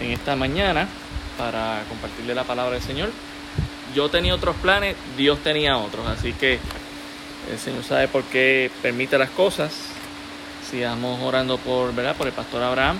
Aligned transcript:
en 0.00 0.12
esta 0.12 0.36
mañana 0.36 0.88
para 1.36 1.82
compartirle 1.88 2.34
la 2.34 2.44
palabra 2.44 2.74
del 2.74 2.82
Señor. 2.82 3.10
Yo 3.94 4.08
tenía 4.08 4.34
otros 4.34 4.56
planes, 4.56 4.96
Dios 5.16 5.38
tenía 5.42 5.78
otros, 5.78 6.06
así 6.06 6.32
que 6.32 6.58
el 7.50 7.58
Señor 7.58 7.84
sabe 7.84 8.08
por 8.08 8.24
qué 8.24 8.70
permite 8.82 9.16
las 9.18 9.30
cosas. 9.30 9.72
Sigamos 10.70 11.20
orando 11.22 11.56
por, 11.58 11.94
¿verdad? 11.94 12.16
por 12.16 12.26
el 12.26 12.32
pastor 12.32 12.62
Abraham. 12.62 12.98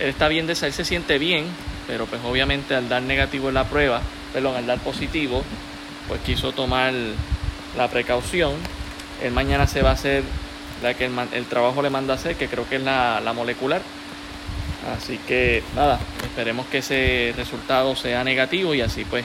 Él 0.00 0.08
está 0.08 0.28
bien 0.28 0.46
de 0.46 0.54
él 0.54 0.72
se 0.72 0.84
siente 0.84 1.18
bien, 1.18 1.46
pero 1.86 2.06
pues 2.06 2.20
obviamente 2.24 2.74
al 2.74 2.88
dar 2.88 3.02
negativo 3.02 3.48
en 3.48 3.54
la 3.54 3.64
prueba, 3.64 4.00
perdón, 4.32 4.56
al 4.56 4.66
dar 4.66 4.78
positivo, 4.78 5.42
pues 6.08 6.20
quiso 6.22 6.52
tomar 6.52 6.92
la 7.76 7.88
precaución. 7.88 8.54
El 9.22 9.32
mañana 9.32 9.66
se 9.66 9.82
va 9.82 9.90
a 9.90 9.94
hacer 9.94 10.22
la 10.82 10.94
que 10.94 11.04
el, 11.04 11.44
trabajo 11.46 11.82
le 11.82 11.90
manda 11.90 12.14
a 12.14 12.16
hacer, 12.16 12.36
que 12.36 12.48
creo 12.48 12.68
que 12.68 12.76
es 12.76 12.82
la 12.82 13.32
molecular. 13.34 13.82
Así 14.86 15.18
que 15.18 15.62
nada, 15.74 15.98
esperemos 16.22 16.66
que 16.66 16.78
ese 16.78 17.34
resultado 17.36 17.96
sea 17.96 18.22
negativo 18.22 18.74
y 18.74 18.80
así 18.80 19.04
pues 19.04 19.24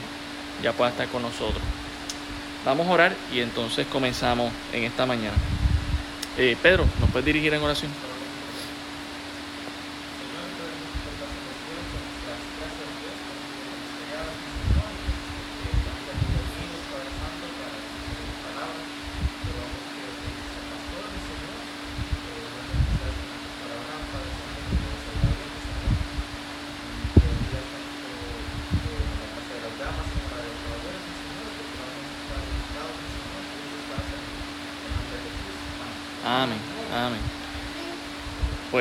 ya 0.62 0.72
pueda 0.72 0.90
estar 0.90 1.06
con 1.08 1.22
nosotros. 1.22 1.62
Vamos 2.64 2.86
a 2.88 2.90
orar 2.90 3.16
y 3.32 3.40
entonces 3.40 3.86
comenzamos 3.86 4.52
en 4.72 4.84
esta 4.84 5.06
mañana. 5.06 5.36
Eh, 6.38 6.56
Pedro, 6.60 6.86
¿nos 7.00 7.10
puedes 7.10 7.26
dirigir 7.26 7.54
en 7.54 7.62
oración? 7.62 7.90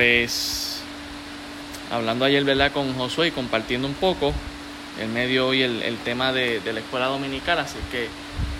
Pues 0.04 0.82
hablando 1.90 2.26
ayer, 2.26 2.44
¿verdad? 2.44 2.74
Con 2.74 2.94
Josué 2.94 3.28
y 3.28 3.32
compartiendo 3.32 3.88
un 3.88 3.94
poco, 3.94 4.34
en 5.00 5.14
medio 5.14 5.48
hoy 5.48 5.62
el, 5.62 5.98
tema 6.04 6.34
de, 6.34 6.60
la 6.74 6.82
escuela 6.82 7.06
dominical, 7.06 7.58
así 7.58 7.78
que 7.90 8.10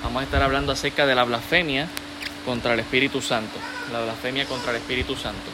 vamos 0.02 0.22
a 0.22 0.24
estar 0.24 0.42
hablando 0.42 0.72
acerca 0.72 1.06
de 1.06 1.16
la 1.16 1.26
blasfemia 1.26 1.90
contra 2.46 2.76
el 2.76 2.80
Espíritu 2.80 3.22
Santo, 3.22 3.60
la 3.92 4.00
blasfemia 4.00 4.46
contra 4.46 4.72
el 4.72 4.78
Espíritu 4.78 5.18
Santo. 5.18 5.52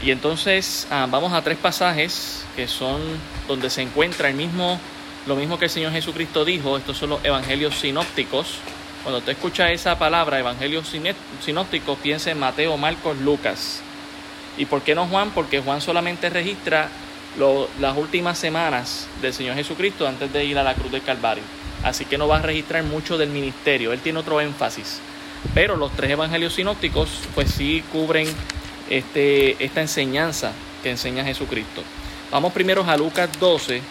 Y 0.00 0.12
entonces 0.12 0.86
ah, 0.92 1.08
vamos 1.10 1.32
a 1.32 1.42
tres 1.42 1.58
pasajes 1.58 2.44
que 2.54 2.68
son 2.68 3.00
donde 3.48 3.70
se 3.70 3.82
encuentra 3.82 4.28
el 4.28 4.36
mismo, 4.36 4.78
lo 5.26 5.34
mismo 5.34 5.58
que 5.58 5.64
el 5.64 5.72
Señor 5.72 5.90
Jesucristo 5.90 6.44
dijo, 6.44 6.76
estos 6.76 6.98
son 6.98 7.10
los 7.10 7.24
evangelios 7.24 7.74
sinópticos, 7.80 8.58
cuando 9.02 9.18
usted 9.18 9.32
escucha 9.32 9.72
esa 9.72 9.98
palabra, 9.98 10.38
Evangelio 10.38 10.84
sinóptico, 10.84 11.96
piense 11.96 12.30
en 12.30 12.38
Mateo, 12.38 12.76
Marcos, 12.76 13.18
Lucas. 13.18 13.82
¿Y 14.56 14.66
por 14.66 14.82
qué 14.82 14.94
no 14.94 15.06
Juan? 15.06 15.30
Porque 15.30 15.60
Juan 15.60 15.80
solamente 15.80 16.30
registra 16.30 16.88
las 17.80 17.96
últimas 17.96 18.38
semanas 18.38 19.08
del 19.20 19.32
Señor 19.32 19.56
Jesucristo 19.56 20.06
antes 20.06 20.32
de 20.32 20.44
ir 20.44 20.58
a 20.58 20.62
la 20.62 20.74
cruz 20.74 20.92
del 20.92 21.02
Calvario. 21.02 21.42
Así 21.82 22.04
que 22.04 22.16
no 22.16 22.28
va 22.28 22.38
a 22.38 22.42
registrar 22.42 22.82
mucho 22.84 23.18
del 23.18 23.30
ministerio. 23.30 23.92
Él 23.92 24.00
tiene 24.00 24.20
otro 24.20 24.40
énfasis. 24.40 25.00
Pero 25.52 25.76
los 25.76 25.92
tres 25.92 26.10
evangelios 26.10 26.54
sinópticos, 26.54 27.08
pues 27.34 27.50
sí 27.50 27.82
cubren 27.92 28.26
este, 28.88 29.62
esta 29.62 29.80
enseñanza 29.80 30.52
que 30.82 30.90
enseña 30.90 31.24
Jesucristo. 31.24 31.82
Vamos 32.30 32.52
primero 32.52 32.84
a 32.84 32.96
Lucas 32.96 33.28
12. 33.38 33.82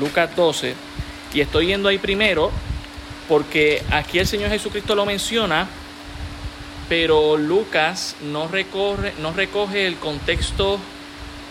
Lucas 0.00 0.34
12. 0.34 0.74
Y 1.34 1.40
estoy 1.40 1.66
yendo 1.66 1.88
ahí 1.88 1.98
primero 1.98 2.50
porque 3.28 3.82
aquí 3.90 4.18
el 4.18 4.26
Señor 4.26 4.50
Jesucristo 4.50 4.94
lo 4.94 5.06
menciona, 5.06 5.68
pero 6.88 7.36
Lucas 7.36 8.16
no, 8.22 8.48
recorre, 8.48 9.12
no 9.20 9.32
recoge 9.32 9.86
el 9.86 9.96
contexto 9.96 10.78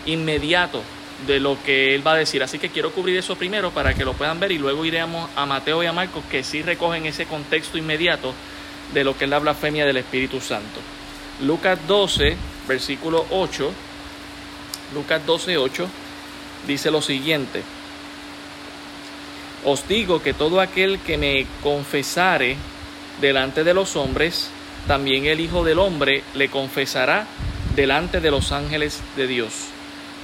inmediato 0.06 0.82
de 1.26 1.40
lo 1.40 1.62
que 1.62 1.94
él 1.94 2.06
va 2.06 2.12
a 2.12 2.16
decir. 2.16 2.42
Así 2.42 2.58
que 2.58 2.70
quiero 2.70 2.92
cubrir 2.92 3.16
eso 3.16 3.36
primero 3.36 3.70
para 3.70 3.94
que 3.94 4.04
lo 4.04 4.14
puedan 4.14 4.40
ver 4.40 4.52
y 4.52 4.58
luego 4.58 4.84
iremos 4.84 5.30
a 5.36 5.46
Mateo 5.46 5.82
y 5.82 5.86
a 5.86 5.92
Marcos 5.92 6.24
que 6.30 6.42
sí 6.42 6.62
recogen 6.62 7.06
ese 7.06 7.26
contexto 7.26 7.78
inmediato 7.78 8.34
de 8.92 9.04
lo 9.04 9.16
que 9.16 9.24
es 9.24 9.30
la 9.30 9.38
blasfemia 9.38 9.86
del 9.86 9.98
Espíritu 9.98 10.40
Santo. 10.40 10.80
Lucas 11.42 11.78
12, 11.86 12.36
versículo 12.68 13.26
8. 13.30 13.72
Lucas 14.94 15.24
12, 15.24 15.56
8 15.56 15.88
dice 16.66 16.90
lo 16.90 17.02
siguiente. 17.02 17.62
Os 19.64 19.86
digo 19.86 20.22
que 20.22 20.34
todo 20.34 20.60
aquel 20.60 20.98
que 20.98 21.16
me 21.16 21.46
confesare 21.62 22.56
delante 23.20 23.62
de 23.64 23.74
los 23.74 23.94
hombres, 23.96 24.50
también 24.86 25.26
el 25.26 25.40
Hijo 25.40 25.64
del 25.64 25.78
Hombre 25.78 26.22
le 26.34 26.48
confesará 26.48 27.26
delante 27.74 28.20
de 28.20 28.30
los 28.30 28.52
ángeles 28.52 29.00
de 29.16 29.26
Dios. 29.26 29.52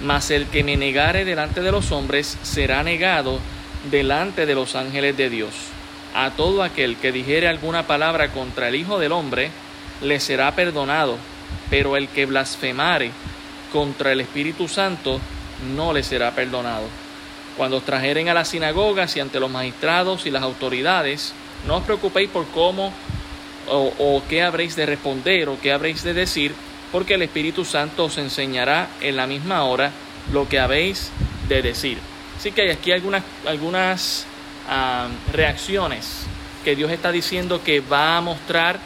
Mas 0.01 0.31
el 0.31 0.47
que 0.47 0.65
me 0.65 0.77
negare 0.77 1.25
delante 1.25 1.61
de 1.61 1.73
los 1.73 1.93
hombres 1.93 2.39
será 2.43 2.83
negado 2.83 3.39
delante 3.91 4.47
de 4.47 4.55
los 4.55 4.75
ángeles 4.75 5.17
de 5.17 5.31
Dios. 5.31 5.51
A 6.15 6.31
todo 6.31 6.63
aquel 6.63 6.97
que 6.97 7.13
dijere 7.13 7.49
alguna 7.49 7.87
palabra 7.87 8.31
contra 8.31 8.69
el 8.69 8.75
Hijo 8.75 8.99
del 8.99 9.13
Hombre, 9.13 9.51
le 10.03 10.21
será 10.21 10.55
perdonado, 10.55 11.17
pero 11.71 11.97
el 11.97 12.09
que 12.09 12.27
blasfemare 12.27 13.11
contra 13.73 14.13
el 14.13 14.21
Espíritu 14.21 14.69
Santo, 14.69 15.21
no 15.75 15.93
le 15.93 16.03
será 16.03 16.33
perdonado. 16.33 16.87
Cuando 17.57 17.79
os 17.79 17.85
trajeren 17.85 18.29
a 18.29 18.35
las 18.35 18.49
sinagogas 18.49 19.17
y 19.17 19.21
ante 19.21 19.41
los 19.41 19.51
magistrados 19.51 20.27
y 20.27 20.31
las 20.31 20.43
autoridades, 20.43 21.35
no 21.67 21.77
os 21.77 21.83
preocupéis 21.83 22.31
por 22.31 22.47
cómo 22.47 22.93
o, 23.71 24.23
qué 24.29 24.43
habréis 24.43 24.77
de 24.77 24.87
responder 24.87 25.49
o 25.49 25.61
qué 25.61 25.73
habréis 25.73 26.03
de 26.03 26.15
decir, 26.15 26.55
porque 26.93 27.15
el 27.15 27.23
Espíritu 27.23 27.65
Santo 27.65 28.07
os 28.07 28.19
enseñará 28.19 28.89
en 29.01 29.17
la 29.17 29.27
misma 29.27 29.65
hora 29.65 29.93
lo 30.33 30.49
que 30.49 30.59
habéis 30.59 31.11
de 31.49 31.63
decir. 31.63 31.99
Así 32.37 32.53
que 32.53 32.63
hay 32.63 32.71
aquí 32.71 32.93
algunas, 32.93 33.23
algunas 33.47 34.27
reacciones 35.33 36.27
que 36.65 36.77
Dios 36.77 36.91
está 36.91 37.13
diciendo 37.13 37.63
que 37.63 37.81
va 37.81 38.17
a 38.17 38.21
mostrar 38.21 38.79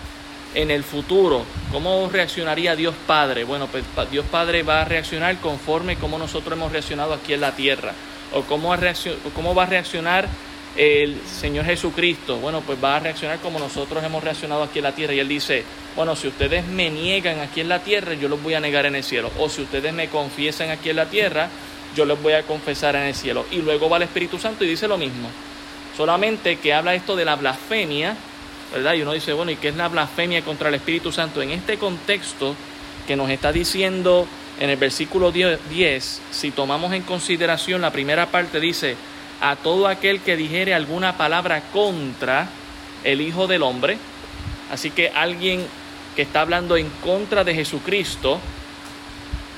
en 0.54 0.70
el 0.70 0.84
futuro. 0.84 1.44
¿Cómo 1.70 2.08
reaccionaría 2.12 2.76
Dios 2.76 2.94
Padre? 3.06 3.44
Bueno, 3.44 3.68
pues 3.68 3.84
Dios 4.10 4.24
Padre 4.30 4.62
va 4.62 4.82
a 4.82 4.84
reaccionar 4.84 5.38
conforme 5.38 5.96
como 5.96 6.18
nosotros 6.18 6.56
hemos 6.56 6.72
reaccionado 6.72 7.14
aquí 7.14 7.32
en 7.32 7.40
la 7.40 7.52
tierra 7.52 7.92
o 8.34 8.42
cómo, 8.42 8.68
va 9.54 9.62
a 9.62 9.66
reaccionar 9.66 10.28
el 10.76 11.20
Señor 11.26 11.64
Jesucristo. 11.64 12.38
Bueno, 12.38 12.62
pues 12.62 12.82
va 12.82 12.96
a 12.96 13.00
reaccionar 13.00 13.38
como 13.40 13.58
nosotros 13.58 14.02
hemos 14.02 14.24
reaccionado 14.24 14.62
aquí 14.62 14.78
en 14.78 14.84
la 14.84 14.94
tierra. 14.94 15.14
Y 15.14 15.20
Él 15.20 15.28
dice, 15.28 15.64
bueno, 15.96 16.16
si 16.16 16.28
ustedes 16.28 16.66
me 16.66 16.90
niegan 16.90 17.40
aquí 17.40 17.60
en 17.60 17.68
la 17.68 17.80
tierra, 17.80 18.14
yo 18.14 18.28
los 18.28 18.42
voy 18.42 18.54
a 18.54 18.60
negar 18.60 18.86
en 18.86 18.96
el 18.96 19.04
cielo. 19.04 19.30
O 19.38 19.48
si 19.48 19.62
ustedes 19.62 19.92
me 19.92 20.08
confiesan 20.08 20.70
aquí 20.70 20.90
en 20.90 20.96
la 20.96 21.06
tierra, 21.06 21.48
yo 21.94 22.04
los 22.04 22.22
voy 22.22 22.32
a 22.32 22.42
confesar 22.42 22.96
en 22.96 23.02
el 23.02 23.14
cielo. 23.14 23.44
Y 23.50 23.56
luego 23.56 23.88
va 23.88 23.98
el 23.98 24.04
Espíritu 24.04 24.38
Santo 24.38 24.64
y 24.64 24.68
dice 24.68 24.88
lo 24.88 24.96
mismo. 24.96 25.28
Solamente 25.96 26.56
que 26.56 26.72
habla 26.72 26.94
esto 26.94 27.16
de 27.16 27.24
la 27.24 27.36
blasfemia, 27.36 28.16
¿verdad? 28.72 28.94
Y 28.94 29.02
uno 29.02 29.12
dice, 29.12 29.34
bueno, 29.34 29.50
¿y 29.50 29.56
qué 29.56 29.68
es 29.68 29.76
la 29.76 29.88
blasfemia 29.88 30.42
contra 30.42 30.70
el 30.70 30.74
Espíritu 30.76 31.12
Santo? 31.12 31.42
En 31.42 31.50
este 31.50 31.76
contexto 31.76 32.54
que 33.06 33.16
nos 33.16 33.28
está 33.28 33.52
diciendo 33.52 34.26
en 34.58 34.70
el 34.70 34.76
versículo 34.76 35.32
10, 35.32 36.22
si 36.30 36.50
tomamos 36.50 36.92
en 36.92 37.02
consideración 37.02 37.82
la 37.82 37.90
primera 37.90 38.26
parte, 38.26 38.58
dice, 38.60 38.96
a 39.42 39.56
todo 39.56 39.88
aquel 39.88 40.20
que 40.20 40.36
dijere 40.36 40.72
alguna 40.72 41.18
palabra 41.18 41.60
contra 41.72 42.48
el 43.04 43.20
Hijo 43.20 43.46
del 43.46 43.62
Hombre, 43.62 43.98
así 44.70 44.90
que 44.90 45.10
alguien 45.10 45.66
que 46.16 46.22
está 46.22 46.42
hablando 46.42 46.76
en 46.76 46.88
contra 47.04 47.42
de 47.42 47.54
Jesucristo, 47.54 48.40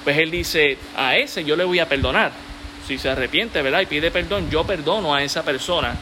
pues 0.02 0.18
él 0.18 0.30
dice, 0.30 0.78
a 0.96 1.16
ese 1.16 1.44
yo 1.44 1.54
le 1.54 1.64
voy 1.64 1.78
a 1.78 1.88
perdonar. 1.88 2.32
Si 2.88 2.98
se 2.98 3.08
arrepiente, 3.08 3.62
¿verdad? 3.62 3.80
Y 3.80 3.86
pide 3.86 4.10
perdón, 4.10 4.50
yo 4.50 4.64
perdono 4.64 5.14
a 5.14 5.22
esa 5.22 5.42
persona. 5.42 5.94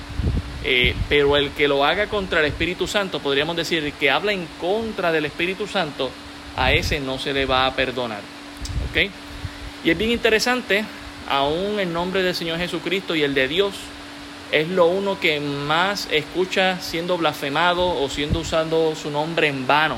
Eh, 0.64 0.94
pero 1.08 1.36
el 1.36 1.50
que 1.50 1.66
lo 1.66 1.84
haga 1.84 2.06
contra 2.06 2.40
el 2.40 2.46
Espíritu 2.46 2.86
Santo, 2.86 3.20
podríamos 3.20 3.56
decir, 3.56 3.84
el 3.84 3.92
que 3.92 4.10
habla 4.10 4.32
en 4.32 4.46
contra 4.60 5.10
del 5.10 5.24
Espíritu 5.24 5.66
Santo, 5.66 6.10
a 6.56 6.72
ese 6.72 7.00
no 7.00 7.18
se 7.18 7.32
le 7.32 7.46
va 7.46 7.66
a 7.66 7.74
perdonar. 7.74 8.20
Y 9.84 9.90
es 9.90 9.98
bien 9.98 10.10
interesante, 10.10 10.84
aún 11.32 11.80
el 11.80 11.90
nombre 11.90 12.22
del 12.22 12.34
Señor 12.34 12.58
Jesucristo 12.58 13.14
y 13.16 13.22
el 13.22 13.32
de 13.32 13.48
Dios 13.48 13.72
es 14.52 14.68
lo 14.68 14.86
uno 14.88 15.18
que 15.18 15.40
más 15.40 16.06
escucha 16.10 16.78
siendo 16.78 17.16
blasfemado 17.16 17.88
o 17.88 18.10
siendo 18.10 18.40
usando 18.40 18.94
su 18.94 19.10
nombre 19.10 19.48
en 19.48 19.66
vano. 19.66 19.96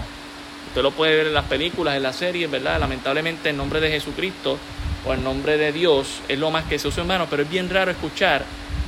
Usted 0.69 0.83
lo 0.83 0.93
puede 0.93 1.17
ver 1.17 1.27
en 1.27 1.35
las 1.35 1.47
películas, 1.47 1.97
en 1.97 2.05
las 2.05 2.15
series, 2.15 2.49
¿verdad? 2.49 2.79
Lamentablemente 2.79 3.51
el 3.51 3.57
nombre 3.57 3.81
de 3.81 3.91
Jesucristo 3.91 4.57
o 5.05 5.13
el 5.13 5.25
nombre 5.25 5.59
de 5.59 5.73
Dios 5.73 6.21
es 6.29 6.39
lo 6.39 6.53
más 6.53 6.67
que 6.67 6.79
se 6.79 6.87
usa 6.87 7.03
en 7.03 7.09
vano, 7.09 7.27
pero 7.29 7.43
es 7.43 7.51
bien 7.51 7.69
raro 7.69 7.91
escuchar 7.91 8.45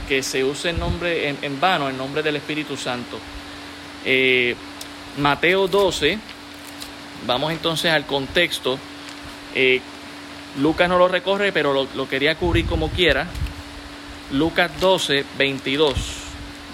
que 0.09 0.23
se 0.23 0.45
use 0.45 0.71
el 0.71 0.79
nombre 0.79 1.29
en, 1.29 1.61
vano, 1.61 1.89
el 1.89 1.97
nombre 1.97 2.23
del 2.23 2.37
Espíritu 2.37 2.77
Santo. 2.77 3.19
Eh, 4.05 4.55
Mateo 5.19 5.67
12, 5.67 6.17
vamos 7.27 7.51
entonces 7.51 7.91
al 7.91 8.07
contexto. 8.07 8.79
Eh, 9.53 9.81
Lucas 10.59 10.89
no 10.89 10.99
lo 10.99 11.09
recorre, 11.09 11.53
pero 11.53 11.87
lo, 11.95 12.09
quería 12.09 12.35
cubrir 12.37 12.67
como 12.67 12.89
quiera. 12.89 13.27
Lucas 14.33 14.71
12, 14.81 15.25
22. 15.37 15.95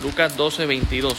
Lucas 0.03 0.37
12, 0.37 0.67
22. 0.67 1.17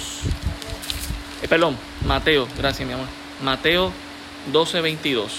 Eh, 1.41 1.47
perdón, 1.47 1.77
Mateo, 2.05 2.47
gracias 2.57 2.87
mi 2.87 2.93
amor. 2.93 3.07
Mateo 3.41 3.91
12, 4.51 4.81
22. 4.81 5.31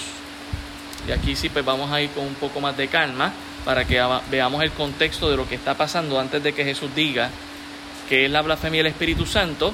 Y 1.07 1.11
aquí 1.11 1.35
sí, 1.35 1.49
pues 1.49 1.65
vamos 1.65 1.91
a 1.91 2.01
ir 2.01 2.11
con 2.11 2.25
un 2.25 2.35
poco 2.35 2.61
más 2.61 2.77
de 2.77 2.87
calma 2.87 3.33
para 3.63 3.85
que 3.85 4.01
veamos 4.29 4.61
el 4.63 4.71
contexto 4.71 5.29
de 5.29 5.37
lo 5.37 5.47
que 5.49 5.55
está 5.55 5.75
pasando 5.75 6.19
antes 6.19 6.43
de 6.43 6.53
que 6.53 6.63
Jesús 6.63 6.91
diga 6.95 7.31
que 8.07 8.25
es 8.25 8.31
la 8.31 8.43
blasfemia 8.43 8.83
del 8.83 8.91
Espíritu 8.91 9.25
Santo. 9.25 9.73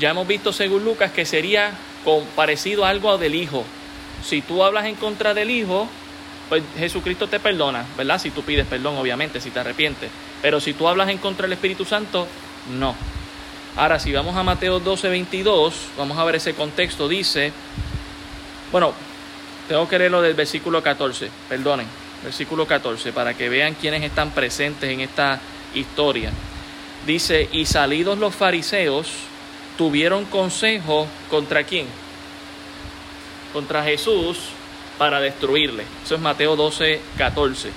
Ya 0.00 0.10
hemos 0.10 0.26
visto 0.26 0.52
según 0.52 0.84
Lucas 0.84 1.12
que 1.12 1.26
sería 1.26 1.72
parecido 2.34 2.84
a 2.84 2.88
algo 2.88 3.16
del 3.18 3.34
Hijo. 3.34 3.64
Si 4.24 4.40
tú 4.40 4.64
hablas 4.64 4.86
en 4.86 4.94
contra 4.94 5.34
del 5.34 5.50
Hijo, 5.50 5.88
pues 6.48 6.62
Jesucristo 6.76 7.26
te 7.26 7.40
perdona, 7.40 7.84
¿verdad? 7.96 8.20
Si 8.20 8.30
tú 8.30 8.42
pides 8.42 8.66
perdón, 8.66 8.96
obviamente, 8.96 9.40
si 9.40 9.50
te 9.50 9.60
arrepientes. 9.60 10.10
Pero 10.42 10.60
si 10.60 10.74
tú 10.74 10.88
hablas 10.88 11.08
en 11.08 11.18
contra 11.18 11.44
del 11.44 11.54
Espíritu 11.54 11.84
Santo, 11.84 12.26
no. 12.70 12.94
Ahora, 13.76 13.98
si 13.98 14.12
vamos 14.12 14.36
a 14.36 14.42
Mateo 14.42 14.78
12, 14.78 15.08
22, 15.08 15.74
vamos 15.96 16.18
a 16.18 16.24
ver 16.24 16.36
ese 16.36 16.54
contexto. 16.54 17.08
Dice, 17.08 17.52
bueno, 18.70 18.92
tengo 19.68 19.88
que 19.88 19.98
leerlo 19.98 20.22
del 20.22 20.34
versículo 20.34 20.82
14, 20.82 21.30
perdonen, 21.48 21.86
versículo 22.22 22.66
14, 22.66 23.12
para 23.12 23.34
que 23.34 23.48
vean 23.48 23.74
quiénes 23.74 24.02
están 24.02 24.30
presentes 24.30 24.90
en 24.90 25.00
esta 25.00 25.40
historia. 25.74 26.30
Dice, 27.06 27.48
y 27.50 27.66
salidos 27.66 28.18
los 28.18 28.34
fariseos, 28.34 29.08
tuvieron 29.76 30.24
consejo 30.26 31.06
contra 31.28 31.64
quién? 31.64 31.86
Contra 33.52 33.82
Jesús 33.82 34.53
para 34.98 35.20
destruirle. 35.20 35.84
Eso 36.04 36.14
es 36.14 36.20
Mateo 36.20 36.56
12, 36.56 37.00
14. 37.18 37.70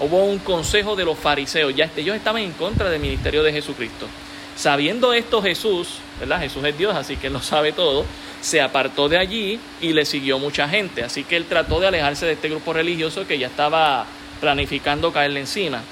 Hubo 0.00 0.24
un 0.24 0.38
consejo 0.38 0.94
de 0.94 1.04
los 1.04 1.18
fariseos, 1.18 1.74
ya 1.74 1.90
ellos 1.96 2.16
estaban 2.16 2.42
en 2.42 2.52
contra 2.52 2.90
del 2.90 3.00
ministerio 3.00 3.42
de 3.42 3.52
Jesucristo. 3.52 4.06
Sabiendo 4.54 5.12
esto 5.12 5.42
Jesús, 5.42 5.98
¿verdad? 6.18 6.40
Jesús 6.40 6.64
es 6.64 6.76
Dios, 6.76 6.94
así 6.94 7.16
que 7.16 7.26
él 7.26 7.32
lo 7.32 7.42
sabe 7.42 7.72
todo, 7.72 8.04
se 8.40 8.60
apartó 8.60 9.08
de 9.08 9.18
allí 9.18 9.58
y 9.80 9.92
le 9.92 10.04
siguió 10.04 10.38
mucha 10.38 10.68
gente. 10.68 11.02
Así 11.02 11.24
que 11.24 11.36
él 11.36 11.46
trató 11.46 11.80
de 11.80 11.88
alejarse 11.88 12.26
de 12.26 12.32
este 12.32 12.48
grupo 12.48 12.72
religioso 12.72 13.26
que 13.26 13.38
ya 13.38 13.48
estaba 13.48 14.06
planificando 14.40 15.12
caerle 15.12 15.40
encima. 15.40 15.82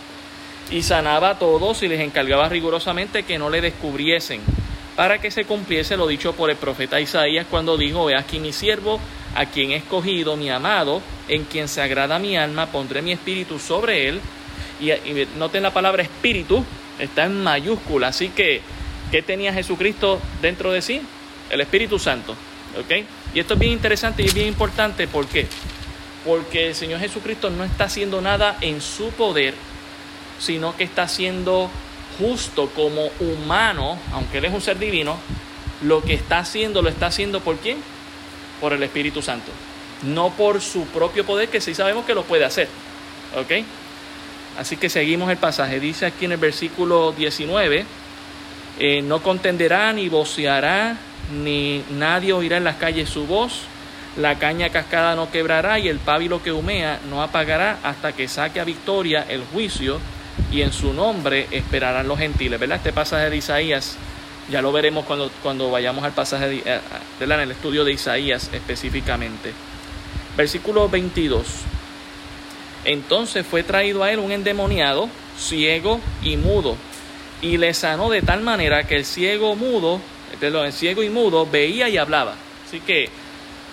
Y 0.70 0.82
sanaba 0.82 1.30
a 1.30 1.38
todos 1.38 1.82
y 1.82 1.88
les 1.88 2.00
encargaba 2.00 2.48
rigurosamente 2.48 3.22
que 3.22 3.38
no 3.38 3.50
le 3.50 3.60
descubriesen, 3.60 4.40
para 4.96 5.20
que 5.20 5.30
se 5.30 5.44
cumpliese 5.44 5.96
lo 5.96 6.06
dicho 6.06 6.32
por 6.32 6.48
el 6.48 6.56
profeta 6.56 7.00
Isaías 7.00 7.46
cuando 7.50 7.76
dijo, 7.76 8.08
aquí 8.16 8.38
mi 8.38 8.52
siervo, 8.52 8.98
a 9.34 9.46
quien 9.46 9.72
he 9.72 9.76
escogido, 9.76 10.36
mi 10.36 10.50
amado, 10.50 11.02
en 11.28 11.44
quien 11.44 11.68
se 11.68 11.82
agrada 11.82 12.18
mi 12.18 12.36
alma, 12.36 12.66
pondré 12.66 13.02
mi 13.02 13.12
espíritu 13.12 13.58
sobre 13.58 14.08
él. 14.08 14.20
Y, 14.80 14.90
noten 15.38 15.62
la 15.62 15.72
palabra 15.72 16.02
espíritu, 16.02 16.64
está 16.98 17.24
en 17.24 17.42
mayúscula, 17.42 18.08
así 18.08 18.28
que, 18.28 18.60
¿qué 19.10 19.22
tenía 19.22 19.52
Jesucristo 19.52 20.20
dentro 20.40 20.72
de 20.72 20.82
sí? 20.82 21.00
El 21.50 21.60
Espíritu 21.60 21.98
Santo, 21.98 22.32
¿ok? 22.78 23.04
Y 23.34 23.40
esto 23.40 23.54
es 23.54 23.60
bien 23.60 23.72
interesante 23.72 24.22
y 24.22 24.30
bien 24.30 24.48
importante, 24.48 25.06
¿por 25.06 25.26
qué? 25.26 25.46
Porque 26.24 26.68
el 26.68 26.74
Señor 26.74 27.00
Jesucristo 27.00 27.50
no 27.50 27.64
está 27.64 27.84
haciendo 27.84 28.20
nada 28.20 28.56
en 28.60 28.80
su 28.80 29.10
poder, 29.10 29.54
sino 30.38 30.76
que 30.76 30.84
está 30.84 31.02
haciendo 31.02 31.70
justo 32.18 32.70
como 32.70 33.08
humano, 33.20 33.98
aunque 34.12 34.38
Él 34.38 34.46
es 34.46 34.52
un 34.52 34.60
ser 34.60 34.78
divino, 34.78 35.16
lo 35.82 36.02
que 36.02 36.14
está 36.14 36.38
haciendo, 36.38 36.82
lo 36.82 36.88
está 36.88 37.06
haciendo 37.06 37.40
por 37.40 37.56
quién? 37.56 37.78
Por 38.64 38.72
el 38.72 38.82
Espíritu 38.82 39.20
Santo. 39.20 39.52
No 40.04 40.30
por 40.30 40.62
su 40.62 40.86
propio 40.86 41.26
poder, 41.26 41.50
que 41.50 41.60
sí 41.60 41.74
sabemos 41.74 42.06
que 42.06 42.14
lo 42.14 42.22
puede 42.22 42.46
hacer. 42.46 42.66
¿Ok? 43.36 43.62
Así 44.58 44.78
que 44.78 44.88
seguimos 44.88 45.30
el 45.30 45.36
pasaje. 45.36 45.78
Dice 45.80 46.06
aquí 46.06 46.24
en 46.24 46.32
el 46.32 46.38
versículo 46.38 47.12
19, 47.12 47.84
eh, 48.78 49.02
no 49.02 49.22
contenderá 49.22 49.92
ni 49.92 50.08
voceará, 50.08 50.96
ni 51.30 51.84
nadie 51.90 52.32
oirá 52.32 52.56
en 52.56 52.64
las 52.64 52.76
calles 52.76 53.10
su 53.10 53.26
voz. 53.26 53.64
La 54.16 54.38
caña 54.38 54.70
cascada 54.70 55.14
no 55.14 55.30
quebrará 55.30 55.78
y 55.78 55.88
el 55.88 55.98
pábilo 55.98 56.42
que 56.42 56.52
humea 56.52 57.00
no 57.10 57.22
apagará 57.22 57.80
hasta 57.82 58.12
que 58.12 58.28
saque 58.28 58.60
a 58.60 58.64
victoria 58.64 59.26
el 59.28 59.44
juicio 59.44 60.00
y 60.50 60.62
en 60.62 60.72
su 60.72 60.94
nombre 60.94 61.48
esperarán 61.50 62.08
los 62.08 62.18
gentiles. 62.18 62.58
¿Verdad? 62.58 62.78
Este 62.78 62.94
pasaje 62.94 63.28
de 63.28 63.36
Isaías, 63.36 63.98
ya 64.50 64.62
lo 64.62 64.72
veremos 64.72 65.04
cuando, 65.04 65.30
cuando 65.42 65.70
vayamos 65.70 66.04
al 66.04 66.12
pasaje 66.12 66.48
de, 66.48 66.62
eh, 66.64 66.80
en 67.20 67.32
el 67.32 67.50
estudio 67.50 67.84
de 67.84 67.92
Isaías 67.92 68.50
específicamente. 68.52 69.52
Versículo 70.36 70.88
22. 70.88 71.46
Entonces 72.84 73.46
fue 73.46 73.62
traído 73.62 74.02
a 74.02 74.12
él 74.12 74.18
un 74.18 74.32
endemoniado, 74.32 75.08
ciego 75.38 76.00
y 76.22 76.36
mudo, 76.36 76.76
y 77.40 77.56
le 77.56 77.72
sanó 77.72 78.10
de 78.10 78.22
tal 78.22 78.42
manera 78.42 78.86
que 78.86 78.96
el 78.96 79.04
ciego 79.04 79.56
mudo, 79.56 80.00
el 80.40 80.72
ciego 80.72 81.02
y 81.02 81.08
mudo 81.08 81.46
veía 81.46 81.88
y 81.88 81.96
hablaba. 81.96 82.34
Así 82.66 82.80
que 82.80 83.08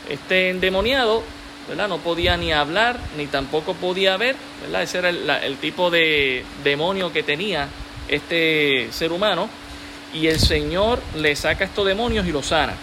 este 0.10 0.50
endemoniado 0.50 1.24
¿verdad? 1.68 1.88
No 1.88 2.00
podía 2.00 2.38
ni 2.38 2.52
hablar, 2.52 3.00
ni 3.18 3.28
tampoco 3.28 3.74
podía 3.74 4.18
ver, 4.18 4.36
¿verdad? 4.62 4.84
Ese 4.84 4.98
era 4.98 5.10
el, 5.10 5.58
tipo 5.58 5.90
de 5.90 6.44
demonio 6.64 7.14
que 7.14 7.24
tenía 7.24 7.68
este 8.08 8.90
ser 8.92 9.12
humano. 9.12 9.50
Y 10.14 10.28
el 10.28 10.40
Señor 10.40 11.02
le 11.16 11.36
saca 11.36 11.66
estos 11.66 11.86
demonios 11.86 12.26
y 12.26 12.32
los 12.32 12.48
sana. 12.48 12.74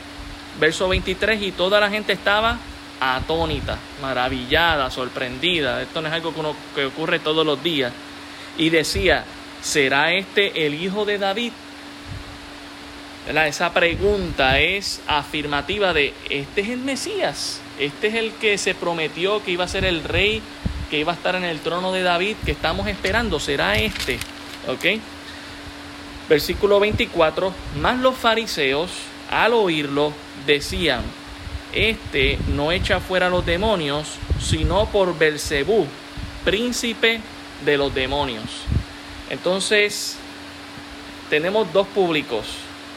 Verso 0.58 0.88
23, 0.88 1.42
y 1.42 1.52
toda 1.52 1.78
la 1.78 1.90
gente 1.90 2.12
estaba 2.12 2.58
atónita, 3.00 3.78
maravillada, 4.02 4.90
sorprendida. 4.90 5.82
Esto 5.82 6.00
no 6.00 6.08
es 6.08 6.14
algo 6.14 6.34
que, 6.74 6.84
ocurre 6.84 7.18
todos 7.18 7.46
los 7.46 7.62
días. 7.62 7.92
Y 8.56 8.70
decía, 8.70 9.24
¿será 9.62 10.12
este 10.12 10.66
el 10.66 10.74
hijo 10.74 11.04
de 11.04 11.18
David? 11.18 11.52
Esa 13.28 13.74
pregunta 13.74 14.58
es 14.58 15.02
afirmativa 15.06 15.92
de, 15.92 16.14
¿este 16.30 16.62
es 16.62 16.70
el 16.70 16.78
Mesías? 16.78 17.60
Este 17.78 18.08
es 18.08 18.14
el 18.14 18.32
que 18.32 18.56
se 18.56 18.74
prometió 18.74 19.44
que 19.44 19.50
iba 19.50 19.64
a 19.64 19.68
ser 19.68 19.84
el 19.84 20.02
rey, 20.02 20.42
que 20.90 20.98
iba 20.98 21.12
a 21.12 21.14
estar 21.14 21.34
en 21.34 21.44
el 21.44 21.60
trono 21.60 21.92
de 21.92 22.02
David, 22.02 22.36
que 22.44 22.52
estamos 22.52 22.88
esperando. 22.88 23.38
¿Será 23.38 23.76
este? 23.76 24.18
¿Ok? 24.66 25.00
Versículo 26.28 26.78
24. 26.80 27.52
Más 27.80 27.98
los 27.98 28.16
fariseos, 28.16 28.90
al 29.30 29.54
oírlo, 29.54 30.12
decían, 30.46 31.02
este 31.72 32.38
no 32.48 32.72
echa 32.72 33.00
fuera 33.00 33.30
los 33.30 33.44
demonios, 33.44 34.08
sino 34.40 34.86
por 34.86 35.16
Belcebú, 35.18 35.86
príncipe 36.44 37.20
de 37.64 37.76
los 37.76 37.94
demonios. 37.94 38.44
Entonces, 39.30 40.16
tenemos 41.30 41.72
dos 41.72 41.86
públicos. 41.88 42.46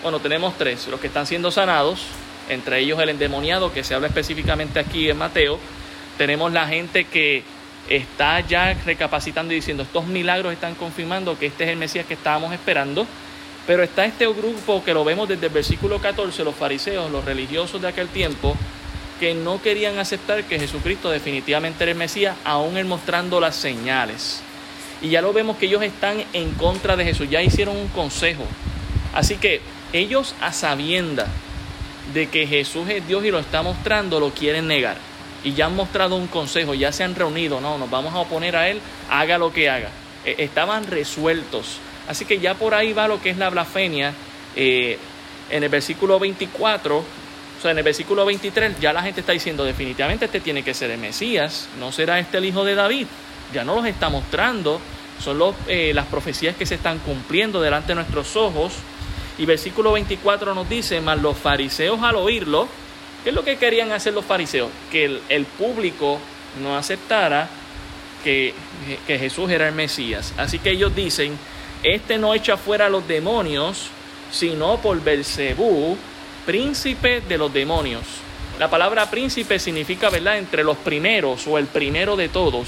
Bueno, 0.03 0.19
tenemos 0.19 0.57
tres. 0.57 0.87
Los 0.87 0.99
que 0.99 1.07
están 1.07 1.27
siendo 1.27 1.51
sanados, 1.51 2.01
entre 2.49 2.79
ellos 2.79 2.99
el 2.99 3.09
endemoniado 3.09 3.71
que 3.71 3.83
se 3.83 3.93
habla 3.93 4.07
específicamente 4.07 4.79
aquí 4.79 5.09
en 5.09 5.17
Mateo. 5.17 5.59
Tenemos 6.17 6.51
la 6.51 6.67
gente 6.67 7.05
que 7.05 7.43
está 7.89 8.39
ya 8.41 8.73
recapacitando 8.85 9.53
y 9.53 9.57
diciendo 9.57 9.83
estos 9.83 10.05
milagros 10.05 10.53
están 10.53 10.75
confirmando 10.75 11.37
que 11.37 11.47
este 11.47 11.65
es 11.65 11.69
el 11.71 11.77
Mesías 11.77 12.05
que 12.05 12.13
estábamos 12.13 12.53
esperando. 12.53 13.05
Pero 13.71 13.83
está 13.83 14.03
este 14.03 14.27
grupo 14.27 14.83
que 14.83 14.93
lo 14.93 15.05
vemos 15.05 15.29
desde 15.29 15.45
el 15.47 15.53
versículo 15.53 15.97
14, 15.97 16.43
los 16.43 16.53
fariseos, 16.53 17.09
los 17.09 17.23
religiosos 17.23 17.81
de 17.81 17.87
aquel 17.87 18.09
tiempo, 18.09 18.53
que 19.17 19.33
no 19.33 19.61
querían 19.61 19.97
aceptar 19.97 20.43
que 20.43 20.59
Jesucristo 20.59 21.09
definitivamente 21.09 21.85
era 21.85 21.93
el 21.93 21.97
Mesías, 21.97 22.35
aún 22.43 22.75
él 22.75 22.83
mostrando 22.83 23.39
las 23.39 23.55
señales. 23.55 24.41
Y 25.01 25.07
ya 25.07 25.21
lo 25.21 25.31
vemos 25.31 25.55
que 25.55 25.67
ellos 25.67 25.83
están 25.83 26.21
en 26.33 26.51
contra 26.55 26.97
de 26.97 27.05
Jesús, 27.05 27.29
ya 27.29 27.41
hicieron 27.41 27.77
un 27.77 27.87
consejo. 27.87 28.43
Así 29.13 29.37
que 29.37 29.61
ellos 29.93 30.35
a 30.41 30.51
sabienda 30.51 31.27
de 32.13 32.27
que 32.27 32.47
Jesús 32.47 32.89
es 32.89 33.07
Dios 33.07 33.23
y 33.23 33.31
lo 33.31 33.39
está 33.39 33.61
mostrando, 33.61 34.19
lo 34.19 34.31
quieren 34.31 34.67
negar. 34.67 34.97
Y 35.45 35.53
ya 35.53 35.67
han 35.67 35.77
mostrado 35.77 36.17
un 36.17 36.27
consejo, 36.27 36.73
ya 36.73 36.91
se 36.91 37.05
han 37.05 37.15
reunido, 37.15 37.61
no, 37.61 37.77
nos 37.77 37.89
vamos 37.89 38.13
a 38.15 38.19
oponer 38.19 38.57
a 38.57 38.67
Él, 38.67 38.81
haga 39.09 39.37
lo 39.37 39.53
que 39.53 39.69
haga. 39.69 39.91
E, 40.25 40.35
estaban 40.39 40.87
resueltos. 40.87 41.79
Así 42.07 42.25
que 42.25 42.39
ya 42.39 42.55
por 42.55 42.73
ahí 42.73 42.93
va 42.93 43.07
lo 43.07 43.21
que 43.21 43.29
es 43.29 43.37
la 43.37 43.49
blasfemia. 43.49 44.13
Eh, 44.55 44.97
en 45.49 45.63
el 45.63 45.69
versículo 45.69 46.19
24, 46.19 46.97
o 46.97 47.61
sea, 47.61 47.71
en 47.71 47.77
el 47.77 47.83
versículo 47.83 48.25
23, 48.25 48.79
ya 48.79 48.93
la 48.93 49.03
gente 49.03 49.19
está 49.19 49.33
diciendo 49.33 49.63
definitivamente 49.63 50.25
este 50.25 50.39
tiene 50.39 50.63
que 50.63 50.73
ser 50.73 50.89
el 50.91 50.97
Mesías, 50.97 51.67
no 51.79 51.91
será 51.91 52.19
este 52.19 52.37
el 52.37 52.45
hijo 52.45 52.65
de 52.65 52.75
David. 52.75 53.07
Ya 53.53 53.63
no 53.63 53.75
los 53.75 53.85
está 53.85 54.09
mostrando, 54.09 54.79
son 55.21 55.37
los, 55.37 55.55
eh, 55.67 55.91
las 55.93 56.05
profecías 56.07 56.55
que 56.55 56.65
se 56.65 56.75
están 56.75 56.99
cumpliendo 56.99 57.61
delante 57.61 57.89
de 57.89 57.95
nuestros 57.95 58.35
ojos. 58.35 58.73
Y 59.37 59.45
versículo 59.45 59.91
24 59.91 60.55
nos 60.55 60.69
dice, 60.69 61.01
mas 61.01 61.21
los 61.21 61.37
fariseos 61.37 62.01
al 62.01 62.15
oírlo, 62.15 62.67
¿qué 63.23 63.29
es 63.29 63.35
lo 63.35 63.43
que 63.43 63.57
querían 63.57 63.91
hacer 63.91 64.13
los 64.13 64.25
fariseos? 64.25 64.69
Que 64.91 65.19
el, 65.29 65.45
público 65.45 66.19
no 66.61 66.77
aceptara 66.77 67.49
que, 68.23 68.53
que, 69.07 69.19
Jesús 69.19 69.49
era 69.49 69.67
el 69.67 69.75
Mesías. 69.75 70.33
Así 70.37 70.59
que 70.59 70.71
ellos 70.71 70.95
dicen, 70.95 71.37
este 71.83 72.17
no 72.17 72.33
echa 72.33 72.57
fuera 72.57 72.85
a 72.85 72.89
los 72.89 73.07
demonios, 73.07 73.87
sino 74.31 74.77
por 74.77 75.01
Belcebú, 75.03 75.97
príncipe 76.45 77.21
de 77.21 77.37
los 77.37 77.51
demonios. 77.51 78.03
La 78.59 78.69
palabra 78.69 79.09
príncipe 79.09 79.57
significa, 79.57 80.09
¿verdad?, 80.09 80.37
entre 80.37 80.63
los 80.63 80.77
primeros 80.77 81.47
o 81.47 81.57
el 81.57 81.65
primero 81.65 82.15
de 82.15 82.29
todos. 82.29 82.67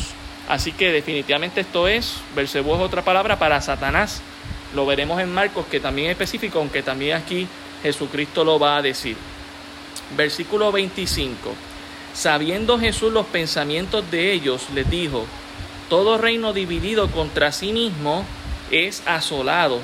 Así 0.49 0.71
que 0.71 0.91
definitivamente 0.91 1.61
esto 1.61 1.87
es, 1.87 2.15
Belcebú 2.35 2.73
es 2.75 2.81
otra 2.81 3.03
palabra 3.03 3.37
para 3.37 3.61
Satanás. 3.61 4.21
Lo 4.73 4.85
veremos 4.85 5.21
en 5.21 5.31
Marcos, 5.31 5.65
que 5.67 5.79
también 5.79 6.07
es 6.07 6.13
específico, 6.13 6.59
aunque 6.59 6.81
también 6.81 7.17
aquí 7.17 7.47
Jesucristo 7.83 8.43
lo 8.43 8.57
va 8.57 8.77
a 8.77 8.81
decir. 8.81 9.15
Versículo 10.17 10.71
25. 10.71 11.53
Sabiendo 12.13 12.79
Jesús 12.79 13.13
los 13.13 13.25
pensamientos 13.27 14.09
de 14.09 14.33
ellos, 14.33 14.67
les 14.73 14.89
dijo, 14.89 15.25
todo 15.89 16.17
reino 16.17 16.53
dividido 16.53 17.09
contra 17.11 17.51
sí 17.51 17.71
mismo 17.71 18.25
es 18.73 19.03
asolado, 19.05 19.79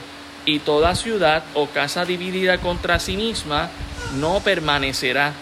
y 0.45 0.59
toda 0.59 0.95
ciudad 0.95 1.43
o 1.53 1.67
casa 1.67 2.05
dividida 2.05 2.57
contra 2.57 2.99
sí 2.99 3.15
misma 3.17 3.69
no 4.15 4.39
permanecerá. 4.39 5.33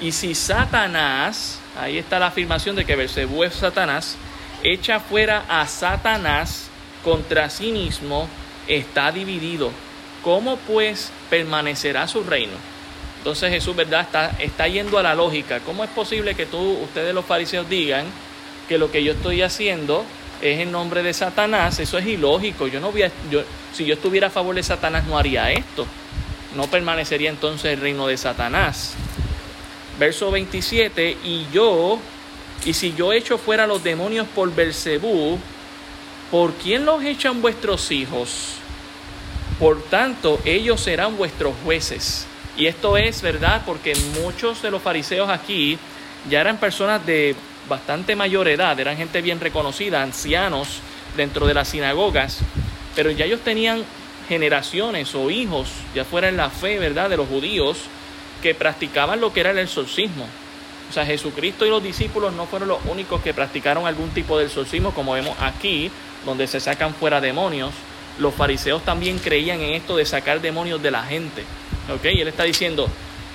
Y 0.00 0.12
si 0.12 0.34
Satanás, 0.34 1.60
ahí 1.80 1.98
está 1.98 2.18
la 2.18 2.28
afirmación 2.28 2.74
de 2.74 2.84
que 2.84 2.96
Bersebú 2.96 3.44
es 3.44 3.54
Satanás, 3.54 4.16
echa 4.62 5.00
fuera 5.00 5.44
a 5.48 5.66
Satanás 5.66 6.70
contra 7.04 7.50
sí 7.50 7.70
mismo, 7.70 8.28
está 8.66 9.12
dividido. 9.12 9.70
¿Cómo 10.24 10.56
pues 10.56 11.12
permanecerá 11.30 12.08
su 12.08 12.24
reino? 12.24 12.56
Entonces 13.18 13.50
Jesús, 13.50 13.76
¿verdad? 13.76 14.02
Está, 14.02 14.30
está 14.38 14.66
yendo 14.66 14.98
a 14.98 15.02
la 15.02 15.14
lógica. 15.14 15.60
¿Cómo 15.60 15.84
es 15.84 15.90
posible 15.90 16.34
que 16.34 16.46
tú, 16.46 16.78
ustedes 16.82 17.14
los 17.14 17.24
fariseos 17.24 17.68
digan 17.68 18.06
que 18.68 18.78
lo 18.78 18.90
que 18.90 19.02
yo 19.02 19.12
estoy 19.12 19.42
haciendo 19.42 20.04
es 20.40 20.60
en 20.60 20.72
nombre 20.72 21.02
de 21.02 21.12
Satanás? 21.12 21.78
Eso 21.80 21.98
es 21.98 22.06
ilógico. 22.06 22.66
Yo 22.66 22.80
no 22.80 22.92
voy 22.92 23.04
yo, 23.30 23.42
si 23.72 23.84
yo 23.84 23.94
estuviera 23.94 24.28
a 24.28 24.30
favor 24.30 24.54
de 24.54 24.62
Satanás 24.62 25.06
no 25.06 25.18
haría 25.18 25.50
esto. 25.50 25.86
No 26.56 26.66
permanecería 26.66 27.30
entonces 27.30 27.72
el 27.72 27.80
reino 27.80 28.06
de 28.06 28.16
Satanás. 28.16 28.94
Verso 29.98 30.30
27, 30.30 31.18
y 31.24 31.46
yo, 31.52 31.98
y 32.64 32.72
si 32.72 32.94
yo 32.94 33.12
echo 33.12 33.36
fuera 33.36 33.66
los 33.66 33.82
demonios 33.82 34.26
por 34.28 34.54
Belcebú, 34.54 35.38
¿por 36.30 36.52
quién 36.54 36.84
los 36.84 37.02
echan 37.02 37.42
vuestros 37.42 37.90
hijos? 37.90 38.52
Por 39.58 39.82
tanto, 39.82 40.40
ellos 40.44 40.80
serán 40.80 41.16
vuestros 41.16 41.54
jueces. 41.64 42.26
Y 42.56 42.66
esto 42.66 42.96
es 42.96 43.22
verdad 43.22 43.62
porque 43.66 43.94
muchos 44.22 44.62
de 44.62 44.70
los 44.70 44.82
fariseos 44.82 45.28
aquí 45.28 45.78
ya 46.30 46.40
eran 46.40 46.58
personas 46.58 47.04
de 47.04 47.34
bastante 47.68 48.16
mayor 48.16 48.48
edad, 48.48 48.78
eran 48.78 48.96
gente 48.96 49.22
bien 49.22 49.40
reconocida, 49.40 50.02
ancianos 50.02 50.80
dentro 51.16 51.46
de 51.46 51.54
las 51.54 51.68
sinagogas, 51.68 52.40
pero 52.94 53.10
ya 53.10 53.24
ellos 53.24 53.40
tenían 53.40 53.84
generaciones 54.28 55.14
o 55.14 55.30
hijos, 55.30 55.68
ya 55.94 56.04
fuera 56.04 56.28
en 56.28 56.36
la 56.36 56.50
fe, 56.50 56.78
¿verdad?, 56.78 57.08
de 57.10 57.16
los 57.16 57.28
judíos, 57.28 57.78
que 58.42 58.54
practicaban 58.54 59.20
lo 59.20 59.32
que 59.32 59.40
era 59.40 59.50
el 59.50 59.58
exorcismo. 59.58 60.26
O 60.88 60.92
sea, 60.92 61.04
Jesucristo 61.04 61.66
y 61.66 61.70
los 61.70 61.82
discípulos 61.82 62.32
no 62.32 62.46
fueron 62.46 62.68
los 62.68 62.78
únicos 62.86 63.20
que 63.22 63.34
practicaron 63.34 63.86
algún 63.86 64.10
tipo 64.10 64.38
de 64.38 64.46
exorcismo, 64.46 64.92
como 64.92 65.12
vemos 65.12 65.36
aquí, 65.40 65.90
donde 66.24 66.46
se 66.46 66.60
sacan 66.60 66.94
fuera 66.94 67.20
demonios. 67.20 67.72
Los 68.18 68.34
fariseos 68.34 68.82
también 68.82 69.18
creían 69.18 69.60
en 69.60 69.74
esto 69.74 69.96
de 69.96 70.06
sacar 70.06 70.40
demonios 70.40 70.82
de 70.82 70.90
la 70.90 71.02
gente. 71.02 71.44
¿Ok? 71.94 72.04
Y 72.04 72.20
él 72.20 72.28
está 72.28 72.44
diciendo, 72.44 72.88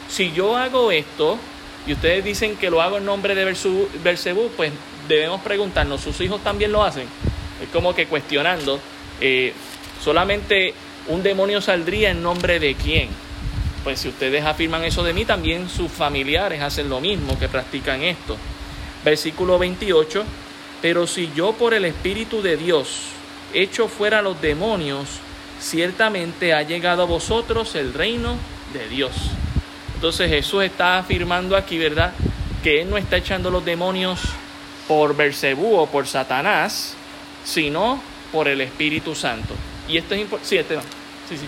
si 0.09 0.31
yo 0.31 0.57
hago 0.57 0.91
esto 0.91 1.37
y 1.85 1.93
ustedes 1.93 2.23
dicen 2.23 2.55
que 2.55 2.69
lo 2.69 2.81
hago 2.81 2.97
en 2.97 3.05
nombre 3.05 3.35
de 3.35 3.45
Belcebú, 4.03 4.49
pues 4.55 4.71
debemos 5.07 5.41
preguntarnos, 5.41 6.01
¿sus 6.01 6.19
hijos 6.21 6.41
también 6.43 6.71
lo 6.71 6.83
hacen? 6.83 7.07
Es 7.61 7.69
como 7.69 7.93
que 7.93 8.07
cuestionando, 8.07 8.79
eh, 9.19 9.53
solamente 10.01 10.73
un 11.07 11.23
demonio 11.23 11.61
saldría 11.61 12.11
en 12.11 12.23
nombre 12.23 12.59
de 12.59 12.75
quién. 12.75 13.09
Pues 13.83 13.99
si 13.99 14.07
ustedes 14.07 14.45
afirman 14.45 14.85
eso 14.85 15.03
de 15.03 15.13
mí, 15.13 15.25
también 15.25 15.69
sus 15.69 15.91
familiares 15.91 16.61
hacen 16.61 16.89
lo 16.89 17.01
mismo, 17.01 17.37
que 17.37 17.49
practican 17.49 18.01
esto. 18.01 18.37
Versículo 19.03 19.59
28, 19.59 20.23
pero 20.81 21.05
si 21.05 21.29
yo 21.35 21.51
por 21.51 21.73
el 21.73 21.83
Espíritu 21.83 22.41
de 22.41 22.55
Dios 22.55 23.01
echo 23.53 23.89
fuera 23.89 24.21
los 24.21 24.41
demonios, 24.41 25.07
ciertamente 25.59 26.53
ha 26.53 26.63
llegado 26.63 27.03
a 27.03 27.05
vosotros 27.05 27.75
el 27.75 27.93
reino 27.93 28.37
de 28.73 28.87
Dios. 28.87 29.11
Entonces 30.03 30.29
Jesús 30.29 30.65
está 30.65 30.97
afirmando 30.97 31.55
aquí, 31.55 31.77
¿verdad? 31.77 32.11
Que 32.61 32.81
Él 32.81 32.89
no 32.89 32.97
está 32.97 33.15
echando 33.15 33.49
los 33.49 33.63
demonios 33.63 34.19
por 34.85 35.15
Bersebú 35.15 35.77
o 35.77 35.87
por 35.87 36.07
Satanás, 36.07 36.95
sino 37.45 38.03
por 38.33 38.49
el 38.49 38.59
Espíritu 38.59 39.15
Santo. 39.15 39.55
Y 39.87 39.95
esto 39.95 40.13
es 40.13 40.19
importante. 40.19 40.49
Sí, 40.49 40.57
este 40.57 40.75
Sí, 41.29 41.37
sí. 41.37 41.45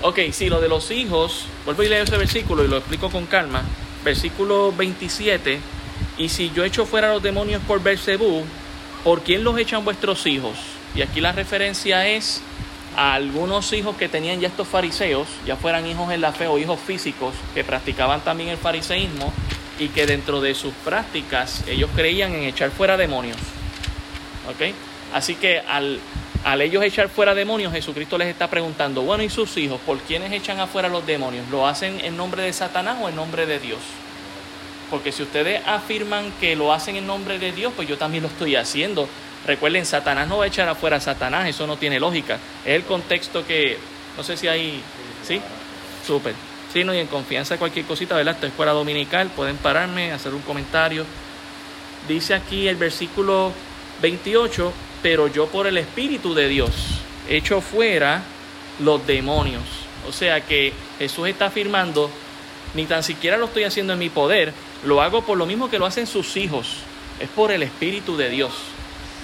Ok, 0.00 0.18
sí, 0.32 0.48
lo 0.48 0.62
de 0.62 0.68
los 0.70 0.90
hijos, 0.90 1.44
vuelvo 1.66 1.82
y 1.82 1.88
leo 1.90 2.02
ese 2.02 2.16
versículo 2.16 2.64
y 2.64 2.68
lo 2.68 2.78
explico 2.78 3.10
con 3.10 3.26
calma. 3.26 3.64
Versículo 4.02 4.72
27. 4.72 5.60
Y 6.16 6.30
si 6.30 6.50
yo 6.52 6.64
echo 6.64 6.86
fuera 6.86 7.12
los 7.12 7.22
demonios 7.22 7.60
por 7.68 7.82
Bersebú, 7.82 8.46
¿por 9.04 9.20
quién 9.20 9.44
los 9.44 9.58
echan 9.58 9.84
vuestros 9.84 10.24
hijos? 10.24 10.56
Y 10.94 11.02
aquí 11.02 11.20
la 11.20 11.32
referencia 11.32 12.08
es 12.08 12.40
a 12.96 13.14
algunos 13.14 13.72
hijos 13.72 13.96
que 13.96 14.08
tenían 14.08 14.40
ya 14.40 14.48
estos 14.48 14.66
fariseos, 14.66 15.28
ya 15.46 15.56
fueran 15.56 15.86
hijos 15.86 16.10
en 16.12 16.22
la 16.22 16.32
fe 16.32 16.46
o 16.46 16.58
hijos 16.58 16.80
físicos, 16.80 17.34
que 17.54 17.62
practicaban 17.62 18.22
también 18.22 18.48
el 18.48 18.56
fariseísmo 18.56 19.32
y 19.78 19.88
que 19.88 20.06
dentro 20.06 20.40
de 20.40 20.54
sus 20.54 20.72
prácticas 20.72 21.62
ellos 21.68 21.90
creían 21.94 22.34
en 22.34 22.44
echar 22.44 22.70
fuera 22.70 22.96
demonios. 22.96 23.36
¿Ok? 24.48 24.74
Así 25.12 25.34
que 25.34 25.60
al, 25.60 26.00
al 26.44 26.62
ellos 26.62 26.82
echar 26.82 27.08
fuera 27.08 27.34
demonios, 27.34 27.72
Jesucristo 27.72 28.16
les 28.16 28.28
está 28.28 28.48
preguntando, 28.48 29.02
bueno, 29.02 29.22
¿y 29.22 29.28
sus 29.28 29.56
hijos? 29.58 29.80
¿Por 29.84 29.98
quiénes 29.98 30.32
echan 30.32 30.58
afuera 30.60 30.88
los 30.88 31.06
demonios? 31.06 31.48
¿Lo 31.50 31.66
hacen 31.66 32.00
en 32.02 32.16
nombre 32.16 32.42
de 32.42 32.52
Satanás 32.52 32.96
o 33.02 33.08
en 33.08 33.16
nombre 33.16 33.46
de 33.46 33.58
Dios? 33.58 33.80
Porque 34.90 35.12
si 35.12 35.22
ustedes 35.22 35.60
afirman 35.66 36.32
que 36.40 36.56
lo 36.56 36.72
hacen 36.72 36.96
en 36.96 37.06
nombre 37.06 37.38
de 37.38 37.52
Dios, 37.52 37.72
pues 37.74 37.88
yo 37.88 37.98
también 37.98 38.22
lo 38.22 38.28
estoy 38.28 38.56
haciendo. 38.56 39.08
Recuerden, 39.46 39.86
Satanás 39.86 40.26
no 40.28 40.38
va 40.38 40.44
a 40.44 40.48
echar 40.48 40.68
afuera 40.68 40.96
a 40.96 41.00
Satanás, 41.00 41.48
eso 41.48 41.66
no 41.66 41.76
tiene 41.76 42.00
lógica. 42.00 42.38
Es 42.64 42.74
el 42.74 42.82
contexto 42.82 43.46
que, 43.46 43.78
no 44.16 44.24
sé 44.24 44.36
si 44.36 44.48
hay, 44.48 44.82
¿sí? 45.22 45.40
Súper. 46.04 46.34
Sí, 46.72 46.82
no, 46.82 46.92
y 46.92 46.98
en 46.98 47.06
confianza 47.06 47.56
cualquier 47.56 47.86
cosita, 47.86 48.16
¿verdad? 48.16 48.34
Esta 48.34 48.48
escuela 48.48 48.72
dominical, 48.72 49.28
pueden 49.28 49.56
pararme, 49.56 50.12
hacer 50.12 50.34
un 50.34 50.42
comentario. 50.42 51.06
Dice 52.08 52.34
aquí 52.34 52.66
el 52.66 52.76
versículo 52.76 53.52
28, 54.02 54.72
pero 55.02 55.28
yo 55.28 55.46
por 55.46 55.66
el 55.66 55.78
Espíritu 55.78 56.34
de 56.34 56.48
Dios 56.48 56.72
echo 57.28 57.60
fuera 57.60 58.22
los 58.80 59.06
demonios. 59.06 59.62
O 60.08 60.12
sea 60.12 60.40
que 60.40 60.72
Jesús 60.98 61.28
está 61.28 61.46
afirmando, 61.46 62.10
ni 62.74 62.84
tan 62.86 63.02
siquiera 63.02 63.36
lo 63.36 63.46
estoy 63.46 63.64
haciendo 63.64 63.92
en 63.92 63.98
mi 63.98 64.10
poder, 64.10 64.52
lo 64.84 65.02
hago 65.02 65.22
por 65.22 65.38
lo 65.38 65.46
mismo 65.46 65.70
que 65.70 65.78
lo 65.78 65.86
hacen 65.86 66.06
sus 66.06 66.36
hijos. 66.36 66.78
Es 67.20 67.28
por 67.28 67.50
el 67.52 67.62
Espíritu 67.62 68.16
de 68.16 68.28
Dios. 68.28 68.52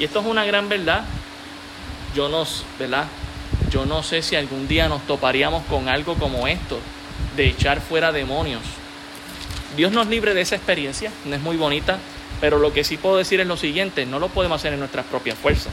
Y 0.02 0.04
esto 0.04 0.18
es 0.18 0.26
una 0.26 0.44
gran 0.44 0.68
verdad. 0.68 1.04
Yo 2.12 2.28
no, 2.28 2.44
¿verdad? 2.76 3.04
Yo 3.71 3.87
no 3.87 4.02
sé 4.02 4.21
si 4.23 4.35
algún 4.35 4.66
día 4.66 4.88
nos 4.88 5.06
toparíamos 5.06 5.62
con 5.66 5.88
algo 5.88 6.16
como 6.16 6.49
esto, 6.49 6.80
de 7.37 7.47
echar 7.47 7.80
fuera 7.80 8.11
demonios. 8.11 8.62
Dios 9.76 9.92
nos 9.92 10.09
libre 10.09 10.35
de 10.35 10.40
esa 10.40 10.56
experiencia, 10.56 11.12
no 11.25 11.37
es 11.37 11.40
muy 11.40 11.56
bonita, 11.56 12.00
pero 12.40 12.59
lo 12.59 12.73
que 12.73 12.82
sí 12.82 12.97
puedo 12.97 13.16
decir 13.16 13.38
es 13.38 13.47
lo 13.47 13.56
siguiente, 13.56 14.04
no 14.04 14.18
lo 14.18 14.28
podemos 14.28 14.61
hacer 14.61 14.73
en 14.73 14.80
nuestras 14.80 15.06
propias 15.06 15.38
fuerzas. 15.38 15.73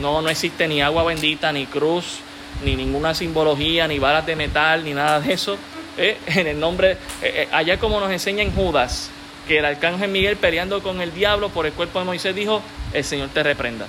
No, 0.00 0.22
no 0.22 0.28
existe 0.28 0.68
ni 0.68 0.80
agua 0.80 1.02
bendita, 1.02 1.50
ni 1.50 1.66
cruz, 1.66 2.20
ni 2.64 2.76
ninguna 2.76 3.12
simbología, 3.12 3.88
ni 3.88 3.98
balas 3.98 4.24
de 4.24 4.36
metal, 4.36 4.84
ni 4.84 4.94
nada 4.94 5.18
de 5.18 5.32
eso. 5.32 5.58
Eh, 5.98 6.16
en 6.28 6.46
el 6.46 6.60
nombre, 6.60 6.92
eh, 6.92 6.96
eh, 7.22 7.48
allá 7.50 7.76
como 7.80 7.98
nos 7.98 8.12
enseña 8.12 8.44
en 8.44 8.52
Judas, 8.52 9.10
que 9.48 9.58
el 9.58 9.64
arcángel 9.64 10.12
Miguel 10.12 10.36
peleando 10.36 10.80
con 10.80 11.00
el 11.00 11.12
diablo 11.12 11.48
por 11.48 11.66
el 11.66 11.72
cuerpo 11.72 11.98
de 11.98 12.04
Moisés 12.04 12.32
dijo, 12.32 12.62
el 12.92 13.04
Señor 13.04 13.30
te 13.30 13.42
reprenda. 13.42 13.86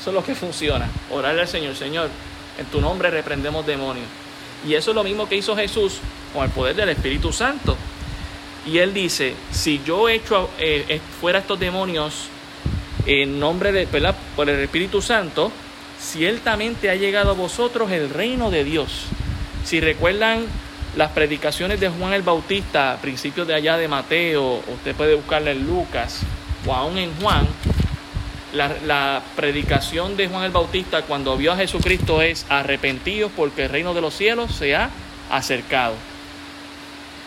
Eso 0.00 0.10
es 0.10 0.14
lo 0.14 0.24
que 0.24 0.34
funciona, 0.34 0.88
orarle 1.10 1.42
al 1.42 1.48
Señor, 1.48 1.76
Señor, 1.76 2.10
en 2.58 2.66
tu 2.66 2.80
nombre 2.80 3.10
reprendemos 3.10 3.66
demonios. 3.66 4.06
Y 4.66 4.74
eso 4.74 4.90
es 4.90 4.94
lo 4.94 5.04
mismo 5.04 5.28
que 5.28 5.36
hizo 5.36 5.56
Jesús 5.56 5.98
con 6.32 6.44
el 6.44 6.50
poder 6.50 6.76
del 6.76 6.90
Espíritu 6.90 7.32
Santo. 7.32 7.76
Y 8.66 8.78
él 8.78 8.94
dice, 8.94 9.34
si 9.50 9.80
yo 9.84 10.08
echo 10.08 10.48
fuera 11.20 11.40
estos 11.40 11.58
demonios 11.58 12.28
en 13.06 13.40
nombre 13.40 13.72
de, 13.72 13.86
¿verdad? 13.86 14.14
por 14.36 14.48
el 14.48 14.60
Espíritu 14.60 15.02
Santo, 15.02 15.50
ciertamente 16.00 16.90
ha 16.90 16.94
llegado 16.94 17.30
a 17.30 17.34
vosotros 17.34 17.90
el 17.90 18.10
reino 18.10 18.50
de 18.50 18.64
Dios. 18.64 19.06
Si 19.64 19.80
recuerdan 19.80 20.46
las 20.96 21.10
predicaciones 21.12 21.80
de 21.80 21.88
Juan 21.88 22.12
el 22.12 22.22
Bautista, 22.22 22.92
a 22.92 22.96
principios 22.98 23.46
de 23.46 23.54
allá 23.54 23.76
de 23.76 23.88
Mateo, 23.88 24.62
usted 24.66 24.94
puede 24.94 25.14
buscarla 25.14 25.50
en 25.50 25.66
Lucas 25.66 26.20
o 26.66 26.74
aún 26.74 26.98
en 26.98 27.12
Juan, 27.16 27.48
la, 28.52 29.22
predicación 29.36 30.16
de 30.16 30.28
Juan 30.28 30.44
el 30.44 30.50
Bautista 30.50 31.02
cuando 31.02 31.36
vio 31.36 31.52
a 31.52 31.56
Jesucristo 31.56 32.22
es 32.22 32.46
arrepentidos 32.48 33.32
porque 33.34 33.64
el 33.64 33.70
reino 33.70 33.94
de 33.94 34.00
los 34.00 34.14
cielos 34.14 34.54
se 34.54 34.76
ha 34.76 34.90
acercado. 35.30 35.94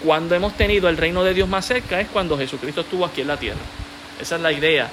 Cuando 0.03 0.35
hemos 0.35 0.55
tenido 0.55 0.87
el 0.89 0.97
reino 0.97 1.23
de 1.23 1.33
Dios 1.33 1.49
más 1.49 1.65
cerca 1.65 1.99
es 1.99 2.07
cuando 2.09 2.37
Jesucristo 2.37 2.81
estuvo 2.81 3.05
aquí 3.05 3.21
en 3.21 3.27
la 3.27 3.37
tierra. 3.37 3.61
Esa 4.21 4.35
es 4.35 4.41
la 4.41 4.51
idea 4.51 4.89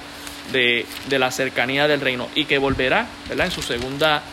de, 0.51 0.85
de 1.07 1.19
la 1.19 1.31
cercanía 1.31 1.87
del 1.87 2.01
reino 2.01 2.27
y 2.35 2.45
que 2.45 2.57
volverá 2.57 3.05
¿verdad? 3.29 3.47
en 3.47 3.51
su 3.51 3.61
segunda 3.61 4.23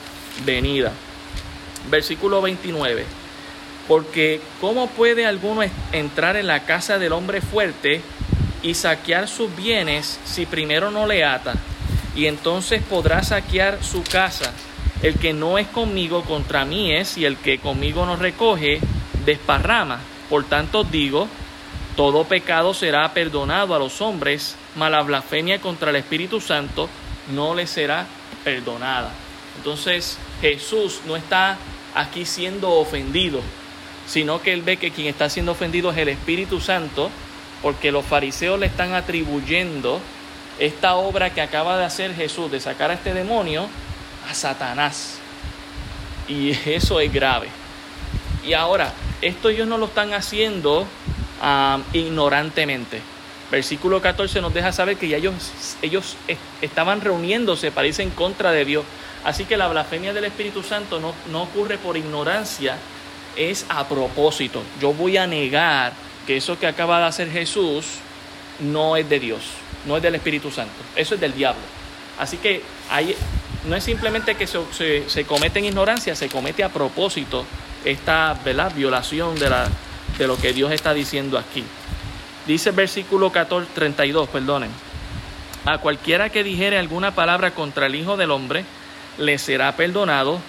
venida. 0.44 0.92
Versículo 1.90 2.40
29. 2.40 3.04
Porque 3.88 4.40
¿cómo 4.60 4.86
puede 4.88 5.26
alguno 5.26 5.62
entrar 5.92 6.36
en 6.36 6.46
la 6.46 6.64
casa 6.64 6.98
del 6.98 7.12
hombre 7.12 7.40
fuerte 7.40 8.00
y 8.62 8.74
saquear 8.74 9.28
sus 9.28 9.54
bienes 9.54 10.20
si 10.24 10.46
primero 10.46 10.90
no 10.90 11.06
le 11.06 11.24
ata? 11.24 11.56
Y 12.14 12.26
entonces 12.26 12.82
podrá 12.82 13.22
saquear 13.22 13.82
su 13.82 14.02
casa. 14.02 14.52
El 15.02 15.18
que 15.18 15.32
no 15.32 15.58
es 15.58 15.66
conmigo 15.68 16.22
contra 16.22 16.64
mí 16.64 16.92
es, 16.92 17.16
y 17.16 17.24
el 17.24 17.36
que 17.36 17.58
conmigo 17.58 18.04
no 18.04 18.16
recoge, 18.16 18.80
desparrama. 19.24 20.00
Por 20.28 20.44
tanto 20.44 20.84
digo, 20.84 21.28
todo 21.96 22.24
pecado 22.24 22.74
será 22.74 23.12
perdonado 23.12 23.74
a 23.74 23.78
los 23.78 24.00
hombres, 24.00 24.56
mas 24.76 24.90
la 24.90 25.02
blasfemia 25.02 25.60
contra 25.60 25.90
el 25.90 25.96
Espíritu 25.96 26.40
Santo 26.40 26.88
no 27.34 27.54
le 27.54 27.66
será 27.66 28.06
perdonada. 28.44 29.12
Entonces 29.56 30.18
Jesús 30.40 31.00
no 31.06 31.16
está 31.16 31.58
aquí 31.94 32.24
siendo 32.24 32.70
ofendido, 32.70 33.40
sino 34.06 34.40
que 34.40 34.52
él 34.52 34.62
ve 34.62 34.76
que 34.76 34.90
quien 34.90 35.08
está 35.08 35.28
siendo 35.28 35.52
ofendido 35.52 35.90
es 35.90 35.98
el 35.98 36.08
Espíritu 36.08 36.60
Santo, 36.60 37.10
porque 37.62 37.92
los 37.92 38.04
fariseos 38.04 38.58
le 38.58 38.66
están 38.66 38.94
atribuyendo 38.94 40.00
esta 40.58 40.96
obra 40.96 41.30
que 41.30 41.40
acaba 41.40 41.78
de 41.78 41.84
hacer 41.84 42.14
Jesús, 42.14 42.50
de 42.50 42.60
sacar 42.60 42.90
a 42.90 42.94
este 42.94 43.14
demonio, 43.14 43.68
a 44.28 44.34
Satanás. 44.34 45.18
Y 46.28 46.50
eso 46.66 47.00
es 47.00 47.12
grave. 47.12 47.48
Y 48.44 48.52
ahora, 48.54 48.92
esto 49.22 49.48
ellos 49.48 49.68
no 49.68 49.78
lo 49.78 49.86
están 49.86 50.14
haciendo 50.14 50.86
ignorantemente. 51.92 53.00
Versículo 53.50 54.00
14 54.00 54.40
nos 54.40 54.54
deja 54.54 54.72
saber 54.72 54.96
que 54.96 55.08
ya 55.08 55.16
ellos, 55.16 55.34
ellos 55.82 56.16
estaban 56.60 57.00
reuniéndose 57.00 57.72
para 57.72 57.88
irse 57.88 58.02
en 58.02 58.10
contra 58.10 58.52
de 58.52 58.64
Dios. 58.64 58.84
Así 59.24 59.44
que 59.44 59.56
la 59.56 59.68
blasfemia 59.68 60.12
del 60.12 60.24
Espíritu 60.24 60.62
Santo 60.62 61.00
no, 61.00 61.14
no 61.30 61.42
ocurre 61.42 61.76
por 61.76 61.96
ignorancia, 61.96 62.76
es 63.36 63.66
a 63.68 63.86
propósito. 63.88 64.62
Yo 64.80 64.92
voy 64.92 65.16
a 65.16 65.26
negar 65.26 65.92
que 66.26 66.36
eso 66.36 66.58
que 66.58 66.66
acaba 66.66 67.00
de 67.00 67.06
hacer 67.06 67.30
Jesús 67.30 67.86
no 68.60 68.96
es 68.96 69.08
de 69.08 69.18
Dios, 69.20 69.42
no 69.86 69.96
es 69.96 70.02
del 70.02 70.14
Espíritu 70.14 70.50
Santo, 70.50 70.74
eso 70.96 71.14
es 71.14 71.20
del 71.20 71.34
diablo. 71.34 71.62
Así 72.18 72.36
que 72.36 72.62
hay, 72.90 73.16
no 73.64 73.76
es 73.76 73.84
simplemente 73.84 74.34
que 74.34 74.46
se, 74.46 75.08
se, 75.08 75.24
comete 75.24 75.58
en 75.58 75.66
ignorancia, 75.66 76.14
se 76.14 76.28
comete 76.28 76.62
a 76.62 76.68
propósito 76.68 77.44
esta 77.84 78.38
violación 78.74 79.38
de 79.38 79.48
la, 79.48 79.68
de 80.18 80.26
lo 80.26 80.36
que 80.36 80.52
Dios 80.52 80.72
está 80.72 80.92
diciendo 80.92 81.38
aquí. 81.38 81.64
Dice 82.46 82.70
el 82.70 82.76
versículo 82.76 83.30
14, 83.30 83.70
32, 83.74 84.28
perdonen. 84.28 84.70
A 85.66 85.78
cualquiera 85.78 86.30
que 86.30 86.42
dijere 86.42 86.78
alguna 86.78 87.14
palabra 87.14 87.52
contra 87.52 87.86
el 87.86 87.94
Hijo 87.94 88.16
del 88.16 88.30
Hombre, 88.30 88.64
le 89.18 89.38
será 89.38 89.76
perdonado, 89.76 90.40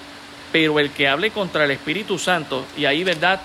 pero 0.51 0.79
el 0.79 0.91
que 0.91 1.07
hable 1.07 1.31
contra 1.31 1.65
el 1.65 1.71
Espíritu 1.71 2.17
Santo, 2.17 2.65
y 2.77 2.85
ahí, 2.85 3.03
¿verdad? 3.03 3.41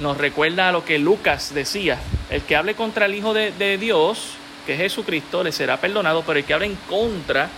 Nos 0.00 0.16
recuerda 0.16 0.68
a 0.68 0.72
lo 0.72 0.84
que 0.84 0.98
Lucas 0.98 1.52
decía, 1.54 1.98
el 2.30 2.42
que 2.42 2.56
hable 2.56 2.74
contra 2.74 3.06
el 3.06 3.14
Hijo 3.14 3.34
de, 3.34 3.78
Dios, 3.78 4.34
que 4.64 4.74
es 4.74 4.78
Jesucristo, 4.78 5.42
le 5.42 5.52
será 5.52 5.80
perdonado, 5.80 6.22
pero 6.26 6.38
el 6.38 6.44
que 6.44 6.54
hable 6.54 6.66
en 6.66 6.76
contra 6.88 7.48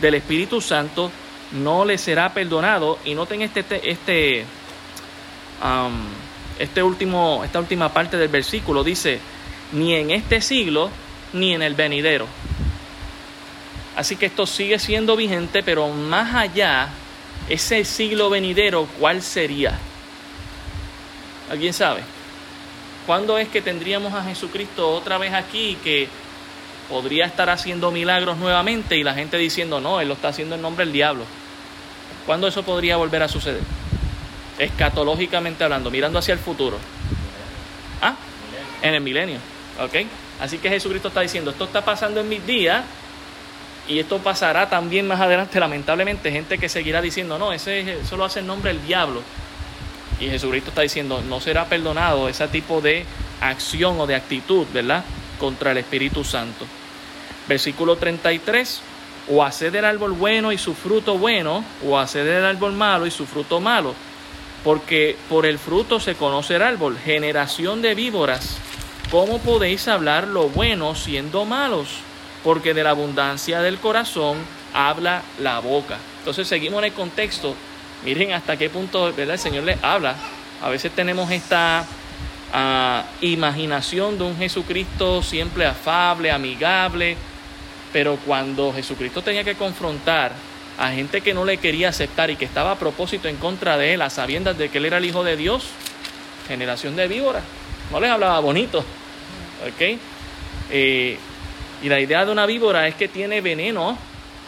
del 0.00 0.14
Espíritu 0.14 0.60
Santo, 0.60 1.10
no 1.52 1.84
le 1.84 1.98
será 1.98 2.32
perdonado. 2.32 2.98
Y 3.04 3.14
noten 3.14 3.42
este, 3.42 3.60
este, 3.60 3.90
este 3.90 4.46
este 6.58 6.82
último, 6.82 7.42
esta 7.44 7.58
última 7.58 7.92
parte 7.92 8.16
del 8.16 8.28
versículo 8.28 8.84
dice, 8.84 9.20
ni 9.72 9.94
en 9.94 10.10
este 10.10 10.40
siglo, 10.40 10.90
ni 11.32 11.54
en 11.54 11.62
el 11.62 11.74
venidero. 11.74 12.26
Así 13.96 14.16
que 14.16 14.26
esto 14.26 14.46
sigue 14.46 14.78
siendo 14.78 15.16
vigente, 15.16 15.62
pero 15.62 15.88
más 15.88 16.34
allá, 16.34 16.88
ese 17.48 17.84
siglo 17.84 18.30
venidero, 18.30 18.86
¿cuál 18.98 19.22
sería? 19.22 19.78
¿Alguien 21.50 21.72
sabe? 21.72 22.02
¿Cuándo 23.06 23.38
es 23.38 23.48
que 23.48 23.62
tendríamos 23.62 24.12
a 24.14 24.24
Jesucristo 24.24 24.90
otra 24.90 25.16
vez 25.16 25.32
aquí 25.32 25.78
que 25.82 26.08
podría 26.88 27.26
estar 27.26 27.50
haciendo 27.50 27.90
milagros 27.90 28.36
nuevamente 28.36 28.96
y 28.96 29.02
la 29.02 29.14
gente 29.14 29.36
diciendo, 29.36 29.80
no, 29.80 30.00
Él 30.00 30.08
lo 30.08 30.14
está 30.14 30.28
haciendo 30.28 30.54
en 30.54 30.62
nombre 30.62 30.84
del 30.84 30.92
diablo? 30.92 31.24
¿Cuándo 32.24 32.48
eso 32.48 32.62
podría 32.62 32.96
volver 32.96 33.22
a 33.22 33.28
suceder? 33.28 33.62
escatológicamente 34.58 35.64
hablando, 35.64 35.90
mirando 35.90 36.18
hacia 36.18 36.32
el 36.32 36.38
futuro. 36.38 36.78
¿Ah? 38.00 38.14
En 38.82 38.94
el 38.94 39.00
milenio. 39.00 39.38
¿Ok? 39.80 40.06
Así 40.40 40.58
que 40.58 40.68
Jesucristo 40.68 41.08
está 41.08 41.20
diciendo, 41.20 41.50
esto 41.50 41.64
está 41.64 41.84
pasando 41.84 42.20
en 42.20 42.28
mis 42.28 42.44
días 42.46 42.84
y 43.88 43.98
esto 43.98 44.18
pasará 44.18 44.68
también 44.68 45.06
más 45.06 45.20
adelante, 45.20 45.60
lamentablemente, 45.60 46.30
gente 46.30 46.58
que 46.58 46.68
seguirá 46.68 47.00
diciendo, 47.00 47.38
no, 47.38 47.52
ese, 47.52 48.00
eso 48.00 48.16
lo 48.16 48.24
hace 48.24 48.40
en 48.40 48.46
nombre 48.46 48.72
del 48.72 48.84
diablo. 48.86 49.22
Y 50.18 50.28
Jesucristo 50.28 50.70
está 50.70 50.82
diciendo, 50.82 51.22
no 51.28 51.40
será 51.40 51.66
perdonado 51.66 52.28
ese 52.28 52.48
tipo 52.48 52.80
de 52.80 53.04
acción 53.40 54.00
o 54.00 54.06
de 54.06 54.14
actitud, 54.14 54.66
¿verdad? 54.72 55.04
Contra 55.38 55.72
el 55.72 55.78
Espíritu 55.78 56.24
Santo. 56.24 56.64
Versículo 57.48 57.96
33, 57.96 58.80
o 59.30 59.44
hacer 59.44 59.70
del 59.72 59.84
árbol 59.84 60.12
bueno 60.12 60.52
y 60.52 60.58
su 60.58 60.74
fruto 60.74 61.18
bueno, 61.18 61.64
o 61.84 61.98
hacer 61.98 62.24
del 62.24 62.44
árbol 62.44 62.72
malo 62.72 63.06
y 63.06 63.10
su 63.10 63.26
fruto 63.26 63.60
malo 63.60 63.94
porque 64.66 65.16
por 65.28 65.46
el 65.46 65.60
fruto 65.60 66.00
se 66.00 66.16
conoce 66.16 66.56
el 66.56 66.62
árbol. 66.62 66.98
Generación 66.98 67.82
de 67.82 67.94
víboras, 67.94 68.56
¿cómo 69.12 69.38
podéis 69.38 69.86
hablar 69.86 70.26
lo 70.26 70.48
bueno 70.48 70.96
siendo 70.96 71.44
malos? 71.44 71.98
Porque 72.42 72.74
de 72.74 72.82
la 72.82 72.90
abundancia 72.90 73.60
del 73.60 73.78
corazón 73.78 74.38
habla 74.74 75.22
la 75.38 75.60
boca. 75.60 75.98
Entonces 76.18 76.48
seguimos 76.48 76.80
en 76.80 76.86
el 76.86 76.92
contexto. 76.94 77.54
Miren 78.04 78.32
hasta 78.32 78.56
qué 78.56 78.68
punto 78.68 79.14
el 79.16 79.38
Señor 79.38 79.62
les 79.62 79.82
habla. 79.84 80.16
A 80.60 80.68
veces 80.68 80.90
tenemos 80.90 81.30
esta 81.30 81.86
ah, 82.52 83.04
imaginación 83.20 84.18
de 84.18 84.24
un 84.24 84.36
Jesucristo 84.36 85.22
siempre 85.22 85.66
afable, 85.66 86.30
amigable, 86.30 87.16
pero 87.92 88.16
cuando 88.26 88.72
Jesucristo 88.72 89.22
tenía 89.22 89.44
que 89.44 89.54
confrontar 89.54 90.32
a 90.78 90.90
gente 90.90 91.20
que 91.20 91.32
no 91.32 91.44
le 91.44 91.56
quería 91.56 91.88
aceptar 91.88 92.30
y 92.30 92.36
que 92.36 92.44
estaba 92.44 92.72
a 92.72 92.78
propósito 92.78 93.28
en 93.28 93.36
contra 93.36 93.78
de 93.78 93.94
él, 93.94 94.02
a 94.02 94.10
sabiendas 94.10 94.58
de 94.58 94.68
que 94.68 94.78
él 94.78 94.84
era 94.84 94.98
el 94.98 95.04
Hijo 95.04 95.24
de 95.24 95.36
Dios, 95.36 95.68
generación 96.46 96.96
de 96.96 97.08
víboras. 97.08 97.42
No 97.90 98.00
les 98.00 98.10
hablaba 98.10 98.38
bonito. 98.40 98.80
¿Ok? 98.80 99.98
Eh, 100.70 101.18
y 101.82 101.88
la 101.88 102.00
idea 102.00 102.24
de 102.24 102.32
una 102.32 102.46
víbora 102.46 102.86
es 102.88 102.94
que 102.94 103.08
tiene 103.08 103.40
veneno 103.40 103.96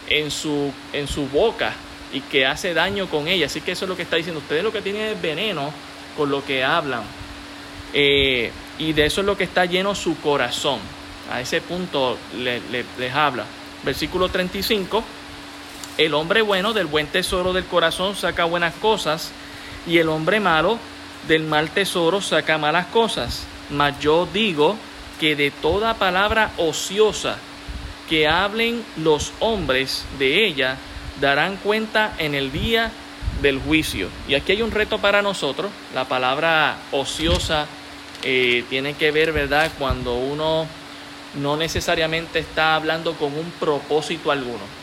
en 0.08 0.30
su, 0.30 0.72
en 0.92 1.06
su 1.06 1.26
boca 1.28 1.72
y 2.12 2.20
que 2.20 2.46
hace 2.46 2.74
daño 2.74 3.08
con 3.08 3.28
ella. 3.28 3.46
Así 3.46 3.60
que 3.60 3.72
eso 3.72 3.84
es 3.84 3.88
lo 3.88 3.96
que 3.96 4.02
está 4.02 4.16
diciendo. 4.16 4.40
Ustedes 4.40 4.62
lo 4.62 4.72
que 4.72 4.82
tienen 4.82 5.02
es 5.02 5.22
veneno 5.22 5.72
con 6.16 6.30
lo 6.30 6.44
que 6.44 6.64
hablan. 6.64 7.02
Eh, 7.92 8.50
y 8.78 8.92
de 8.92 9.06
eso 9.06 9.20
es 9.20 9.26
lo 9.26 9.36
que 9.36 9.44
está 9.44 9.64
lleno 9.64 9.94
su 9.94 10.18
corazón. 10.20 10.80
A 11.30 11.40
ese 11.40 11.60
punto 11.60 12.18
les 12.34 13.14
habla. 13.14 13.44
Versículo 13.84 14.28
35 14.28 15.04
el 15.98 16.14
hombre 16.14 16.42
bueno 16.42 16.72
del 16.74 16.86
buen 16.86 17.08
tesoro 17.08 17.52
del 17.52 17.64
corazón 17.64 18.14
saca 18.14 18.44
buenas 18.44 18.72
cosas 18.74 19.32
y 19.84 19.98
el 19.98 20.08
hombre 20.08 20.38
malo 20.38 20.78
del 21.26 21.42
mal 21.42 21.70
tesoro 21.70 22.20
saca 22.20 22.56
malas 22.56 22.86
cosas. 22.86 23.44
Mas 23.70 23.98
yo 23.98 24.28
digo 24.32 24.76
que 25.18 25.34
de 25.34 25.50
toda 25.50 25.94
palabra 25.94 26.52
ociosa 26.56 27.36
que 28.08 28.28
hablen 28.28 28.84
los 28.96 29.32
hombres 29.40 30.04
de 30.20 30.46
ella, 30.46 30.76
darán 31.20 31.56
cuenta 31.56 32.14
en 32.18 32.36
el 32.36 32.52
día 32.52 32.92
del 33.40 33.60
juicio. 33.60 34.08
Y 34.26 34.34
aquí 34.34 34.52
hay 34.52 34.62
un 34.62 34.70
reto 34.70 34.98
para 34.98 35.22
nosotros. 35.22 35.70
La 35.94 36.04
palabra 36.06 36.76
ociosa 36.92 37.66
eh, 38.22 38.64
tiene 38.68 38.94
que 38.94 39.10
ver, 39.10 39.32
¿verdad?, 39.32 39.70
cuando 39.78 40.14
uno 40.14 40.66
no 41.34 41.56
necesariamente 41.56 42.38
está 42.38 42.74
hablando 42.74 43.14
con 43.14 43.34
un 43.34 43.50
propósito 43.60 44.30
alguno 44.30 44.78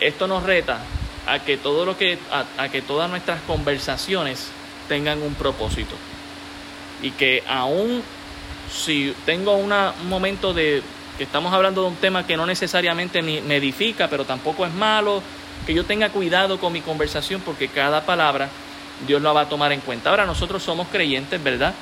esto 0.00 0.26
nos 0.26 0.42
reta 0.42 0.80
a 1.26 1.38
que 1.40 1.56
todo 1.56 1.84
lo 1.84 1.96
que 1.96 2.18
a, 2.30 2.68
que 2.68 2.82
todas 2.82 3.08
nuestras 3.10 3.40
conversaciones 3.42 4.48
tengan 4.88 5.22
un 5.22 5.34
propósito 5.34 5.94
y 7.02 7.10
que 7.12 7.44
aún 7.46 8.02
si 8.72 9.14
tengo 9.26 9.56
un 9.56 9.72
momento 10.08 10.52
de 10.54 10.82
que 11.18 11.24
estamos 11.24 11.52
hablando 11.52 11.82
de 11.82 11.88
un 11.88 11.96
tema 11.96 12.26
que 12.26 12.36
no 12.36 12.46
necesariamente 12.46 13.22
me 13.22 13.56
edifica 13.56 14.08
pero 14.08 14.24
tampoco 14.24 14.64
es 14.64 14.72
malo 14.72 15.22
que 15.66 15.74
yo 15.74 15.84
tenga 15.84 16.10
cuidado 16.10 16.58
con 16.58 16.72
mi 16.72 16.80
conversación 16.80 17.40
porque 17.40 17.68
cada 17.68 18.04
palabra 18.06 18.48
Dios 19.06 19.22
la 19.22 19.32
va 19.32 19.42
a 19.42 19.48
tomar 19.48 19.72
en 19.72 19.80
cuenta. 19.80 20.10
Ahora 20.10 20.26
nosotros 20.26 20.62
somos 20.62 20.88
creyentes 20.88 21.42
verdad 21.42 21.74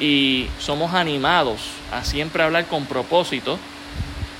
y 0.00 0.48
somos 0.58 0.94
animados 0.94 1.60
a 1.92 2.04
siempre 2.04 2.42
hablar 2.42 2.66
con 2.66 2.86
propósito. 2.86 3.58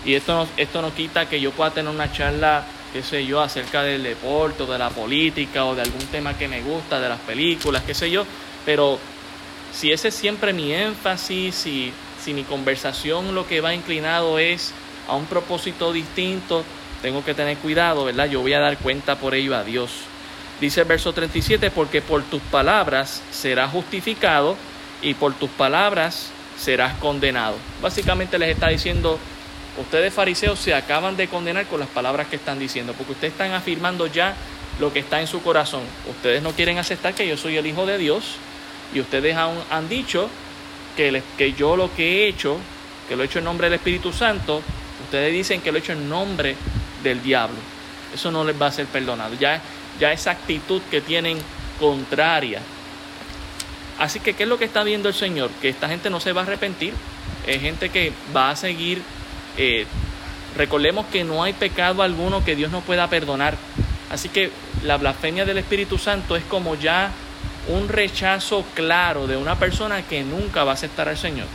Y 0.04 0.14
esto 0.14 0.46
esto 0.56 0.80
no 0.82 0.94
quita 0.94 1.28
que 1.28 1.40
yo 1.40 1.50
pueda 1.50 1.70
tener 1.70 1.92
una 1.92 2.12
charla 2.12 2.64
qué 2.92 3.02
sé 3.02 3.26
yo, 3.26 3.40
acerca 3.40 3.82
del 3.82 4.02
deporte 4.02 4.62
o 4.62 4.66
de 4.66 4.78
la 4.78 4.90
política 4.90 5.64
o 5.64 5.74
de 5.74 5.82
algún 5.82 6.06
tema 6.06 6.36
que 6.36 6.48
me 6.48 6.62
gusta, 6.62 7.00
de 7.00 7.08
las 7.08 7.20
películas, 7.20 7.82
qué 7.86 7.94
sé 7.94 8.10
yo, 8.10 8.24
pero 8.64 8.98
si 9.72 9.92
ese 9.92 10.08
es 10.08 10.14
siempre 10.14 10.52
mi 10.52 10.72
énfasis, 10.72 11.54
si, 11.54 11.92
si 12.22 12.32
mi 12.32 12.44
conversación 12.44 13.34
lo 13.34 13.46
que 13.46 13.60
va 13.60 13.74
inclinado 13.74 14.38
es 14.38 14.72
a 15.08 15.14
un 15.14 15.26
propósito 15.26 15.92
distinto, 15.92 16.64
tengo 17.02 17.24
que 17.24 17.34
tener 17.34 17.56
cuidado, 17.58 18.04
¿verdad? 18.04 18.28
Yo 18.28 18.40
voy 18.40 18.52
a 18.52 18.60
dar 18.60 18.76
cuenta 18.78 19.16
por 19.16 19.34
ello 19.34 19.56
a 19.56 19.64
Dios. 19.64 19.90
Dice 20.60 20.80
el 20.80 20.86
verso 20.86 21.12
37, 21.12 21.70
porque 21.70 22.02
por 22.02 22.22
tus 22.24 22.42
palabras 22.42 23.22
serás 23.30 23.70
justificado 23.70 24.56
y 25.02 25.14
por 25.14 25.34
tus 25.34 25.50
palabras 25.50 26.30
serás 26.58 26.94
condenado. 26.98 27.56
Básicamente 27.80 28.38
les 28.38 28.50
está 28.50 28.68
diciendo, 28.68 29.18
ustedes 29.80 30.12
fariseos 30.12 30.58
se 30.58 30.74
acaban 30.74 31.16
de 31.16 31.28
condenar 31.28 31.66
con 31.66 31.78
las 31.78 31.88
palabras 31.88 32.26
que 32.26 32.36
están 32.36 32.58
diciendo, 32.58 32.92
porque 32.94 33.12
ustedes 33.12 33.32
están 33.32 33.52
afirmando 33.52 34.08
ya 34.08 34.34
lo 34.80 34.92
que 34.92 34.98
está 34.98 35.20
en 35.20 35.28
su 35.28 35.42
corazón. 35.42 35.82
Ustedes 36.10 36.42
no 36.42 36.52
quieren 36.52 36.78
aceptar 36.78 37.14
que 37.14 37.28
yo 37.28 37.36
soy 37.36 37.56
el 37.56 37.66
Hijo 37.66 37.86
de 37.86 37.98
Dios 37.98 38.34
y 38.92 39.00
ustedes 39.00 39.36
han, 39.36 39.52
han 39.70 39.88
dicho 39.88 40.28
que, 40.96 41.22
que 41.36 41.52
yo 41.52 41.76
lo 41.76 41.94
que 41.94 42.24
he 42.24 42.28
hecho, 42.28 42.58
que 43.08 43.14
lo 43.14 43.22
he 43.22 43.26
hecho 43.26 43.38
en 43.38 43.44
nombre 43.44 43.68
del 43.68 43.74
Espíritu 43.74 44.12
Santo, 44.12 44.60
ustedes 45.04 45.32
dicen 45.32 45.60
que 45.60 45.70
lo 45.70 45.78
he 45.78 45.80
hecho 45.80 45.92
en 45.92 46.08
nombre 46.08 46.56
del 47.02 47.22
diablo. 47.22 47.56
Eso 48.14 48.30
no 48.30 48.44
les 48.44 48.60
va 48.60 48.66
a 48.66 48.72
ser 48.72 48.86
perdonado. 48.86 49.34
Ya, 49.38 49.60
ya 50.00 50.12
esa 50.12 50.30
actitud 50.30 50.80
que 50.90 51.00
tienen 51.00 51.38
contraria. 51.78 52.60
Así 53.98 54.20
que, 54.20 54.34
¿qué 54.34 54.44
es 54.44 54.48
lo 54.48 54.58
que 54.58 54.64
está 54.64 54.84
viendo 54.84 55.08
el 55.08 55.14
Señor? 55.14 55.50
Que 55.60 55.68
esta 55.68 55.88
gente 55.88 56.08
no 56.08 56.20
se 56.20 56.32
va 56.32 56.42
a 56.42 56.44
arrepentir. 56.44 56.94
Es 57.46 57.60
gente 57.60 57.88
que 57.88 58.12
va 58.34 58.50
a 58.50 58.56
seguir. 58.56 59.02
Eh, 59.56 59.86
recordemos 60.56 61.06
que 61.06 61.24
no 61.24 61.42
hay 61.42 61.52
pecado 61.52 62.02
alguno 62.02 62.44
que 62.44 62.56
Dios 62.56 62.70
no 62.70 62.80
pueda 62.80 63.08
perdonar. 63.08 63.56
Así 64.10 64.28
que 64.28 64.50
la 64.84 64.96
blasfemia 64.96 65.44
del 65.44 65.58
Espíritu 65.58 65.98
Santo 65.98 66.36
es 66.36 66.44
como 66.44 66.74
ya 66.76 67.10
un 67.68 67.88
rechazo 67.88 68.64
claro 68.74 69.26
de 69.26 69.36
una 69.36 69.58
persona 69.58 70.02
que 70.02 70.22
nunca 70.22 70.64
va 70.64 70.72
a 70.72 70.74
aceptar 70.74 71.08
al 71.08 71.18
Señor. 71.18 71.46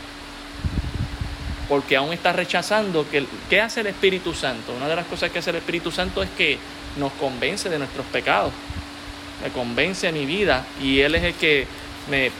Porque 1.68 1.96
aún 1.96 2.12
está 2.12 2.32
rechazando 2.32 3.08
que 3.08 3.26
¿qué 3.48 3.60
hace 3.60 3.80
el 3.80 3.86
Espíritu 3.86 4.34
Santo? 4.34 4.72
Una 4.74 4.88
de 4.88 4.96
las 4.96 5.06
cosas 5.06 5.30
que 5.30 5.38
hace 5.38 5.50
el 5.50 5.56
Espíritu 5.56 5.90
Santo 5.90 6.22
es 6.22 6.30
que 6.36 6.58
nos 6.96 7.12
convence 7.12 7.68
de 7.68 7.78
nuestros 7.78 8.06
pecados. 8.06 8.52
Me 9.42 9.50
convence 9.50 10.10
mi 10.12 10.26
vida 10.26 10.64
y 10.80 11.00
Él 11.00 11.14
es 11.14 11.24
el 11.24 11.34
que 11.34 11.66
me 12.10 12.30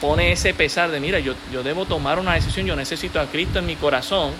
pone 0.00 0.32
ese 0.32 0.52
pesar 0.52 0.90
de, 0.90 1.00
mira, 1.00 1.18
yo, 1.18 1.34
yo 1.52 1.62
debo 1.62 1.86
tomar 1.86 2.18
una 2.18 2.34
decisión, 2.34 2.66
yo 2.66 2.76
necesito 2.76 3.20
a 3.20 3.26
Cristo 3.26 3.58
en 3.58 3.66
mi 3.66 3.76
corazón, 3.76 4.32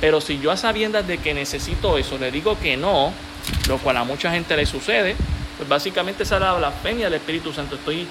pero 0.00 0.20
si 0.20 0.38
yo 0.40 0.50
a 0.50 0.56
sabiendas 0.56 1.06
de 1.06 1.18
que 1.18 1.34
necesito 1.34 1.98
eso 1.98 2.18
le 2.18 2.30
digo 2.30 2.58
que 2.58 2.76
no, 2.76 3.12
lo 3.68 3.78
cual 3.78 3.98
a 3.98 4.04
mucha 4.04 4.32
gente 4.32 4.56
le 4.56 4.66
sucede, 4.66 5.14
pues 5.56 5.68
básicamente 5.68 6.22
esa 6.22 6.36
es 6.36 6.40
la 6.40 6.54
blasfemia 6.54 7.04
del 7.06 7.14
Espíritu 7.14 7.52
Santo. 7.52 7.76
Estoy 7.76 8.06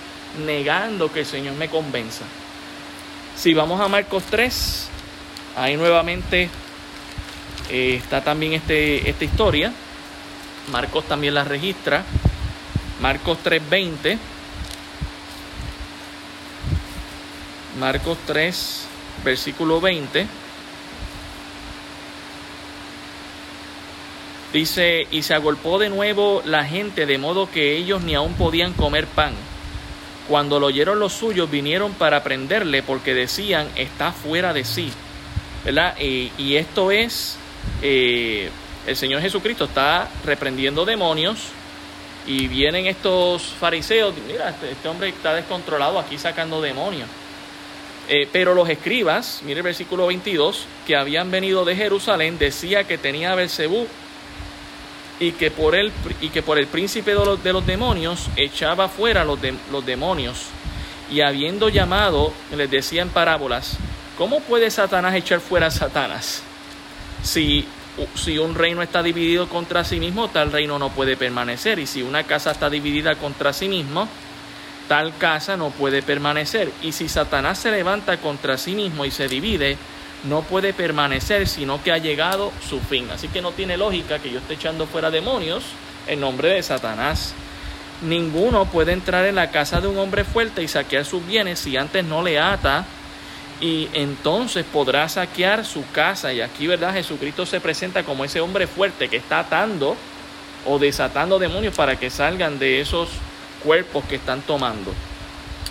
negando 0.46 1.12
que 1.12 1.22
el 1.22 1.26
Señor 1.26 1.56
me 1.56 1.68
convenza. 1.68 2.24
Si 3.36 3.54
vamos 3.54 3.82
a 3.82 3.88
Marcos 3.88 4.24
3, 4.30 4.90
ahí 5.56 5.78
nuevamente 5.78 6.50
eh, 7.70 7.96
está 7.96 8.22
también 8.22 8.54
este, 8.54 9.10
esta 9.10 9.26
historia. 9.26 9.74
Marcos 10.72 11.06
también 11.06 11.34
la 11.34 11.44
registra. 11.44 12.04
Marcos 13.02 13.38
3:20. 13.44 14.18
Marcos 17.80 18.18
3, 18.28 18.86
versículo 19.24 19.80
20. 19.80 20.28
Dice, 24.54 25.08
y 25.10 25.24
se 25.24 25.34
agolpó 25.34 25.80
de 25.80 25.90
nuevo 25.90 26.42
la 26.44 26.66
gente, 26.66 27.06
de 27.06 27.18
modo 27.18 27.50
que 27.50 27.78
ellos 27.78 28.02
ni 28.02 28.16
aún 28.16 28.34
podían 28.34 28.74
comer 28.74 29.08
pan. 29.08 29.34
Cuando 30.28 30.60
lo 30.60 30.68
oyeron 30.68 31.00
los 31.00 31.14
suyos, 31.14 31.50
vinieron 31.50 31.94
para 31.94 32.22
prenderle, 32.22 32.84
porque 32.84 33.14
decían, 33.14 33.70
está 33.76 34.12
fuera 34.12 34.54
de 34.54 34.66
sí. 34.66 34.92
¿Verdad? 35.64 35.96
y 36.00 36.56
esto 36.56 36.90
es, 36.92 37.38
eh, 37.84 38.50
el 38.88 38.98
Señor 38.98 39.22
Jesucristo 39.22 39.66
está 39.66 40.10
reprendiendo 40.26 40.86
demonios, 40.86 41.52
y 42.28 42.48
vienen 42.48 42.86
estos 42.86 43.44
fariseos, 43.44 44.14
mira, 44.28 44.50
este, 44.50 44.72
este 44.72 44.88
hombre 44.88 45.10
está 45.10 45.34
descontrolado 45.34 46.00
aquí 46.00 46.18
sacando 46.18 46.62
demonios. 46.62 47.08
Eh, 48.10 48.28
pero 48.32 48.54
los 48.54 48.70
escribas, 48.70 49.42
mire 49.44 49.60
el 49.60 49.64
versículo 49.64 50.08
22, 50.08 50.66
que 50.86 50.96
habían 50.96 51.32
venido 51.32 51.66
de 51.66 51.76
Jerusalén, 51.76 52.38
decía 52.38 52.84
que 52.84 52.98
tenía 52.98 53.36
Belcebú 53.36 53.88
y 55.20 55.32
que 55.34 55.52
por 55.52 55.76
el, 55.76 55.92
y 56.20 56.30
que 56.30 56.42
por 56.42 56.58
el 56.58 56.68
príncipe 56.68 57.12
de 57.12 57.26
los, 57.26 57.44
de 57.44 57.54
los 57.54 57.66
demonios 57.66 58.28
echaba 58.36 58.90
fuera 58.90 59.24
los, 59.24 59.40
los 59.72 59.86
demonios. 59.86 60.46
Y 61.10 61.22
habiendo 61.22 61.70
llamado, 61.70 62.34
les 62.56 62.70
decía 62.70 63.02
en 63.02 63.10
parábolas, 63.10 63.78
¿cómo 64.22 64.40
puede 64.42 64.70
Satanás 64.70 65.16
echar 65.16 65.40
fuera 65.40 65.66
a 65.66 65.72
Satanás? 65.72 66.44
Si, 67.24 67.66
si 68.14 68.38
un 68.38 68.54
reino 68.54 68.84
está 68.84 69.02
dividido 69.02 69.50
contra 69.50 69.84
sí 69.84 70.00
mismo, 70.00 70.28
tal 70.28 70.52
reino 70.52 70.78
no 70.78 70.90
puede 70.90 71.18
permanecer. 71.18 71.80
Y 71.80 71.88
si 71.88 72.04
una 72.04 72.24
casa 72.26 72.52
está 72.52 72.70
dividida 72.70 73.16
contra 73.16 73.52
sí 73.52 73.68
mismo, 73.68 74.08
tal 74.88 75.18
casa 75.18 75.58
no 75.58 75.72
puede 75.72 76.04
permanecer. 76.04 76.72
Y 76.84 76.92
si 76.92 77.10
Satanás 77.10 77.58
se 77.58 77.72
levanta 77.72 78.18
contra 78.18 78.60
sí 78.60 78.76
mismo 78.76 79.06
y 79.06 79.10
se 79.10 79.28
divide, 79.28 79.76
no 80.26 80.44
puede 80.44 80.72
permanecer, 80.72 81.48
sino 81.48 81.82
que 81.82 81.92
ha 81.92 81.98
llegado 81.98 82.52
su 82.70 82.80
fin. 82.80 83.10
Así 83.12 83.28
que 83.28 83.42
no 83.42 83.54
tiene 83.54 83.76
lógica 83.76 84.20
que 84.20 84.30
yo 84.30 84.38
esté 84.38 84.54
echando 84.54 84.86
fuera 84.86 85.10
demonios 85.10 85.64
en 86.06 86.20
nombre 86.20 86.50
de 86.50 86.62
Satanás. 86.62 87.34
Ninguno 88.04 88.66
puede 88.66 88.92
entrar 88.92 89.26
en 89.26 89.34
la 89.34 89.50
casa 89.50 89.82
de 89.82 89.88
un 89.88 89.98
hombre 89.98 90.26
fuerte 90.26 90.62
y 90.62 90.68
saquear 90.68 91.06
sus 91.06 91.26
bienes 91.26 91.58
si 91.58 91.76
antes 91.76 92.06
no 92.06 92.22
le 92.22 92.40
ata 92.40 92.86
y 93.62 93.88
entonces 93.94 94.66
podrá 94.66 95.08
saquear 95.08 95.64
su 95.64 95.90
casa. 95.92 96.34
Y 96.34 96.42
aquí, 96.42 96.68
¿verdad? 96.68 96.94
Jesucristo 96.94 97.46
se 97.46 97.62
presenta 97.62 98.04
como 98.04 98.26
ese 98.26 98.42
hombre 98.42 98.68
fuerte 98.68 99.08
que 99.08 99.18
está 99.18 99.40
atando 99.40 99.96
o 100.66 100.80
desatando 100.80 101.40
demonios 101.40 101.76
para 101.76 101.98
que 101.98 102.10
salgan 102.10 102.60
de 102.60 102.82
esos 102.82 103.10
cuerpos 103.64 104.04
que 104.06 104.16
están 104.16 104.42
tomando. 104.42 104.92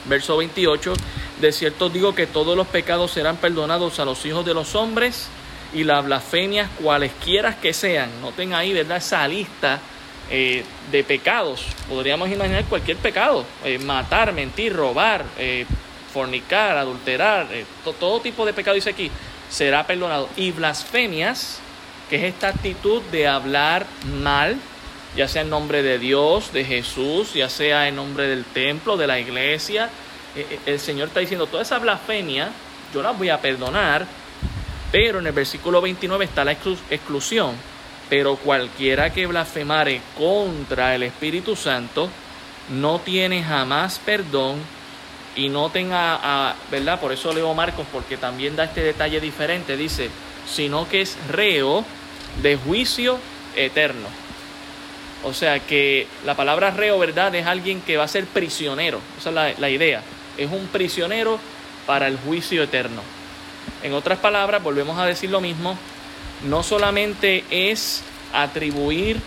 Verso 0.07 0.37
28 0.37 0.95
de 1.41 1.53
cierto 1.53 1.89
digo 1.89 2.15
que 2.15 2.27
todos 2.27 2.57
los 2.57 2.67
pecados 2.67 3.11
serán 3.13 3.37
perdonados 3.37 3.99
a 3.99 4.05
los 4.05 4.25
hijos 4.27 4.45
de 4.45 4.55
los 4.55 4.75
hombres 4.75 5.29
y 5.73 5.85
las 5.85 6.05
blasfemias 6.05 6.69
cualesquiera 6.83 7.57
que 7.59 7.73
sean. 7.73 8.11
Noten 8.21 8.55
ahí, 8.55 8.73
¿verdad? 8.73 8.99
Esa 8.99 9.27
lista 9.27 9.81
eh, 10.31 10.65
de 10.93 11.05
pecados. 11.05 11.65
Podríamos 11.89 12.31
imaginar 12.31 12.65
cualquier 12.65 12.99
pecado. 12.99 13.45
Eh, 13.65 13.79
matar, 13.79 14.33
mentir, 14.33 14.75
robar, 14.75 15.25
eh, 15.39 15.67
fornicar, 16.13 16.77
adulterar, 16.77 17.47
todo 17.99 18.21
tipo 18.21 18.45
de 18.45 18.53
pecado 18.53 18.75
dice 18.75 18.91
aquí, 18.91 19.11
será 19.49 19.87
perdonado. 19.87 20.29
Y 20.37 20.53
blasfemias, 20.53 21.59
que 22.09 22.17
es 22.17 22.23
esta 22.35 22.49
actitud 22.49 23.03
de 23.11 23.27
hablar 23.27 23.87
mal, 24.21 24.57
ya 25.17 25.29
sea 25.29 25.43
en 25.43 25.51
nombre 25.51 25.83
de 25.83 25.99
Dios, 25.99 26.53
de 26.53 26.65
Jesús, 26.65 27.35
ya 27.35 27.49
sea 27.49 27.89
en 27.89 27.97
nombre 27.97 28.29
del 28.29 28.45
templo, 28.45 28.97
de 28.97 29.07
la 29.07 29.19
iglesia, 29.19 29.91
eh, 30.37 30.47
eh, 30.49 30.59
el 30.67 30.79
Señor 30.81 31.09
está 31.09 31.21
diciendo, 31.21 31.47
toda 31.47 31.63
esa 31.63 31.79
blasfemia 31.79 32.51
yo 32.95 33.03
la 33.03 33.11
voy 33.11 33.29
a 33.29 33.41
perdonar, 33.41 34.07
pero 34.93 35.19
en 35.19 35.27
el 35.27 35.33
versículo 35.33 35.81
29 35.81 36.25
está 36.25 36.45
la 36.45 36.53
exclusión. 36.53 37.55
Pero 38.09 38.35
cualquiera 38.37 39.13
que 39.13 39.27
blasfemare 39.27 40.01
contra 40.19 40.97
el 40.97 41.05
Espíritu 41.05 41.55
Santo 41.55 42.09
no 42.71 42.99
tiene 42.99 43.43
jamás 43.43 44.01
perdón 44.05 44.59
y 45.37 45.49
no 45.49 45.71
tenga, 45.71 46.55
¿verdad? 46.71 47.01
Por 47.01 47.13
eso 47.13 47.33
leo 47.33 47.53
Marcos, 47.55 47.87
porque 47.93 48.17
también 48.17 48.57
da 48.57 48.65
este 48.65 48.83
detalle 48.83 49.21
diferente. 49.21 49.77
Dice, 49.77 50.11
sino 50.47 50.89
que 50.89 51.03
es 51.03 51.17
reo 51.29 51.85
de 52.43 52.57
juicio 52.57 53.19
eterno. 53.57 54.09
O 55.23 55.35
sea 55.35 55.61
que 55.61 56.07
la 56.25 56.35
palabra 56.35 56.71
reo, 56.71 56.99
¿verdad? 56.99 57.35
Es 57.35 57.47
alguien 57.47 57.81
que 57.83 57.97
va 57.97 58.05
a 58.05 58.09
ser 58.09 58.25
prisionero. 58.27 59.01
Esa 59.19 59.29
es 59.29 59.35
la, 59.35 59.53
la 59.59 59.71
idea 59.71 60.03
es 60.41 60.51
un 60.51 60.67
prisionero 60.69 61.39
para 61.87 62.07
el 62.07 62.19
juicio 62.19 62.63
eterno. 62.63 63.03
En 63.83 63.93
otras 63.93 64.19
palabras, 64.19 64.63
volvemos 64.63 64.99
a 64.99 65.07
decir 65.07 65.31
lo 65.31 65.41
mismo, 65.41 65.77
no 66.45 66.63
solamente 66.63 67.45
es 67.51 68.03
atribuir 68.33 69.21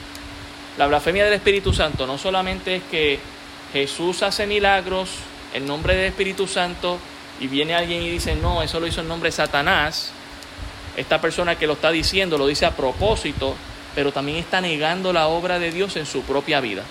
la 0.78 0.88
blasfemia 0.88 1.26
del 1.26 1.34
Espíritu 1.34 1.72
Santo, 1.74 2.08
no 2.08 2.18
solamente 2.18 2.78
es 2.78 2.84
que 2.90 3.20
Jesús 3.74 4.24
hace 4.24 4.48
milagros 4.48 5.10
en 5.54 5.66
nombre 5.66 5.96
del 5.96 6.06
Espíritu 6.06 6.48
Santo 6.48 6.98
y 7.40 7.48
viene 7.48 7.76
alguien 7.76 8.02
y 8.02 8.10
dice, 8.10 8.36
no, 8.36 8.62
eso 8.62 8.80
lo 8.80 8.88
hizo 8.88 9.02
en 9.02 9.08
nombre 9.08 9.30
de 9.30 9.36
Satanás. 9.36 10.12
Esta 10.98 11.20
persona 11.20 11.56
que 11.58 11.68
lo 11.68 11.74
está 11.74 11.92
diciendo 11.92 12.38
lo 12.38 12.48
dice 12.48 12.66
a 12.66 12.76
propósito, 12.76 13.56
pero 13.96 14.12
también 14.12 14.38
está 14.38 14.62
negando 14.62 15.14
la 15.14 15.28
obra 15.28 15.60
de 15.60 15.72
Dios 15.72 15.96
en 15.96 16.06
su 16.06 16.22
propia 16.22 16.60
vida 16.60 16.84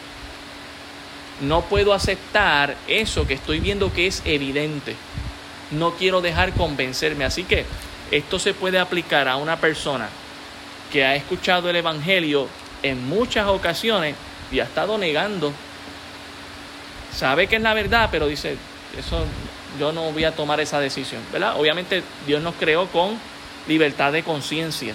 no 1.42 1.62
puedo 1.62 1.92
aceptar 1.92 2.77
eso 2.87 3.27
que 3.27 3.35
estoy 3.35 3.61
viendo 3.61 3.92
que 3.92 4.07
es 4.07 4.22
evidente. 4.25 4.94
No 5.72 5.92
quiero 5.92 6.20
dejar 6.20 6.53
convencerme. 6.53 7.25
Así 7.25 7.44
que 7.44 7.66
esto 8.11 8.38
se 8.38 8.55
puede 8.55 8.79
aplicar 8.79 9.29
a 9.29 9.37
una 9.37 9.57
persona 9.57 10.09
que 10.92 11.05
ha 11.05 11.16
escuchado 11.16 11.68
el 11.68 11.77
Evangelio 11.77 12.48
en 12.83 13.09
muchas 13.09 13.48
ocasiones 13.48 14.14
y 14.51 14.61
ha 14.61 14.64
estado 14.64 14.98
negando. 14.98 15.53
Sabe 17.14 17.46
que 17.46 17.57
es 17.57 17.62
la 17.62 17.75
verdad, 17.75 18.09
pero 18.11 18.27
dice, 18.27 18.57
eso 18.98 19.25
yo 19.79 19.92
no 19.92 20.12
voy 20.12 20.25
a 20.25 20.33
tomar 20.33 20.61
esa 20.61 20.81
decisión. 20.81 21.22
¿verdad? 21.33 21.59
Obviamente 21.59 22.03
Dios 22.27 22.42
nos 22.42 22.55
creó 22.55 22.87
con 22.88 23.18
libertad 23.68 24.12
de 24.12 24.22
conciencia, 24.22 24.94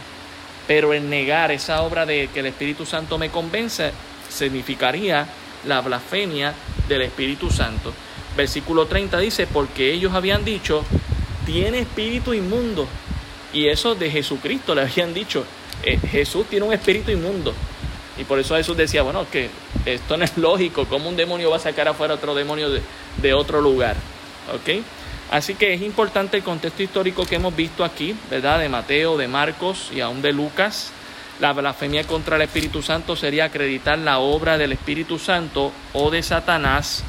pero 0.68 0.94
el 0.94 1.10
negar 1.10 1.52
esa 1.52 1.82
obra 1.82 2.06
de 2.06 2.30
que 2.34 2.42
el 2.42 2.48
Espíritu 2.48 2.86
Santo 2.86 3.18
me 3.18 3.30
convence 3.30 3.92
significaría 4.30 5.28
la 5.66 5.82
blasfemia 5.82 6.54
del 6.88 7.04
Espíritu 7.04 7.50
Santo. 7.50 7.94
Versículo 8.36 8.86
30 8.86 9.18
dice, 9.20 9.48
porque 9.48 9.92
ellos 9.94 10.14
habían 10.14 10.46
dicho, 10.46 10.84
tiene 11.46 11.80
espíritu 11.80 12.34
inmundo. 12.34 12.88
Y 13.54 13.70
eso 13.70 13.96
de 13.96 14.12
Jesucristo 14.12 14.76
le 14.76 14.82
habían 14.82 15.14
dicho, 15.14 15.46
eh, 15.84 15.98
Jesús 16.12 16.46
tiene 16.48 16.66
un 16.66 16.74
espíritu 16.74 17.12
inmundo. 17.12 17.54
Y 18.18 18.24
por 18.24 18.40
eso 18.40 18.56
Jesús 18.56 18.76
decía, 18.76 19.04
bueno, 19.04 19.26
que 19.32 19.50
esto 19.86 20.18
no 20.18 20.24
es 20.24 20.38
lógico, 20.38 20.86
¿cómo 20.86 21.10
un 21.10 21.16
demonio 21.16 21.50
va 21.50 21.58
a 21.58 21.60
sacar 21.60 21.88
afuera 21.88 22.16
otro 22.16 22.36
demonio 22.36 22.70
de, 22.70 22.82
de 23.22 23.34
otro 23.34 23.62
lugar? 23.62 23.96
¿Ok? 24.54 24.84
Así 25.30 25.56
que 25.56 25.74
es 25.74 25.82
importante 25.82 26.38
el 26.38 26.44
contexto 26.44 26.84
histórico 26.84 27.26
que 27.26 27.36
hemos 27.36 27.56
visto 27.56 27.84
aquí, 27.84 28.16
¿verdad? 28.30 28.60
De 28.60 28.70
Mateo, 28.70 29.18
de 29.18 29.28
Marcos 29.28 29.92
y 29.94 30.00
aún 30.00 30.22
de 30.22 30.32
Lucas. 30.32 30.92
La 31.40 31.54
blasfemia 31.54 32.06
contra 32.06 32.38
el 32.38 32.44
Espíritu 32.44 32.82
Santo 32.82 33.16
sería 33.16 33.46
acreditar 33.46 34.00
la 34.00 34.20
obra 34.20 34.58
del 34.58 34.72
Espíritu 34.72 35.20
Santo 35.20 35.72
o 35.94 36.10
de 36.10 36.24
Satanás 36.24 37.04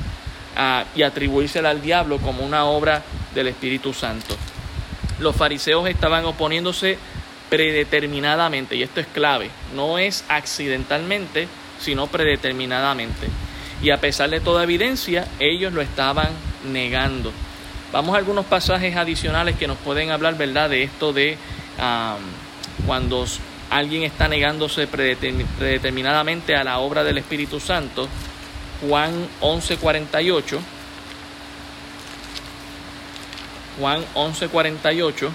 ah, 0.57 0.85
y 0.95 1.03
atribuírsela 1.03 1.71
al 1.71 1.81
diablo 1.81 2.19
como 2.19 2.45
una 2.45 2.65
obra 2.65 3.03
del 3.35 3.49
Espíritu 3.49 3.95
Santo. 3.95 4.37
Los 5.21 5.37
fariseos 5.37 5.89
estaban 5.89 6.25
oponiéndose 6.25 6.99
predeterminadamente, 7.49 8.77
y 8.77 8.83
esto 8.83 9.01
es 9.01 9.07
clave, 9.07 9.51
no 9.75 9.99
es 9.99 10.25
accidentalmente, 10.29 11.49
sino 11.81 12.07
predeterminadamente. 12.07 13.29
Y 13.83 13.91
a 13.91 14.01
pesar 14.01 14.31
de 14.31 14.41
toda 14.41 14.65
evidencia, 14.65 15.29
ellos 15.39 15.73
lo 15.73 15.81
estaban 15.81 16.29
negando. 16.71 17.33
Vamos 17.93 18.15
a 18.15 18.19
algunos 18.19 18.45
pasajes 18.45 18.97
adicionales 18.97 19.57
que 19.57 19.67
nos 19.67 19.79
pueden 19.79 20.11
hablar, 20.11 20.37
¿verdad?, 20.37 20.69
de 20.69 20.83
esto 20.83 21.13
de 21.13 21.39
cuando 22.87 23.25
alguien 23.71 24.03
está 24.03 24.29
negándose 24.29 24.87
predeterminadamente 24.87 26.57
a 26.57 26.65
la 26.65 26.79
obra 26.79 27.05
del 27.05 27.19
Espíritu 27.19 27.61
Santo. 27.61 28.09
Juan 28.87 29.29
11:48. 29.41 30.59
Juan 33.79 34.05
11:48. 34.15 35.31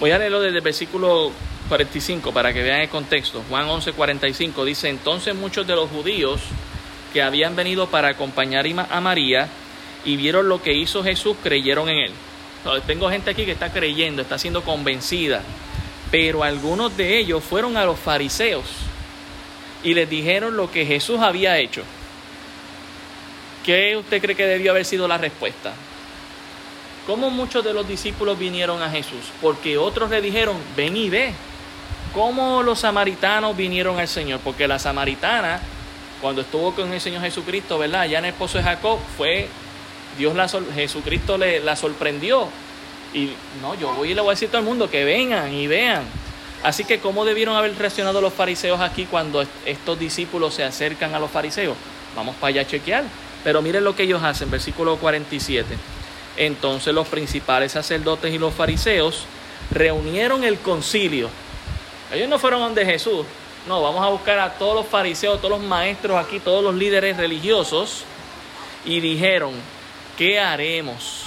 Voy 0.00 0.12
a 0.12 0.18
leerlo 0.18 0.40
desde 0.40 0.56
el 0.56 0.64
versículo 0.64 1.30
45 1.68 2.32
para 2.32 2.54
que 2.54 2.62
vean 2.62 2.80
el 2.80 2.88
contexto. 2.88 3.44
Juan 3.50 3.68
11, 3.68 3.92
45 3.92 4.64
dice, 4.64 4.88
entonces 4.88 5.34
muchos 5.34 5.66
de 5.66 5.76
los 5.76 5.90
judíos 5.90 6.40
que 7.12 7.20
habían 7.20 7.54
venido 7.54 7.86
para 7.86 8.08
acompañar 8.08 8.64
a 8.88 9.00
María 9.02 9.48
y 10.06 10.16
vieron 10.16 10.48
lo 10.48 10.62
que 10.62 10.72
hizo 10.72 11.04
Jesús, 11.04 11.36
creyeron 11.42 11.90
en 11.90 11.98
él. 11.98 12.12
tengo 12.86 13.10
gente 13.10 13.30
aquí 13.30 13.44
que 13.44 13.52
está 13.52 13.70
creyendo, 13.70 14.22
está 14.22 14.38
siendo 14.38 14.62
convencida, 14.62 15.42
pero 16.10 16.44
algunos 16.44 16.96
de 16.96 17.18
ellos 17.18 17.44
fueron 17.44 17.76
a 17.76 17.84
los 17.84 17.98
fariseos 17.98 18.64
y 19.84 19.92
les 19.92 20.08
dijeron 20.08 20.56
lo 20.56 20.70
que 20.70 20.86
Jesús 20.86 21.20
había 21.20 21.58
hecho. 21.58 21.82
¿Qué 23.66 23.98
usted 23.98 24.22
cree 24.22 24.34
que 24.34 24.46
debió 24.46 24.70
haber 24.70 24.86
sido 24.86 25.06
la 25.06 25.18
respuesta? 25.18 25.74
¿Cómo 27.06 27.30
muchos 27.30 27.64
de 27.64 27.72
los 27.72 27.88
discípulos 27.88 28.38
vinieron 28.38 28.82
a 28.82 28.90
Jesús? 28.90 29.32
Porque 29.40 29.78
otros 29.78 30.10
le 30.10 30.20
dijeron, 30.20 30.56
ven 30.76 30.96
y 30.96 31.08
ve. 31.08 31.32
¿Cómo 32.14 32.62
los 32.62 32.80
samaritanos 32.80 33.56
vinieron 33.56 33.98
al 33.98 34.08
Señor? 34.08 34.40
Porque 34.42 34.68
la 34.68 34.78
samaritana, 34.78 35.60
cuando 36.20 36.42
estuvo 36.42 36.74
con 36.74 36.92
el 36.92 37.00
Señor 37.00 37.22
Jesucristo, 37.22 37.78
¿verdad? 37.78 38.06
Ya 38.06 38.18
en 38.18 38.26
el 38.26 38.34
pozo 38.34 38.58
de 38.58 38.64
Jacob, 38.64 38.98
fue, 39.16 39.48
Dios 40.18 40.34
la, 40.34 40.48
Jesucristo 40.74 41.38
le, 41.38 41.60
la 41.60 41.76
sorprendió. 41.76 42.48
Y 43.14 43.30
no, 43.62 43.74
yo 43.74 43.92
voy 43.94 44.10
y 44.10 44.14
le 44.14 44.20
voy 44.20 44.30
a 44.30 44.32
decir 44.32 44.48
a 44.48 44.52
todo 44.52 44.60
el 44.60 44.66
mundo 44.66 44.90
que 44.90 45.04
vengan 45.04 45.52
y 45.54 45.66
vean. 45.66 46.04
Así 46.62 46.84
que, 46.84 46.98
¿cómo 46.98 47.24
debieron 47.24 47.56
haber 47.56 47.76
reaccionado 47.76 48.20
los 48.20 48.34
fariseos 48.34 48.80
aquí 48.80 49.06
cuando 49.06 49.44
estos 49.64 49.98
discípulos 49.98 50.54
se 50.54 50.64
acercan 50.64 51.14
a 51.14 51.18
los 51.18 51.30
fariseos? 51.30 51.76
Vamos 52.14 52.36
para 52.36 52.48
allá 52.48 52.62
a 52.62 52.66
chequear. 52.66 53.04
Pero 53.42 53.62
miren 53.62 53.84
lo 53.84 53.96
que 53.96 54.02
ellos 54.02 54.22
hacen, 54.22 54.50
versículo 54.50 54.96
47. 54.96 55.76
Entonces 56.36 56.94
los 56.94 57.08
principales 57.08 57.72
sacerdotes 57.72 58.32
y 58.32 58.38
los 58.38 58.54
fariseos 58.54 59.24
reunieron 59.70 60.44
el 60.44 60.58
concilio. 60.58 61.28
Ellos 62.12 62.28
no 62.28 62.38
fueron 62.38 62.60
donde 62.60 62.84
Jesús. 62.84 63.26
No, 63.68 63.82
vamos 63.82 64.04
a 64.04 64.08
buscar 64.08 64.38
a 64.38 64.54
todos 64.54 64.74
los 64.74 64.86
fariseos, 64.86 65.38
todos 65.40 65.58
los 65.58 65.68
maestros 65.68 66.16
aquí, 66.16 66.40
todos 66.40 66.64
los 66.64 66.74
líderes 66.74 67.16
religiosos. 67.16 68.04
Y 68.84 69.00
dijeron, 69.00 69.52
¿qué 70.16 70.40
haremos? 70.40 71.24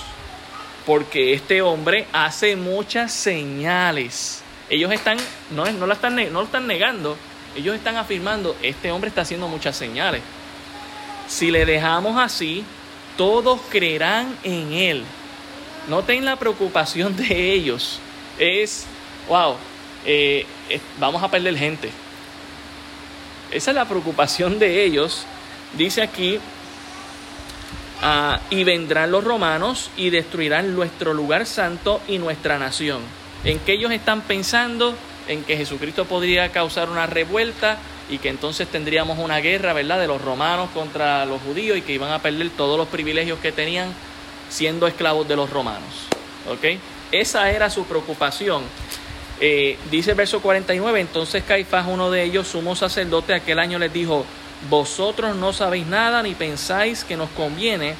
Porque 0.85 1.33
este 1.33 1.61
hombre 1.61 2.07
hace 2.11 2.55
muchas 2.55 3.13
señales. 3.13 4.41
Ellos 4.69 4.91
están, 4.91 5.17
no, 5.51 5.65
no, 5.65 5.91
están, 5.93 6.15
no 6.15 6.39
lo 6.39 6.43
están 6.43 6.65
negando, 6.65 7.15
ellos 7.55 7.75
están 7.75 7.97
afirmando, 7.97 8.55
este 8.63 8.91
hombre 8.91 9.09
está 9.09 9.21
haciendo 9.21 9.47
muchas 9.47 9.75
señales. 9.75 10.21
Si 11.27 11.51
le 11.51 11.65
dejamos 11.65 12.19
así, 12.19 12.65
todos 13.17 13.59
creerán 13.69 14.37
en 14.43 14.73
Él. 14.73 15.03
Noten 15.87 16.25
la 16.25 16.37
preocupación 16.37 17.15
de 17.15 17.53
ellos. 17.53 17.99
Es, 18.39 18.85
wow, 19.27 19.55
eh, 20.05 20.45
vamos 20.99 21.21
a 21.21 21.29
perder 21.29 21.57
gente. 21.57 21.89
Esa 23.51 23.71
es 23.71 23.75
la 23.75 23.85
preocupación 23.85 24.59
de 24.59 24.83
ellos. 24.83 25.25
Dice 25.77 26.01
aquí, 26.01 26.39
ah, 28.01 28.39
y 28.49 28.63
vendrán 28.63 29.11
los 29.11 29.23
romanos 29.23 29.91
y 29.97 30.09
destruirán 30.09 30.75
nuestro 30.75 31.13
lugar 31.13 31.45
santo 31.45 32.01
y 32.07 32.17
nuestra 32.17 32.57
nación. 32.57 33.01
¿En 33.43 33.59
qué 33.59 33.73
ellos 33.73 33.91
están 33.91 34.21
pensando? 34.21 34.95
En 35.27 35.43
que 35.43 35.57
Jesucristo 35.57 36.05
podría 36.05 36.51
causar 36.51 36.89
una 36.89 37.07
revuelta 37.07 37.77
y 38.09 38.17
que 38.17 38.29
entonces 38.29 38.67
tendríamos 38.67 39.17
una 39.19 39.39
guerra, 39.39 39.73
¿verdad?, 39.73 39.99
de 39.99 40.07
los 40.07 40.21
romanos 40.21 40.69
contra 40.73 41.25
los 41.25 41.41
judíos 41.41 41.77
y 41.77 41.81
que 41.81 41.93
iban 41.93 42.11
a 42.11 42.19
perder 42.19 42.49
todos 42.51 42.77
los 42.77 42.87
privilegios 42.87 43.39
que 43.39 43.51
tenían 43.51 43.93
siendo 44.49 44.87
esclavos 44.87 45.27
de 45.27 45.35
los 45.35 45.49
romanos. 45.49 46.07
¿Ok? 46.49 46.79
Esa 47.11 47.49
era 47.51 47.69
su 47.69 47.85
preocupación. 47.85 48.63
Eh, 49.39 49.77
dice 49.89 50.11
el 50.11 50.17
verso 50.17 50.41
49, 50.41 50.99
entonces 50.99 51.43
Caifás, 51.43 51.85
uno 51.87 52.11
de 52.11 52.23
ellos, 52.23 52.47
sumo 52.47 52.75
sacerdote, 52.75 53.33
aquel 53.33 53.59
año 53.59 53.79
les 53.79 53.91
dijo, 53.91 54.25
vosotros 54.69 55.35
no 55.35 55.53
sabéis 55.53 55.87
nada 55.87 56.23
ni 56.23 56.33
pensáis 56.33 57.03
que 57.03 57.17
nos 57.17 57.29
conviene 57.31 57.95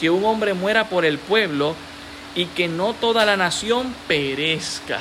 que 0.00 0.10
un 0.10 0.24
hombre 0.24 0.54
muera 0.54 0.88
por 0.88 1.04
el 1.04 1.18
pueblo 1.18 1.74
y 2.34 2.46
que 2.46 2.68
no 2.68 2.94
toda 2.94 3.24
la 3.24 3.36
nación 3.36 3.94
perezca. 4.06 5.00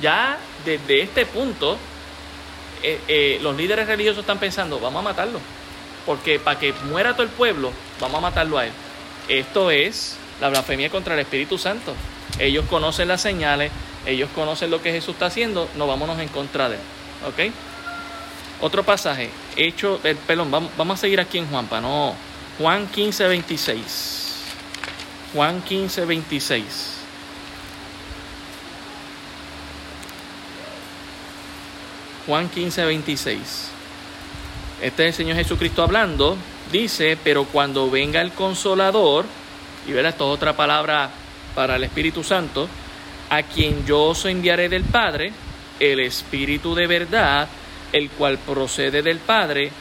Ya 0.00 0.38
desde 0.64 1.02
este 1.02 1.26
punto, 1.26 1.78
eh, 2.82 3.00
eh, 3.08 3.38
los 3.42 3.56
líderes 3.56 3.86
religiosos 3.86 4.20
están 4.20 4.38
pensando, 4.38 4.80
vamos 4.80 5.00
a 5.00 5.02
matarlo, 5.02 5.40
porque 6.04 6.38
para 6.38 6.58
que 6.58 6.72
muera 6.88 7.12
todo 7.12 7.22
el 7.22 7.28
pueblo, 7.28 7.72
vamos 8.00 8.18
a 8.18 8.20
matarlo 8.20 8.58
a 8.58 8.66
él. 8.66 8.72
Esto 9.28 9.70
es 9.70 10.16
la 10.40 10.48
blasfemia 10.48 10.90
contra 10.90 11.14
el 11.14 11.20
Espíritu 11.20 11.58
Santo. 11.58 11.94
Ellos 12.38 12.64
conocen 12.68 13.08
las 13.08 13.20
señales, 13.20 13.70
ellos 14.06 14.28
conocen 14.34 14.70
lo 14.70 14.82
que 14.82 14.92
Jesús 14.92 15.14
está 15.14 15.26
haciendo, 15.26 15.68
no 15.76 15.86
vámonos 15.86 16.18
en 16.18 16.28
contra 16.28 16.68
de 16.68 16.76
él. 16.76 16.82
¿Ok? 17.28 17.52
Otro 18.60 18.84
pasaje, 18.84 19.30
hecho, 19.56 20.00
el 20.04 20.16
eh, 20.16 20.34
vamos, 20.36 20.70
vamos 20.76 20.98
a 20.98 21.00
seguir 21.00 21.20
aquí 21.20 21.38
en 21.38 21.48
Juan, 21.48 21.66
para 21.66 21.82
no. 21.82 22.14
Juan 22.58 22.86
15, 22.86 23.26
26. 23.26 24.44
Juan 25.34 25.62
15, 25.62 26.04
26. 26.04 27.01
Juan 32.26 32.48
15, 32.48 32.84
26. 32.84 33.38
Este 34.80 35.02
es 35.02 35.08
el 35.08 35.24
Señor 35.24 35.36
Jesucristo 35.36 35.82
hablando. 35.82 36.36
Dice, 36.70 37.18
pero 37.22 37.44
cuando 37.44 37.90
venga 37.90 38.20
el 38.20 38.30
consolador, 38.30 39.24
y 39.88 39.92
verá, 39.92 40.10
esto 40.10 40.30
es 40.30 40.36
otra 40.36 40.56
palabra 40.56 41.10
para 41.56 41.76
el 41.76 41.84
Espíritu 41.84 42.22
Santo, 42.22 42.68
a 43.28 43.42
quien 43.42 43.84
yo 43.84 44.02
os 44.04 44.24
enviaré 44.24 44.68
del 44.68 44.84
Padre, 44.84 45.32
el 45.80 45.98
Espíritu 45.98 46.76
de 46.76 46.86
verdad, 46.86 47.48
el 47.92 48.08
cual 48.10 48.38
procede 48.38 49.02
del 49.02 49.18
Padre, 49.18 49.72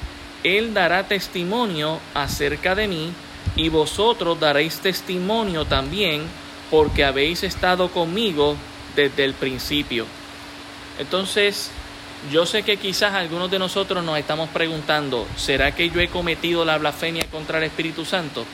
Él 0.44 0.74
dará 0.74 1.08
testimonio 1.08 2.00
acerca 2.16 2.74
de 2.74 2.88
mí, 2.88 3.12
y 3.56 3.70
vosotros 3.70 4.40
daréis 4.40 4.80
testimonio 4.80 5.66
también, 5.66 6.24
porque 6.72 7.06
habéis 7.06 7.44
estado 7.44 7.90
conmigo 7.90 8.56
desde 8.96 9.26
el 9.26 9.36
principio. 9.36 10.08
Entonces, 11.00 11.72
yo 12.30 12.46
sé 12.46 12.64
que 12.64 12.78
quizás 12.78 13.14
algunos 13.14 13.50
de 13.50 13.58
nosotros 13.58 14.04
nos 14.04 14.20
estamos 14.20 14.50
preguntando, 14.50 15.28
¿será 15.38 15.74
que 15.74 15.90
yo 15.90 16.00
he 16.02 16.08
cometido 16.08 16.66
la 16.66 16.78
blasfemia 16.78 17.26
contra 17.32 17.58
el 17.58 17.64
Espíritu 17.64 18.06
Santo? 18.06 18.46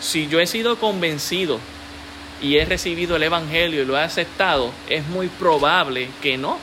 Si 0.00 0.28
yo 0.28 0.40
he 0.40 0.46
sido 0.46 0.78
convencido 0.78 1.58
y 2.42 2.58
he 2.58 2.64
recibido 2.64 3.16
el 3.16 3.22
Evangelio 3.22 3.82
y 3.82 3.86
lo 3.86 3.96
he 3.96 4.02
aceptado, 4.02 4.72
es 4.88 5.06
muy 5.06 5.28
probable 5.28 6.08
que 6.20 6.36
no. 6.36 6.58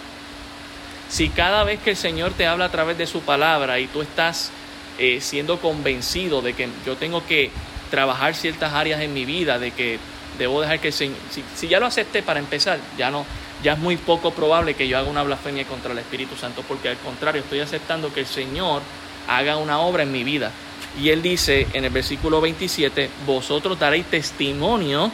Si 1.09 1.29
cada 1.29 1.63
vez 1.63 1.79
que 1.79 1.91
el 1.91 1.97
Señor 1.97 2.33
te 2.33 2.45
habla 2.45 2.65
a 2.65 2.71
través 2.71 2.97
de 2.97 3.07
su 3.07 3.21
palabra 3.21 3.79
y 3.79 3.87
tú 3.87 4.01
estás 4.01 4.51
eh, 4.99 5.21
siendo 5.21 5.59
convencido 5.59 6.41
de 6.41 6.53
que 6.53 6.69
yo 6.85 6.97
tengo 6.97 7.25
que 7.25 7.49
trabajar 7.89 8.35
ciertas 8.35 8.73
áreas 8.73 9.01
en 9.01 9.13
mi 9.13 9.25
vida, 9.25 9.57
de 9.57 9.71
que 9.71 9.97
debo 10.37 10.61
dejar 10.61 10.79
que 10.79 10.89
el 10.89 10.93
Señor, 10.93 11.17
si, 11.55 11.67
ya 11.67 11.79
lo 11.79 11.85
acepté 11.85 12.21
para 12.21 12.39
empezar, 12.39 12.79
ya 12.97 13.09
no, 13.09 13.25
ya 13.63 13.73
es 13.73 13.79
muy 13.79 13.97
poco 13.97 14.31
probable 14.31 14.73
que 14.73 14.87
yo 14.87 14.97
haga 14.97 15.09
una 15.09 15.23
blasfemia 15.23 15.65
contra 15.65 15.91
el 15.91 15.99
Espíritu 15.99 16.35
Santo, 16.35 16.63
porque 16.67 16.89
al 16.89 16.97
contrario, 16.97 17.41
estoy 17.41 17.59
aceptando 17.59 18.13
que 18.13 18.21
el 18.21 18.25
Señor 18.25 18.81
haga 19.27 19.57
una 19.57 19.79
obra 19.79 20.03
en 20.03 20.11
mi 20.11 20.23
vida. 20.23 20.51
Y 20.99 21.09
él 21.09 21.21
dice 21.21 21.67
en 21.73 21.85
el 21.85 21.91
versículo 21.91 22.41
27, 22.41 23.09
vosotros 23.25 23.77
daréis 23.79 24.05
testimonio 24.05 25.11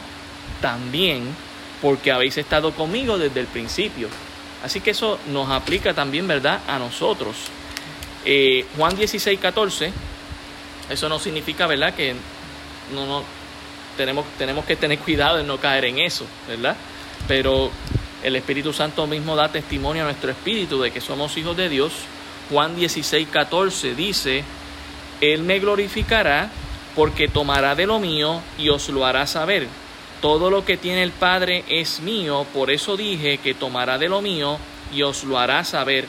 también 0.60 1.34
porque 1.82 2.10
habéis 2.10 2.38
estado 2.38 2.72
conmigo 2.72 3.18
desde 3.18 3.40
el 3.40 3.46
principio. 3.46 4.08
Así 4.64 4.80
que 4.80 4.90
eso 4.90 5.18
nos 5.28 5.50
aplica 5.50 5.92
también, 5.92 6.26
¿verdad?, 6.26 6.60
a 6.66 6.78
nosotros. 6.78 7.36
Eh, 8.24 8.64
Juan 8.76 8.96
16, 8.96 9.38
14, 9.38 9.92
eso 10.90 11.08
no 11.08 11.18
significa, 11.18 11.66
¿verdad?, 11.66 11.94
que 11.94 12.14
no, 12.94 13.06
no, 13.06 13.22
tenemos, 13.96 14.24
tenemos 14.38 14.64
que 14.64 14.76
tener 14.76 14.98
cuidado 15.06 15.36
de 15.36 15.44
no 15.44 15.58
caer 15.58 15.84
en 15.86 15.98
eso, 15.98 16.24
¿verdad? 16.48 16.76
Pero 17.28 17.70
el 18.22 18.36
Espíritu 18.36 18.72
Santo 18.72 19.06
mismo 19.06 19.36
da 19.36 19.50
testimonio 19.50 20.02
a 20.02 20.06
nuestro 20.06 20.30
espíritu 20.30 20.80
de 20.80 20.90
que 20.90 21.00
somos 21.00 21.36
hijos 21.36 21.56
de 21.56 21.68
Dios. 21.68 21.92
Juan 22.50 22.76
16, 22.76 23.28
14 23.28 23.94
dice, 23.94 24.44
Él 25.20 25.42
me 25.42 25.58
glorificará 25.58 26.50
porque 26.94 27.28
tomará 27.28 27.74
de 27.74 27.86
lo 27.86 27.98
mío 27.98 28.40
y 28.58 28.68
os 28.70 28.88
lo 28.88 29.04
hará 29.04 29.26
saber. 29.26 29.66
Todo 30.20 30.50
lo 30.50 30.64
que 30.64 30.76
tiene 30.76 31.02
el 31.02 31.12
Padre 31.12 31.64
es 31.68 32.00
mío, 32.00 32.46
por 32.54 32.70
eso 32.70 32.96
dije 32.96 33.38
que 33.38 33.54
tomará 33.54 33.98
de 33.98 34.08
lo 34.08 34.22
mío 34.22 34.58
y 34.92 35.02
os 35.02 35.24
lo 35.24 35.38
hará 35.38 35.62
saber. 35.64 36.06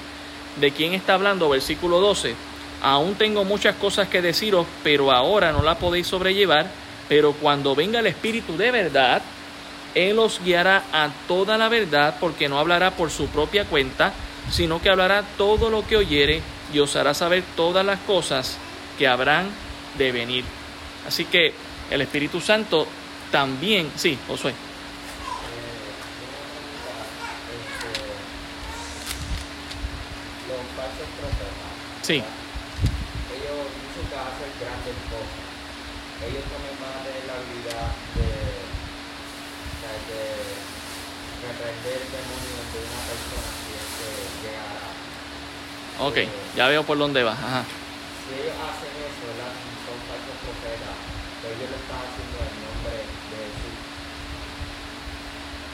¿De 0.60 0.72
quién 0.72 0.94
está 0.94 1.16
hablando? 1.16 1.50
Versículo 1.50 2.00
12. 2.00 2.36
Aún 2.82 3.16
tengo 3.16 3.44
muchas 3.44 3.76
cosas 3.76 4.08
que 4.08 4.22
deciros, 4.22 4.66
pero 4.84 5.12
ahora 5.12 5.52
no 5.52 5.62
la 5.62 5.78
podéis 5.78 6.08
sobrellevar. 6.08 6.68
Pero 7.10 7.34
cuando 7.34 7.76
venga 7.76 8.00
el 8.00 8.08
Espíritu 8.08 8.58
de 8.58 8.72
verdad, 8.72 9.22
Él 9.96 10.20
os 10.20 10.42
guiará 10.44 10.84
a 10.92 11.10
toda 11.28 11.58
la 11.58 11.70
verdad, 11.70 12.18
porque 12.20 12.50
no 12.50 12.60
hablará 12.60 12.92
por 12.92 13.10
su 13.10 13.28
propia 13.28 13.66
cuenta, 13.66 14.14
sino 14.52 14.82
que 14.82 14.90
hablará 14.90 15.24
todo 15.38 15.70
lo 15.70 15.86
que 15.86 15.98
oyere 15.98 16.42
y 16.74 16.80
os 16.80 16.96
hará 16.96 17.14
saber 17.14 17.44
todas 17.56 17.86
las 17.86 18.00
cosas 18.02 18.58
que 18.98 19.08
habrán 19.08 19.50
de 19.98 20.12
venir. 20.12 20.44
Así 21.08 21.26
que 21.26 21.54
el 21.90 22.02
Espíritu 22.02 22.42
Santo 22.42 22.88
también, 23.32 23.92
sí, 23.96 24.18
Josué. 24.28 24.54
Sí. 32.02 32.24
Ok, 46.00 46.18
ya 46.56 46.68
veo 46.68 46.84
por 46.84 46.98
dónde 46.98 47.24
vas. 47.24 47.38
Ajá. 47.40 47.64
Si 48.28 48.36
ellos 48.36 48.54
hacen 48.54 48.92
eso, 49.02 49.24
¿verdad? 49.26 49.52
son 49.86 49.98
falsos 50.06 50.38
profetas, 50.44 50.96
pero 51.42 51.56
ellos 51.56 51.70
lo 51.72 51.78
están 51.78 51.98
haciendo 52.06 52.38
en 52.44 52.56
nombre 52.68 52.94
de 52.94 53.40
Jesús. 53.48 53.76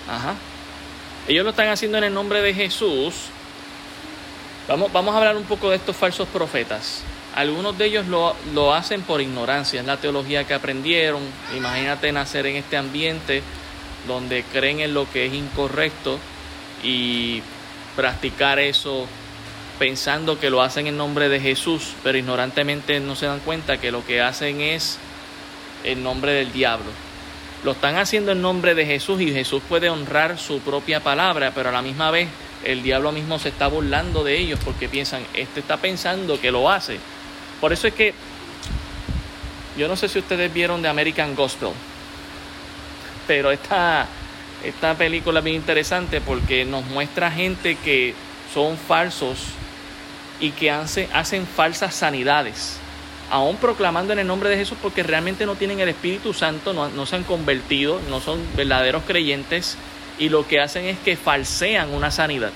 Ajá. 0.08 0.36
Ellos 1.28 1.44
lo 1.44 1.50
están 1.50 1.70
haciendo 1.70 1.98
en 1.98 2.04
el 2.06 2.14
nombre 2.14 2.42
de 2.42 2.54
Jesús. 2.54 3.14
Vamos, 4.68 4.94
vamos 4.94 5.14
a 5.14 5.18
hablar 5.18 5.36
un 5.36 5.44
poco 5.44 5.70
de 5.70 5.76
estos 5.76 5.96
falsos 5.96 6.28
profetas. 6.30 7.04
Algunos 7.36 7.78
de 7.78 7.86
ellos 7.86 8.08
lo, 8.08 8.36
lo 8.54 8.74
hacen 8.74 9.02
por 9.02 9.20
ignorancia, 9.20 9.82
es 9.82 9.86
la 9.86 9.98
teología 9.98 10.46
que 10.46 10.54
aprendieron. 10.54 11.22
Imagínate 11.58 12.12
nacer 12.12 12.46
en 12.46 12.58
este 12.58 12.78
ambiente 12.78 13.42
donde 14.08 14.44
creen 14.44 14.80
en 14.80 14.94
lo 14.94 15.10
que 15.12 15.26
es 15.26 15.34
incorrecto 15.34 16.20
y 16.84 17.42
practicar 17.96 18.60
eso 18.60 19.08
pensando 19.84 20.40
que 20.40 20.50
lo 20.50 20.62
hacen 20.62 20.88
en 20.88 20.96
nombre 20.96 21.28
de 21.28 21.42
Jesús, 21.42 21.96
pero 22.04 22.18
ignorantemente 22.18 23.02
no 23.02 23.18
se 23.18 23.26
dan 23.26 23.42
cuenta 23.42 23.82
que 23.82 23.92
lo 23.92 24.06
que 24.06 24.22
hacen 24.22 24.62
es 24.62 24.98
en 25.84 26.02
nombre 26.02 26.32
del 26.32 26.54
diablo. 26.54 26.86
Lo 27.66 27.74
están 27.74 27.98
haciendo 27.98 28.32
en 28.32 28.42
nombre 28.42 28.76
de 28.76 28.86
Jesús 28.86 29.20
y 29.20 29.34
Jesús 29.34 29.62
puede 29.68 29.90
honrar 29.90 30.40
su 30.40 30.62
propia 30.62 31.02
palabra, 31.02 31.52
pero 31.54 31.68
a 31.68 31.74
la 31.74 31.82
misma 31.82 32.12
vez 32.12 32.30
el 32.64 32.82
diablo 32.82 33.12
mismo 33.12 33.40
se 33.40 33.50
está 33.50 33.68
burlando 33.68 34.24
de 34.24 34.38
ellos 34.38 34.58
porque 34.64 34.88
piensan, 34.88 35.22
este 35.34 35.60
está 35.60 35.76
pensando 35.76 36.40
que 36.40 36.50
lo 36.50 36.72
hace. 36.72 36.98
Por 37.60 37.74
eso 37.74 37.86
es 37.86 37.94
que 37.94 38.14
yo 39.78 39.90
no 39.90 39.98
sé 39.98 40.08
si 40.08 40.18
ustedes 40.18 40.54
vieron 40.54 40.82
de 40.82 40.88
American 40.88 41.36
Gospel, 41.36 41.72
pero 43.28 43.52
esta, 43.52 44.08
esta 44.64 44.96
película 44.96 45.40
es 45.40 45.44
bien 45.44 45.58
interesante 45.58 46.22
porque 46.22 46.64
nos 46.64 46.86
muestra 46.86 47.30
gente 47.30 47.76
que 47.76 48.14
son 48.54 48.78
falsos 48.78 49.40
y 50.40 50.52
que 50.52 50.72
hace, 50.72 51.10
hacen 51.14 51.48
falsas 51.48 51.96
sanidades, 51.96 52.78
aún 53.30 53.58
proclamando 53.58 54.14
en 54.14 54.20
el 54.20 54.28
nombre 54.28 54.50
de 54.50 54.58
Jesús 54.58 54.78
porque 54.82 55.04
realmente 55.04 55.46
no 55.46 55.56
tienen 55.56 55.80
el 55.80 55.90
Espíritu 55.90 56.34
Santo, 56.34 56.74
no, 56.74 56.90
no 56.90 57.06
se 57.06 57.16
han 57.16 57.24
convertido, 57.24 58.00
no 58.10 58.20
son 58.20 58.42
verdaderos 58.56 59.04
creyentes 59.04 59.78
y 60.20 60.30
lo 60.30 60.48
que 60.48 60.60
hacen 60.60 60.86
es 60.86 60.98
que 61.00 61.16
falsean 61.16 61.94
una 61.94 62.12
sanidad. 62.12 62.52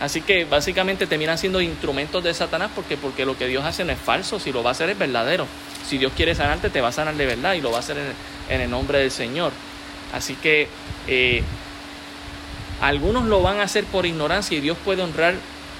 Así 0.00 0.20
que 0.20 0.44
básicamente 0.44 1.06
terminan 1.06 1.38
siendo 1.38 1.60
instrumentos 1.60 2.22
de 2.22 2.32
Satanás 2.32 2.70
porque, 2.74 2.96
porque 2.96 3.24
lo 3.24 3.36
que 3.36 3.48
Dios 3.48 3.64
hace 3.64 3.84
no 3.84 3.92
es 3.92 3.98
falso, 3.98 4.38
si 4.38 4.52
lo 4.52 4.62
va 4.62 4.70
a 4.70 4.72
hacer 4.72 4.88
es 4.90 4.98
verdadero. 4.98 5.46
Si 5.86 5.98
Dios 5.98 6.12
quiere 6.14 6.34
sanarte, 6.34 6.70
te 6.70 6.80
va 6.80 6.88
a 6.88 6.92
sanar 6.92 7.14
de 7.16 7.26
verdad 7.26 7.54
y 7.54 7.60
lo 7.60 7.70
va 7.70 7.78
a 7.78 7.80
hacer 7.80 7.96
en, 8.48 8.60
el 8.60 8.70
nombre 8.70 8.98
del 8.98 9.10
Señor. 9.10 9.52
Así 10.12 10.34
que 10.36 10.68
eh, 11.08 11.42
algunos 12.80 13.24
lo 13.24 13.42
van 13.42 13.58
a 13.58 13.64
hacer 13.64 13.84
por 13.84 14.06
ignorancia 14.06 14.56
y 14.56 14.60
Dios 14.60 14.78
puede 14.84 15.02
honrar 15.02 15.34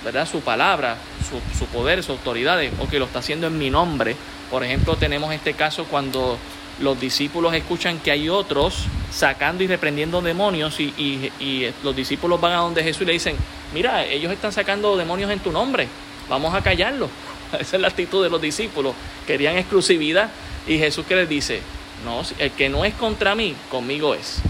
¿verdad? 0.05 0.29
su 0.29 0.41
palabra, 0.41 0.97
su, 1.29 1.59
su 1.59 1.67
poder, 1.67 2.03
su 2.03 2.13
autoridad, 2.13 2.61
o 2.81 2.89
que 2.89 2.99
lo 2.99 3.07
está 3.07 3.19
haciendo 3.21 3.47
en 3.47 3.59
mi 3.59 3.71
nombre. 3.71 4.17
Por 4.51 4.65
ejemplo, 4.65 4.97
tenemos 4.97 5.33
este 5.33 5.55
caso 5.55 5.85
cuando 5.85 6.39
los 6.81 7.01
discípulos 7.01 7.55
escuchan 7.55 7.99
que 7.99 8.11
hay 8.11 8.29
otros 8.29 8.85
sacando 9.11 9.65
y 9.65 9.67
reprendiendo 9.67 10.21
demonios 10.21 10.79
y, 10.81 10.93
y, 10.97 11.73
los 11.83 11.97
discípulos 11.97 12.41
van 12.41 12.53
a 12.53 12.57
donde 12.59 12.83
Jesús 12.83 13.03
y 13.03 13.07
le 13.07 13.13
dicen, 13.13 13.37
mira, 13.75 14.05
ellos 14.05 14.33
están 14.33 14.53
sacando 14.53 14.97
demonios 14.97 15.31
en 15.31 15.41
tu 15.41 15.51
nombre, 15.51 15.89
vamos 16.29 16.55
a 16.55 16.63
callarlos. 16.63 17.11
Esa 17.59 17.77
es 17.77 17.83
la 17.83 17.89
actitud 17.89 18.23
de 18.23 18.31
los 18.31 18.41
discípulos, 18.41 18.95
querían 19.27 19.57
exclusividad 19.57 20.31
y 20.67 20.79
Jesús 20.79 21.07
que 21.07 21.17
les 21.17 21.29
dice, 21.29 21.63
no, 22.05 22.23
el 22.39 22.51
que 22.53 22.69
no 22.69 22.85
es 22.85 22.95
contra 22.95 23.35
mí, 23.35 23.55
conmigo 23.71 24.15
es. 24.15 24.41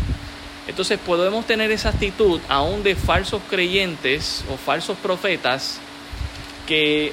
Entonces 0.69 0.99
podemos 0.99 1.47
tener 1.47 1.71
esa 1.71 1.89
actitud 1.89 2.41
aún 2.49 2.83
de 2.83 2.95
falsos 2.95 3.41
creyentes 3.49 4.45
o 4.53 4.57
falsos 4.57 4.99
profetas 4.99 5.81
que 6.67 7.13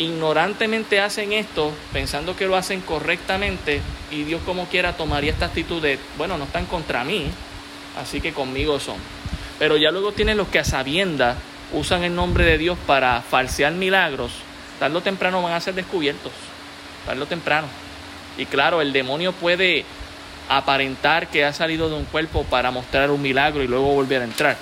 ignorantemente 0.00 1.00
hacen 1.00 1.32
esto 1.32 1.72
pensando 1.92 2.34
que 2.34 2.46
lo 2.46 2.56
hacen 2.56 2.80
correctamente 2.80 3.80
y 4.10 4.24
Dios 4.24 4.42
como 4.44 4.66
quiera 4.66 4.96
tomaría 4.96 5.30
esta 5.30 5.46
actitud 5.46 5.80
de, 5.80 6.00
bueno, 6.18 6.36
no 6.36 6.44
están 6.44 6.66
contra 6.66 7.04
mí, 7.04 7.26
así 7.96 8.20
que 8.20 8.32
conmigo 8.32 8.80
son. 8.80 8.96
Pero 9.60 9.76
ya 9.76 9.92
luego 9.92 10.10
tienen 10.10 10.36
los 10.36 10.48
que 10.48 10.58
a 10.58 10.64
sabienda 10.64 11.36
usan 11.72 12.02
el 12.02 12.14
nombre 12.14 12.44
de 12.44 12.58
Dios 12.58 12.76
para 12.88 13.22
falsear 13.22 13.72
milagros, 13.72 14.32
tarde 14.80 14.96
o 14.96 15.00
temprano 15.00 15.42
van 15.42 15.52
a 15.52 15.60
ser 15.60 15.74
descubiertos, 15.74 16.32
tarde 17.06 17.22
o 17.22 17.26
temprano. 17.26 17.68
Y 18.36 18.46
claro, 18.46 18.82
el 18.82 18.92
demonio 18.92 19.32
puede 19.32 19.84
aparentar 20.48 21.28
que 21.28 21.44
ha 21.44 21.52
salido 21.52 21.88
de 21.88 21.96
un 21.96 22.04
cuerpo 22.04 22.44
para 22.44 22.70
mostrar 22.70 23.10
un 23.10 23.22
milagro 23.22 23.62
y 23.62 23.68
luego 23.68 23.94
volver 23.94 24.22
a 24.22 24.24
entrar. 24.24 24.56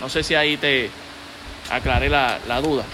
No 0.00 0.08
sé 0.08 0.22
si 0.22 0.34
ahí 0.34 0.56
te 0.56 0.90
aclaré 1.70 2.08
la, 2.08 2.38
la 2.48 2.60
duda. 2.60 2.84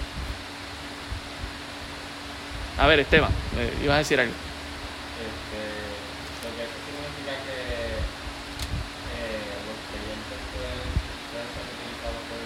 A 2.77 2.85
ver, 2.85 2.99
Esteban, 2.99 3.31
eh, 3.57 3.73
ibas 3.83 3.95
a 3.95 3.99
decir 3.99 4.19
algo. 4.19 4.33
Lo 6.43 6.49
que 6.55 6.63
eso 6.63 6.73
significa 6.85 7.33
que 7.47 8.05
los 9.65 9.77
creyentes 9.89 10.39
pueden, 10.53 10.85
pueden 11.31 11.49
ser 11.55 11.65
utilizados 11.73 12.21
por 12.29 12.37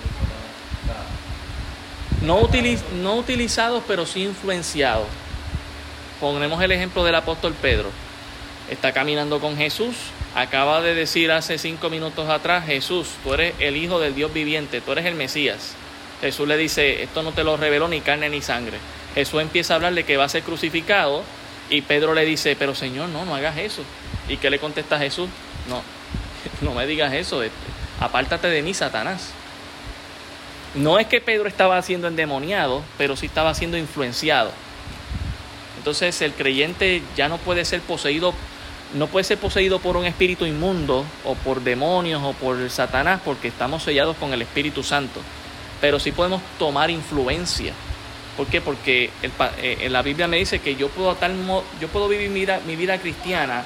el 2.22 2.28
No, 2.28 2.40
utiliz, 2.40 2.80
no 3.02 3.16
utilizados, 3.16 3.84
pero 3.88 4.06
sí 4.06 4.24
influenciados. 4.24 5.08
Ponemos 6.22 6.62
el 6.62 6.72
ejemplo 6.72 7.04
del 7.04 7.16
apóstol 7.16 7.54
Pedro 7.60 7.92
está 8.72 8.94
caminando 8.94 9.40
con 9.40 9.58
Jesús. 9.58 9.96
Acaba 10.34 10.82
de 10.82 10.96
decir 10.96 11.32
hace 11.32 11.58
cinco 11.58 11.90
minutos 11.90 12.30
atrás, 12.30 12.66
Jesús, 12.66 13.10
tú 13.24 13.34
eres 13.34 13.54
el 13.60 13.76
Hijo 13.78 14.00
del 14.00 14.16
Dios 14.16 14.34
viviente, 14.34 14.82
tú 14.82 14.94
eres 14.94 15.06
el 15.06 15.16
Mesías. 15.16 15.76
Jesús 16.22 16.48
le 16.48 16.58
dice, 16.58 17.04
esto 17.04 17.22
no 17.22 17.34
te 17.34 17.44
lo 17.44 17.58
reveló 17.58 17.88
ni 17.88 18.02
carne 18.02 18.30
ni 18.30 18.42
sangre. 18.42 18.78
Jesús 19.14 19.42
empieza 19.42 19.74
a 19.74 19.76
hablarle 19.76 20.06
que 20.06 20.18
va 20.18 20.24
a 20.24 20.30
ser 20.30 20.44
crucificado 20.44 21.24
y 21.70 21.82
Pedro 21.82 22.14
le 22.14 22.24
dice, 22.24 22.56
pero 22.58 22.74
Señor, 22.74 23.10
no, 23.10 23.26
no 23.26 23.36
hagas 23.36 23.58
eso. 23.58 23.84
¿Y 24.30 24.38
qué 24.38 24.50
le 24.50 24.60
contesta 24.60 24.98
Jesús? 24.98 25.30
No, 25.68 25.84
no 26.62 26.74
me 26.74 26.88
digas 26.88 27.14
eso, 27.14 27.44
este, 27.44 27.58
apártate 28.00 28.48
de 28.48 28.62
mí, 28.62 28.74
Satanás. 28.74 29.32
No 30.76 30.98
es 30.98 31.08
que 31.08 31.20
Pedro 31.20 31.50
estaba 31.50 31.82
siendo 31.82 32.08
endemoniado, 32.08 32.84
pero 32.98 33.18
sí 33.18 33.26
estaba 33.26 33.54
siendo 33.54 33.78
influenciado. 33.78 34.52
Entonces 35.78 36.22
el 36.22 36.32
creyente 36.34 37.02
ya 37.18 37.28
no 37.28 37.38
puede 37.40 37.66
ser 37.66 37.82
poseído, 37.82 38.34
no 38.94 39.08
puede 39.08 39.24
ser 39.24 39.38
poseído 39.38 39.80
por 39.80 39.98
un 39.98 40.06
espíritu 40.06 40.46
inmundo 40.46 41.06
o 41.26 41.36
por 41.36 41.62
demonios 41.62 42.22
o 42.24 42.34
por 42.34 42.70
Satanás 42.70 43.22
porque 43.24 43.48
estamos 43.48 43.84
sellados 43.84 44.18
con 44.18 44.34
el 44.34 44.42
Espíritu 44.42 44.84
Santo. 44.84 45.22
Pero 45.80 46.00
sí 46.00 46.12
podemos 46.12 46.42
tomar 46.60 46.90
influencia. 46.90 47.74
¿Por 48.38 48.48
qué? 48.48 48.62
Porque 48.62 49.10
eh, 49.22 49.78
en 49.82 49.94
la 49.94 50.02
Biblia 50.02 50.28
me 50.28 50.38
dice 50.38 50.60
que 50.60 50.76
yo 50.76 50.90
puedo, 50.90 51.16
tal, 51.16 51.36
yo 51.80 51.88
puedo 51.88 52.08
vivir 52.08 52.30
mi 52.30 52.42
vida, 52.42 52.60
mi 52.66 52.76
vida 52.76 52.98
cristiana 52.98 53.64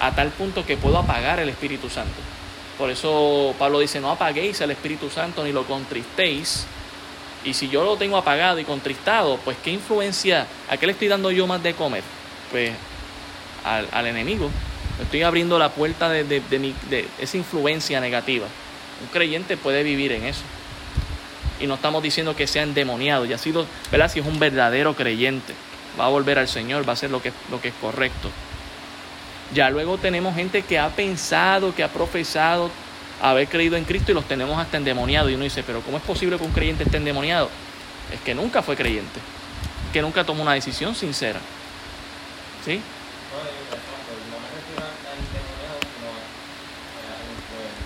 a 0.00 0.14
tal 0.14 0.30
punto 0.30 0.66
que 0.66 0.76
puedo 0.76 0.98
apagar 0.98 1.38
el 1.38 1.48
Espíritu 1.48 1.88
Santo. 1.88 2.20
Por 2.78 2.90
eso 2.90 3.54
Pablo 3.58 3.78
dice, 3.78 4.00
no 4.00 4.10
apaguéis 4.10 4.60
al 4.62 4.70
Espíritu 4.70 5.10
Santo 5.10 5.44
ni 5.44 5.52
lo 5.52 5.64
contristéis. 5.64 6.66
Y 7.44 7.54
si 7.54 7.68
yo 7.68 7.84
lo 7.84 7.96
tengo 7.96 8.16
apagado 8.16 8.58
y 8.58 8.64
contristado, 8.64 9.38
pues 9.44 9.56
¿qué 9.62 9.70
influencia? 9.70 10.46
¿A 10.70 10.76
qué 10.76 10.86
le 10.86 10.92
estoy 10.92 11.08
dando 11.08 11.30
yo 11.30 11.46
más 11.46 11.62
de 11.62 11.74
comer? 11.74 12.02
Pues 12.50 12.72
al, 13.64 14.06
enemigo. 14.06 14.50
Estoy 15.00 15.22
abriendo 15.22 15.58
la 15.58 15.70
puerta 15.70 16.08
de, 16.08 16.24
de 16.24 17.08
esa 17.18 17.36
influencia 17.36 18.00
negativa. 18.00 18.46
Un 19.00 19.08
creyente 19.08 19.56
puede 19.56 19.82
vivir 19.82 20.12
en 20.12 20.24
eso. 20.24 20.42
Y 21.60 21.66
no 21.66 21.74
estamos 21.74 22.02
diciendo 22.02 22.36
que 22.36 22.46
sea 22.46 22.62
endemoniado. 22.62 23.24
Y 23.24 23.32
ha 23.32 23.38
sido, 23.38 23.66
¿verdad? 23.90 24.10
Si 24.10 24.20
es 24.20 24.26
un 24.26 24.38
verdadero 24.38 24.94
creyente, 24.94 25.54
va 25.98 26.06
a 26.06 26.08
volver 26.08 26.38
al 26.38 26.48
Señor, 26.48 26.86
va 26.86 26.90
a 26.90 26.94
hacer 26.94 27.10
lo 27.10 27.22
que, 27.22 27.32
lo 27.50 27.60
que 27.60 27.68
es 27.68 27.74
correcto. 27.80 28.30
Ya 29.54 29.70
luego 29.70 29.98
tenemos 29.98 30.34
gente 30.34 30.62
que 30.62 30.78
ha 30.78 30.88
pensado, 30.88 31.74
que 31.74 31.84
ha 31.84 31.88
profesado 31.88 32.70
haber 33.20 33.46
creído 33.48 33.76
en 33.76 33.84
Cristo 33.84 34.10
y 34.10 34.14
los 34.14 34.24
tenemos 34.24 34.58
hasta 34.58 34.76
endemoniados. 34.76 35.30
Y 35.30 35.34
uno 35.34 35.44
dice, 35.44 35.62
pero 35.62 35.80
¿cómo 35.82 35.98
es 35.98 36.02
posible 36.02 36.36
que 36.38 36.44
un 36.44 36.52
creyente 36.52 36.84
esté 36.84 36.96
endemoniado? 36.96 37.50
Es 38.12 38.20
que 38.20 38.34
nunca 38.34 38.62
fue 38.62 38.76
creyente, 38.76 39.20
que 39.92 40.02
nunca 40.02 40.24
tomó 40.24 40.42
una 40.42 40.54
decisión 40.54 40.94
sincera. 40.94 41.40
¿Sí? 42.64 42.80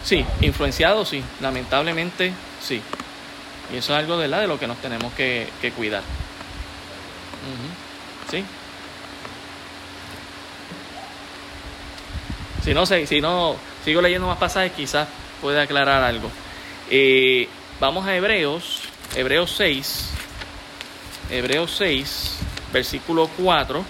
Sí, 0.06 0.24
influenciado 0.40 1.04
sí, 1.04 1.20
lamentablemente 1.40 2.32
sí. 2.62 2.80
Y 3.72 3.78
eso 3.78 3.92
es 3.92 3.98
algo 3.98 4.16
de, 4.18 4.28
la, 4.28 4.40
de 4.40 4.46
lo 4.46 4.56
que 4.56 4.68
nos 4.68 4.78
tenemos 4.78 5.12
que, 5.14 5.48
cuidar. 5.76 6.02
¿Sí? 8.30 8.44
Si 12.62 12.72
no, 12.72 12.86
si 12.86 13.20
no 13.20 13.56
sigo 13.84 14.00
leyendo 14.00 14.28
más 14.28 14.38
pasajes, 14.38 14.72
quizás 14.72 15.08
pueda 15.40 15.62
aclarar 15.62 16.04
algo. 16.04 16.30
Eh, 16.88 17.48
vamos 17.80 18.06
a 18.06 18.14
Hebreos, 18.14 18.82
Hebreos 19.16 19.54
6, 19.56 20.10
Hebreos 21.30 21.74
6, 21.76 22.38
versículo 22.72 23.28
4. 23.36 23.84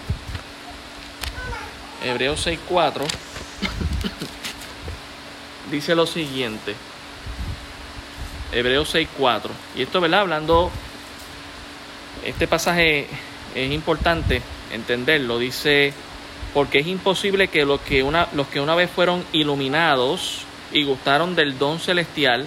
Hebreos 2.06 2.40
6, 2.42 2.60
4. 2.68 3.04
dice 5.72 5.94
lo 5.96 6.06
siguiente. 6.06 6.74
Hebreos 8.52 8.88
6, 8.90 9.08
4. 9.18 9.50
Y 9.76 9.82
esto, 9.82 10.00
¿verdad? 10.00 10.20
Hablando, 10.20 10.70
este 12.24 12.46
pasaje 12.46 13.08
es 13.56 13.72
importante 13.72 14.40
entenderlo. 14.72 15.38
Dice 15.38 15.92
porque 16.54 16.78
es 16.78 16.86
imposible 16.86 17.48
que 17.48 17.64
los 17.64 17.80
que 17.80 18.02
una, 18.02 18.28
los 18.32 18.46
que 18.46 18.60
una 18.60 18.76
vez 18.76 18.88
fueron 18.88 19.24
iluminados 19.32 20.42
y 20.72 20.84
gustaron 20.84 21.34
del 21.34 21.58
don 21.58 21.80
celestial 21.80 22.46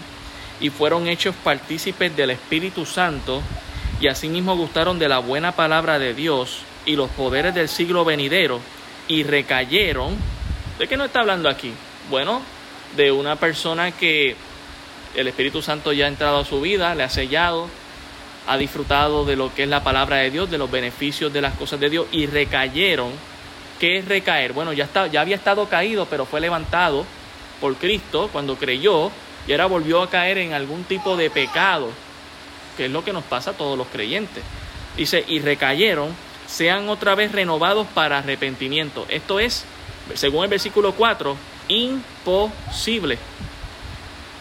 y 0.62 0.70
fueron 0.70 1.08
hechos 1.08 1.36
partícipes 1.44 2.16
del 2.16 2.32
Espíritu 2.32 2.86
Santo 2.86 3.42
y 4.00 4.08
asimismo 4.08 4.56
gustaron 4.56 5.00
de 5.00 5.10
la 5.10 5.20
buena 5.20 5.52
palabra 5.52 6.00
de 6.00 6.14
Dios 6.14 6.62
y 6.86 6.96
los 6.96 7.10
poderes 7.12 7.54
del 7.54 7.68
siglo 7.70 8.06
venidero 8.06 8.62
y 9.10 9.24
recayeron. 9.24 10.16
¿De 10.78 10.88
qué 10.88 10.96
no 10.96 11.04
está 11.04 11.20
hablando 11.20 11.50
aquí? 11.50 11.74
Bueno, 12.10 12.42
de 12.96 13.12
una 13.12 13.36
persona 13.36 13.92
que 13.92 14.38
el 15.16 15.28
Espíritu 15.28 15.62
Santo 15.62 15.92
ya 15.92 16.06
ha 16.06 16.08
entrado 16.08 16.38
a 16.38 16.46
su 16.46 16.62
vida, 16.62 16.96
le 16.96 17.04
ha 17.04 17.10
sellado, 17.10 17.68
ha 18.48 18.58
disfrutado 18.58 19.26
de 19.26 19.36
lo 19.36 19.54
que 19.54 19.64
es 19.64 19.70
la 19.70 19.84
palabra 19.84 20.18
de 20.18 20.32
Dios, 20.32 20.50
de 20.50 20.58
los 20.58 20.72
beneficios 20.72 21.34
de 21.34 21.42
las 21.42 21.56
cosas 21.56 21.82
de 21.82 21.90
Dios 21.90 22.08
y 22.14 22.28
recayeron 22.28 23.12
¿Qué 23.80 24.00
es 24.00 24.06
recaer? 24.06 24.52
Bueno, 24.52 24.74
ya, 24.74 24.84
está, 24.84 25.08
ya 25.08 25.22
había 25.22 25.38
estado 25.38 25.70
caído, 25.70 26.06
pero 26.06 26.26
fue 26.26 26.42
levantado 26.42 27.06
por 27.62 27.76
Cristo 27.76 28.30
cuando 28.32 28.58
creyó 28.58 29.10
y 29.48 29.54
ahora 29.54 29.68
volvió 29.68 30.04
a 30.04 30.10
caer 30.10 30.38
en 30.38 30.54
algún 30.54 30.84
tipo 30.84 31.16
de 31.16 31.30
pecado, 31.30 31.90
que 32.76 32.86
es 32.86 32.92
lo 32.92 33.06
que 33.06 33.14
nos 33.14 33.24
pasa 33.24 33.52
a 33.52 33.54
todos 33.54 33.78
los 33.78 33.88
creyentes. 33.88 34.44
Dice, 34.98 35.24
y 35.26 35.40
recayeron, 35.40 36.10
sean 36.50 36.90
otra 36.90 37.16
vez 37.16 37.32
renovados 37.32 37.88
para 37.94 38.18
arrepentimiento. 38.18 39.06
Esto 39.10 39.40
es, 39.40 39.66
según 40.16 40.44
el 40.44 40.50
versículo 40.50 40.94
4, 40.94 41.38
imposible. 41.68 43.20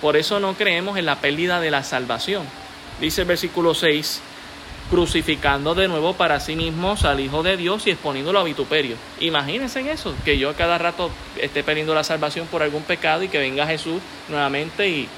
Por 0.00 0.16
eso 0.16 0.40
no 0.40 0.54
creemos 0.54 0.96
en 0.96 1.06
la 1.06 1.16
pérdida 1.16 1.60
de 1.60 1.70
la 1.70 1.84
salvación. 1.84 2.44
Dice 3.00 3.22
el 3.22 3.26
versículo 3.28 3.74
6, 3.74 4.22
crucificando 4.90 5.74
de 5.74 5.86
nuevo 5.86 6.14
para 6.14 6.40
sí 6.40 6.56
mismos 6.56 7.04
al 7.04 7.20
Hijo 7.20 7.42
de 7.42 7.58
Dios 7.58 7.86
y 7.86 7.90
exponiéndolo 7.90 8.38
a 8.38 8.44
vituperio. 8.44 8.96
Imagínense 9.20 9.80
en 9.80 9.88
eso, 9.88 10.14
que 10.24 10.38
yo 10.38 10.48
a 10.48 10.54
cada 10.54 10.78
rato 10.78 11.10
esté 11.38 11.62
perdiendo 11.62 11.94
la 11.94 12.04
salvación 12.04 12.46
por 12.46 12.62
algún 12.62 12.84
pecado 12.84 13.22
y 13.22 13.28
que 13.28 13.38
venga 13.38 13.66
Jesús 13.66 14.00
nuevamente 14.28 14.88
y 14.88 15.08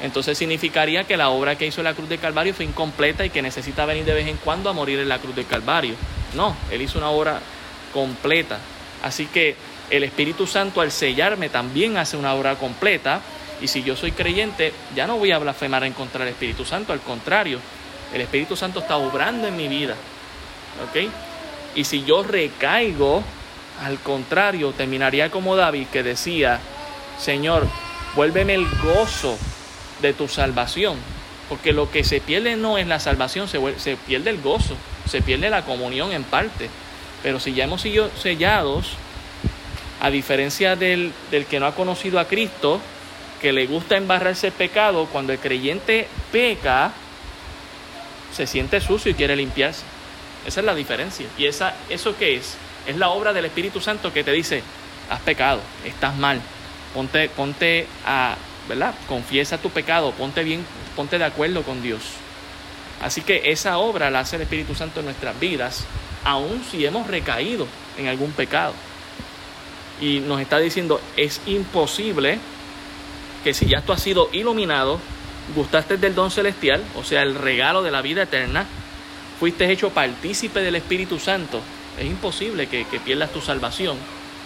entonces 0.00 0.36
significaría 0.36 1.04
que 1.04 1.16
la 1.16 1.30
obra 1.30 1.56
que 1.56 1.66
hizo 1.66 1.80
en 1.80 1.84
la 1.84 1.94
cruz 1.94 2.08
del 2.08 2.18
Calvario 2.18 2.54
fue 2.54 2.64
incompleta 2.64 3.24
y 3.24 3.30
que 3.30 3.42
necesita 3.42 3.86
venir 3.86 4.04
de 4.04 4.14
vez 4.14 4.26
en 4.26 4.36
cuando 4.36 4.68
a 4.68 4.72
morir 4.72 4.98
en 4.98 5.08
la 5.08 5.18
cruz 5.18 5.34
del 5.36 5.46
Calvario. 5.46 5.94
No, 6.34 6.56
Él 6.70 6.82
hizo 6.82 6.98
una 6.98 7.10
obra 7.10 7.40
completa. 7.92 8.58
Así 9.02 9.26
que 9.26 9.54
el 9.90 10.02
Espíritu 10.02 10.46
Santo 10.46 10.80
al 10.80 10.90
sellarme 10.90 11.48
también 11.48 11.96
hace 11.96 12.16
una 12.16 12.34
obra 12.34 12.56
completa 12.56 13.20
y 13.60 13.68
si 13.68 13.82
yo 13.82 13.96
soy 13.96 14.12
creyente 14.12 14.72
ya 14.96 15.06
no 15.06 15.16
voy 15.16 15.30
a 15.30 15.38
blasfemar 15.38 15.84
en 15.84 15.92
contra 15.92 16.24
del 16.24 16.34
Espíritu 16.34 16.64
Santo, 16.64 16.92
al 16.92 17.00
contrario, 17.00 17.60
el 18.12 18.20
Espíritu 18.20 18.56
Santo 18.56 18.80
está 18.80 18.96
obrando 18.96 19.46
en 19.46 19.56
mi 19.56 19.68
vida. 19.68 19.94
¿Ok? 20.88 21.08
Y 21.76 21.84
si 21.84 22.04
yo 22.04 22.22
recaigo, 22.22 23.22
al 23.82 23.98
contrario, 24.00 24.72
terminaría 24.72 25.30
como 25.30 25.54
David 25.54 25.86
que 25.92 26.02
decía, 26.02 26.60
Señor, 27.18 27.66
vuélveme 28.16 28.54
el 28.54 28.66
gozo 28.82 29.38
de 30.04 30.14
tu 30.14 30.28
salvación. 30.28 30.96
Porque 31.48 31.72
lo 31.72 31.90
que 31.90 32.04
se 32.04 32.20
pierde 32.20 32.56
no 32.56 32.78
es 32.78 32.86
la 32.86 33.00
salvación, 33.00 33.48
se, 33.48 33.96
pierde 34.06 34.30
el 34.30 34.40
gozo, 34.40 34.76
se 35.08 35.20
pierde 35.20 35.50
la 35.50 35.64
comunión 35.64 36.12
en 36.12 36.24
parte. 36.24 36.70
Pero 37.22 37.40
si 37.40 37.52
ya 37.52 37.64
hemos 37.64 37.82
sido 37.82 38.10
sellados, 38.16 38.92
a 40.00 40.10
diferencia 40.10 40.76
del, 40.76 41.12
del 41.30 41.46
que 41.46 41.60
no 41.60 41.66
ha 41.66 41.74
conocido 41.74 42.18
a 42.18 42.26
Cristo, 42.26 42.80
que 43.40 43.52
le 43.52 43.66
gusta 43.66 43.96
embarrarse 43.96 44.48
el 44.48 44.52
pecado, 44.52 45.06
cuando 45.06 45.32
el 45.32 45.38
creyente 45.38 46.08
peca, 46.32 46.92
se 48.32 48.46
siente 48.46 48.80
sucio 48.80 49.10
y 49.10 49.14
quiere 49.14 49.36
limpiarse. 49.36 49.82
Esa 50.46 50.60
es 50.60 50.66
la 50.66 50.74
diferencia. 50.74 51.26
¿Y 51.38 51.46
esa, 51.46 51.74
eso 51.88 52.16
qué 52.16 52.36
es? 52.36 52.56
Es 52.86 52.96
la 52.96 53.10
obra 53.10 53.32
del 53.32 53.44
Espíritu 53.44 53.80
Santo 53.80 54.12
que 54.12 54.24
te 54.24 54.32
dice, 54.32 54.62
has 55.10 55.20
pecado, 55.20 55.60
estás 55.84 56.16
mal, 56.16 56.40
ponte, 56.92 57.28
ponte 57.30 57.86
a, 58.06 58.36
¿verdad? 58.68 58.94
Confiesa 59.08 59.58
tu 59.58 59.70
pecado, 59.70 60.12
ponte 60.12 60.42
bien, 60.42 60.64
ponte 60.96 61.18
de 61.18 61.24
acuerdo 61.24 61.62
con 61.62 61.82
Dios. 61.82 62.02
Así 63.02 63.20
que 63.20 63.50
esa 63.50 63.78
obra 63.78 64.10
la 64.10 64.20
hace 64.20 64.36
el 64.36 64.42
Espíritu 64.42 64.74
Santo 64.74 65.00
en 65.00 65.06
nuestras 65.06 65.38
vidas, 65.38 65.84
aun 66.24 66.64
si 66.70 66.86
hemos 66.86 67.06
recaído 67.06 67.66
en 67.98 68.08
algún 68.08 68.32
pecado. 68.32 68.72
Y 70.00 70.20
nos 70.20 70.40
está 70.40 70.58
diciendo, 70.58 71.00
es 71.16 71.40
imposible 71.46 72.38
que 73.42 73.54
si 73.54 73.66
ya 73.66 73.82
tú 73.82 73.92
has 73.92 74.02
sido 74.02 74.28
iluminado, 74.32 74.98
gustaste 75.54 75.98
del 75.98 76.14
don 76.14 76.30
celestial, 76.30 76.82
o 76.96 77.04
sea, 77.04 77.22
el 77.22 77.34
regalo 77.34 77.82
de 77.82 77.90
la 77.90 78.00
vida 78.00 78.22
eterna, 78.22 78.66
fuiste 79.38 79.70
hecho 79.70 79.90
partícipe 79.90 80.60
del 80.60 80.76
Espíritu 80.76 81.18
Santo, 81.18 81.60
es 81.98 82.06
imposible 82.06 82.66
que, 82.66 82.84
pierdas 83.04 83.32
tu 83.32 83.40
salvación 83.40 83.96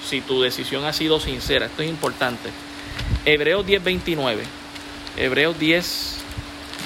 si 0.06 0.20
tu 0.20 0.42
decisión 0.42 0.84
ha 0.84 0.92
sido 0.92 1.18
sincera. 1.20 1.66
Esto 1.66 1.82
es 1.82 1.88
importante. 1.88 2.50
Hebreos 3.30 3.66
10, 3.66 3.84
29. 3.84 4.42
Hebreos 5.18 5.58
10, 5.58 6.16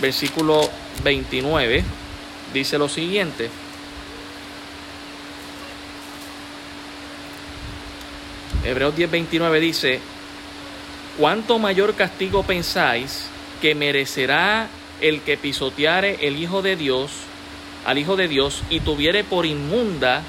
versículo 0.00 0.68
29, 1.04 1.84
dice 2.52 2.78
lo 2.78 2.88
siguiente. 2.88 3.48
Hebreos 8.64 8.96
10, 8.96 9.08
29 9.08 9.60
dice, 9.60 10.00
¿cuánto 11.16 11.60
mayor 11.60 11.94
castigo 11.94 12.42
pensáis 12.42 13.28
que 13.60 13.76
merecerá 13.76 14.66
el 15.00 15.20
que 15.20 15.36
pisoteare 15.36 16.26
el 16.26 16.42
Hijo 16.42 16.60
de 16.60 16.74
Dios, 16.74 17.12
al 17.86 17.98
Hijo 17.98 18.16
de 18.16 18.26
Dios, 18.26 18.64
y 18.68 18.80
tuviere 18.80 19.22
por 19.22 19.46
inmunda 19.46 20.22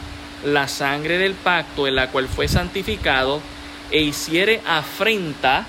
la 0.46 0.68
sangre 0.68 1.18
del 1.18 1.34
pacto 1.34 1.88
en 1.88 1.96
la 1.96 2.12
cual 2.12 2.28
fue 2.28 2.48
santificado, 2.48 3.42
e 3.90 4.02
hiciere 4.02 4.62
afrenta, 4.68 5.66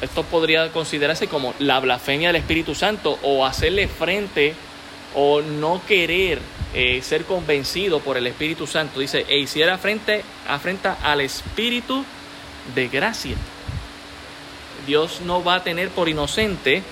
esto 0.00 0.22
podría 0.22 0.70
considerarse 0.70 1.26
como 1.26 1.54
la 1.58 1.80
blasfemia 1.80 2.28
del 2.28 2.36
Espíritu 2.36 2.74
Santo, 2.74 3.18
o 3.22 3.44
hacerle 3.44 3.88
frente 3.88 4.54
o 5.14 5.40
no 5.40 5.80
querer 5.86 6.38
eh, 6.74 7.00
ser 7.02 7.24
convencido 7.24 8.00
por 8.00 8.16
el 8.16 8.26
Espíritu 8.26 8.66
Santo. 8.66 9.00
Dice, 9.00 9.24
e 9.28 9.38
hiciera 9.38 9.78
frente, 9.78 10.22
afrenta 10.46 10.98
al 11.02 11.20
Espíritu 11.20 12.04
de 12.74 12.88
gracia. 12.88 13.36
Dios 14.86 15.20
no 15.24 15.42
va 15.42 15.56
a 15.56 15.64
tener 15.64 15.88
por 15.90 16.08
inocente 16.08 16.82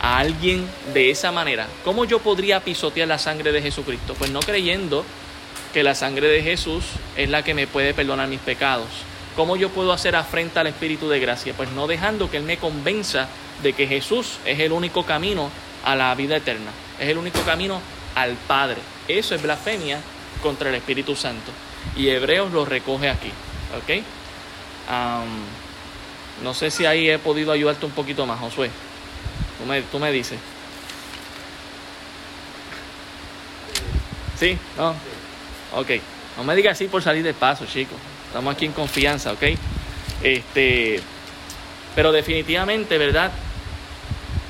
a 0.00 0.18
alguien 0.18 0.66
de 0.92 1.10
esa 1.10 1.32
manera. 1.32 1.66
¿Cómo 1.84 2.04
yo 2.04 2.18
podría 2.18 2.60
pisotear 2.60 3.08
la 3.08 3.18
sangre 3.18 3.52
de 3.52 3.62
Jesucristo? 3.62 4.14
Pues 4.14 4.30
no 4.30 4.40
creyendo 4.40 5.04
que 5.72 5.82
la 5.82 5.94
sangre 5.94 6.28
de 6.28 6.42
Jesús 6.42 6.84
es 7.16 7.28
la 7.28 7.42
que 7.42 7.54
me 7.54 7.66
puede 7.66 7.94
perdonar 7.94 8.28
mis 8.28 8.40
pecados. 8.40 8.88
¿Cómo 9.36 9.56
yo 9.56 9.70
puedo 9.70 9.92
hacer 9.92 10.14
afrenta 10.14 10.60
al 10.60 10.68
Espíritu 10.68 11.08
de 11.08 11.18
gracia? 11.18 11.54
Pues 11.56 11.70
no 11.72 11.86
dejando 11.86 12.30
que 12.30 12.36
Él 12.36 12.44
me 12.44 12.56
convenza 12.56 13.28
de 13.62 13.72
que 13.72 13.86
Jesús 13.86 14.38
es 14.44 14.60
el 14.60 14.72
único 14.72 15.04
camino 15.04 15.50
a 15.84 15.96
la 15.96 16.14
vida 16.14 16.36
eterna, 16.36 16.70
es 16.98 17.08
el 17.08 17.18
único 17.18 17.40
camino 17.42 17.80
al 18.14 18.34
Padre. 18.46 18.78
Eso 19.08 19.34
es 19.34 19.42
blasfemia 19.42 19.98
contra 20.42 20.68
el 20.68 20.76
Espíritu 20.76 21.16
Santo. 21.16 21.50
Y 21.96 22.08
Hebreos 22.08 22.52
lo 22.52 22.64
recoge 22.64 23.10
aquí. 23.10 23.30
¿Ok? 23.76 24.02
no 26.42 26.52
sé 26.52 26.70
si 26.70 26.84
ahí 26.84 27.08
he 27.08 27.18
podido 27.18 27.50
ayudarte 27.50 27.86
un 27.86 27.92
poquito 27.92 28.26
más, 28.26 28.38
Josué. 28.38 28.70
Tú 29.58 29.64
me, 29.64 29.82
tú 29.82 29.98
me 29.98 30.12
dices. 30.12 30.38
¿Sí? 34.38 34.58
¿No? 34.76 34.94
Ok. 35.74 35.90
No 36.36 36.44
me 36.44 36.54
digas 36.54 36.72
así 36.72 36.86
por 36.86 37.02
salir 37.02 37.22
de 37.22 37.32
paso, 37.32 37.64
chicos. 37.66 37.96
Estamos 38.34 38.56
aquí 38.56 38.64
en 38.64 38.72
confianza, 38.72 39.30
¿ok? 39.30 39.42
Este, 40.24 40.98
pero 41.94 42.10
definitivamente, 42.10 42.98
¿verdad? 42.98 43.30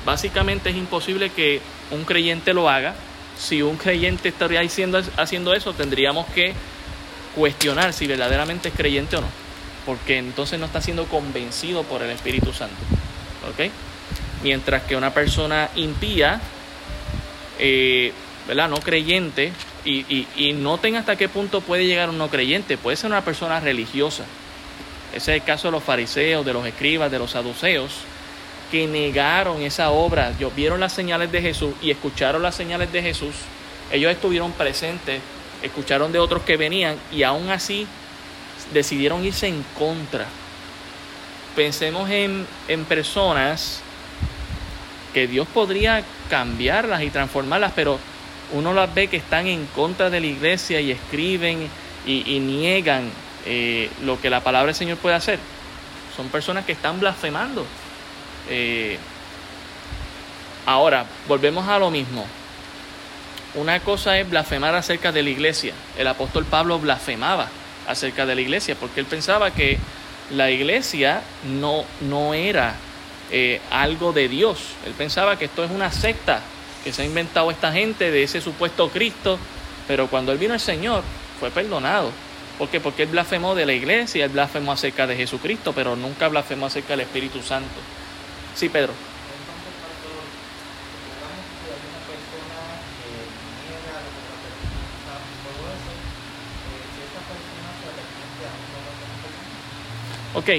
Básicamente 0.03 0.71
es 0.71 0.75
imposible 0.75 1.29
que 1.29 1.61
un 1.91 2.03
creyente 2.03 2.55
lo 2.55 2.67
haga. 2.67 2.95
Si 3.37 3.61
un 3.61 3.77
creyente 3.77 4.29
estaría 4.29 4.61
haciendo, 4.61 5.03
haciendo 5.17 5.53
eso, 5.53 5.73
tendríamos 5.73 6.25
que 6.33 6.55
cuestionar 7.35 7.93
si 7.93 8.07
verdaderamente 8.07 8.69
es 8.69 8.73
creyente 8.73 9.17
o 9.17 9.21
no. 9.21 9.27
Porque 9.85 10.17
entonces 10.17 10.59
no 10.59 10.65
está 10.65 10.81
siendo 10.81 11.05
convencido 11.05 11.83
por 11.83 12.01
el 12.01 12.09
Espíritu 12.09 12.53
Santo. 12.53 12.75
¿Ok? 13.51 13.69
Mientras 14.41 14.81
que 14.81 14.95
una 14.95 15.13
persona 15.13 15.69
impía, 15.75 16.41
eh, 17.59 18.13
¿verdad? 18.47 18.67
No 18.67 18.77
creyente, 18.77 19.53
y, 19.85 20.27
y, 20.35 20.53
noten 20.53 20.95
hasta 20.95 21.15
qué 21.15 21.29
punto 21.29 21.61
puede 21.61 21.85
llegar 21.85 22.09
un 22.09 22.17
no 22.17 22.29
creyente. 22.29 22.77
Puede 22.77 22.97
ser 22.97 23.11
una 23.11 23.23
persona 23.23 23.59
religiosa. 23.59 24.25
Ese 25.13 25.35
es 25.35 25.41
el 25.41 25.43
caso 25.43 25.67
de 25.67 25.73
los 25.73 25.83
fariseos, 25.83 26.45
de 26.45 26.53
los 26.53 26.65
escribas, 26.65 27.11
de 27.11 27.19
los 27.19 27.31
saduceos, 27.31 27.91
que 28.71 28.87
negaron 28.87 29.61
esa 29.61 29.91
obra. 29.91 30.33
Vieron 30.55 30.79
las 30.79 30.91
señales 30.91 31.31
de 31.31 31.41
Jesús 31.41 31.73
y 31.81 31.91
escucharon 31.91 32.41
las 32.41 32.55
señales 32.55 32.91
de 32.91 33.01
Jesús. 33.01 33.35
Ellos 33.91 34.11
estuvieron 34.11 34.51
presentes, 34.53 35.21
escucharon 35.61 36.11
de 36.11 36.19
otros 36.19 36.41
que 36.41 36.57
venían 36.57 36.97
y 37.11 37.23
aún 37.23 37.49
así 37.49 37.87
decidieron 38.73 39.23
irse 39.23 39.47
en 39.47 39.63
contra. 39.77 40.25
Pensemos 41.55 42.09
en, 42.09 42.45
en 42.67 42.85
personas 42.85 43.81
que 45.13 45.27
Dios 45.27 45.47
podría 45.53 46.03
cambiarlas 46.29 47.03
y 47.03 47.09
transformarlas, 47.09 47.71
pero 47.73 47.99
uno 48.53 48.73
las 48.73 48.93
ve 48.93 49.07
que 49.07 49.17
están 49.17 49.47
en 49.47 49.65
contra 49.67 50.09
de 50.09 50.19
la 50.19 50.27
iglesia 50.27 50.79
y 50.79 50.91
escriben 50.91 51.69
y, 52.05 52.39
niegan 52.39 53.09
eh, 53.45 53.89
lo 54.03 54.19
que 54.21 54.29
la 54.29 54.41
palabra 54.41 54.67
del 54.67 54.75
Señor 54.75 54.97
puede 54.97 55.15
hacer. 55.15 55.39
Son 56.15 56.29
personas 56.29 56.65
que 56.65 56.71
están 56.71 56.99
blasfemando. 56.99 57.65
Eh, 58.49 58.97
ahora, 60.65 61.05
volvemos 61.27 61.67
a 61.67 61.79
lo 61.79 61.89
mismo. 61.89 62.25
Una 63.55 63.79
cosa 63.79 64.17
es 64.19 64.29
blasfemar 64.29 64.75
acerca 64.75 65.11
de 65.11 65.23
la 65.23 65.29
iglesia. 65.29 65.73
El 65.97 66.07
apóstol 66.07 66.45
Pablo 66.45 66.77
blasfemaba 66.79 67.47
acerca 67.87 68.25
de 68.25 68.35
la 68.35 68.41
iglesia 68.41 68.75
porque 68.75 68.99
él 68.99 69.05
pensaba 69.05 69.51
que 69.51 69.77
la 70.31 70.51
iglesia 70.51 71.21
no, 71.43 71.85
no 72.01 72.33
era 72.33 72.75
eh, 73.31 73.61
algo 73.71 74.13
de 74.13 74.27
Dios. 74.27 74.59
Él 74.85 74.93
pensaba 74.93 75.37
que 75.37 75.45
esto 75.45 75.63
es 75.63 75.71
una 75.71 75.91
secta 75.91 76.41
que 76.85 76.93
se 76.93 77.01
ha 77.01 77.05
inventado 77.05 77.51
esta 77.51 77.73
gente 77.73 78.11
de 78.11 78.23
ese 78.23 78.39
supuesto 78.39 78.89
Cristo, 78.89 79.37
pero 79.87 80.07
cuando 80.07 80.31
él 80.31 80.37
vino 80.37 80.53
el 80.53 80.61
Señor 80.61 81.03
fue 81.39 81.51
perdonado. 81.51 82.11
¿Por 82.57 82.69
qué? 82.69 82.79
Porque 82.79 83.03
él 83.03 83.09
blasfemó 83.09 83.55
de 83.55 83.65
la 83.65 83.73
iglesia, 83.73 84.23
él 84.23 84.31
blasfemó 84.31 84.71
acerca 84.71 85.05
de 85.05 85.17
Jesucristo, 85.17 85.73
pero 85.73 85.97
nunca 85.97 86.29
blasfemó 86.29 86.67
acerca 86.67 86.89
del 86.89 87.01
Espíritu 87.01 87.41
Santo. 87.41 87.67
Sí, 88.55 88.69
Pedro. 88.69 88.93
Ok, 100.35 100.49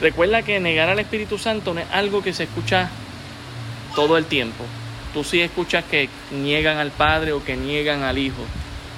Recuerda 0.00 0.42
que 0.42 0.60
negar 0.60 0.88
al 0.88 1.00
Espíritu 1.00 1.38
Santo 1.38 1.74
no 1.74 1.80
es 1.80 1.86
algo 1.90 2.22
que 2.22 2.32
se 2.32 2.44
escucha 2.44 2.88
todo 3.96 4.16
el 4.16 4.26
tiempo. 4.26 4.64
Tú 5.18 5.24
sí 5.24 5.40
escuchas 5.40 5.82
que 5.82 6.08
niegan 6.30 6.78
al 6.78 6.92
Padre 6.92 7.32
o 7.32 7.42
que 7.42 7.56
niegan 7.56 8.04
al 8.04 8.18
Hijo. 8.18 8.44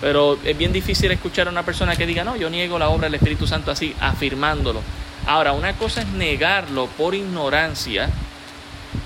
Pero 0.02 0.38
es 0.44 0.58
bien 0.58 0.70
difícil 0.70 1.10
escuchar 1.10 1.46
a 1.48 1.50
una 1.50 1.62
persona 1.62 1.96
que 1.96 2.04
diga, 2.04 2.24
no, 2.24 2.36
yo 2.36 2.50
niego 2.50 2.78
la 2.78 2.90
obra 2.90 3.06
del 3.06 3.14
Espíritu 3.14 3.46
Santo 3.46 3.70
así, 3.70 3.96
afirmándolo. 4.00 4.82
Ahora, 5.26 5.52
una 5.52 5.72
cosa 5.78 6.02
es 6.02 6.08
negarlo 6.08 6.88
por 6.88 7.14
ignorancia 7.14 8.10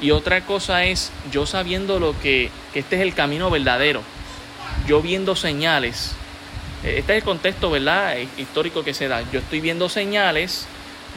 y 0.00 0.10
otra 0.10 0.44
cosa 0.44 0.86
es 0.86 1.12
yo 1.30 1.46
sabiendo 1.46 2.00
lo 2.00 2.18
que, 2.18 2.50
que 2.72 2.80
este 2.80 2.96
es 2.96 3.02
el 3.02 3.14
camino 3.14 3.48
verdadero, 3.48 4.02
yo 4.88 5.00
viendo 5.00 5.36
señales. 5.36 6.16
Este 6.82 7.12
es 7.12 7.18
el 7.18 7.22
contexto, 7.22 7.70
¿verdad? 7.70 8.16
Histórico 8.38 8.82
que 8.82 8.92
se 8.92 9.06
da. 9.06 9.22
Yo 9.30 9.38
estoy 9.38 9.60
viendo 9.60 9.88
señales 9.88 10.66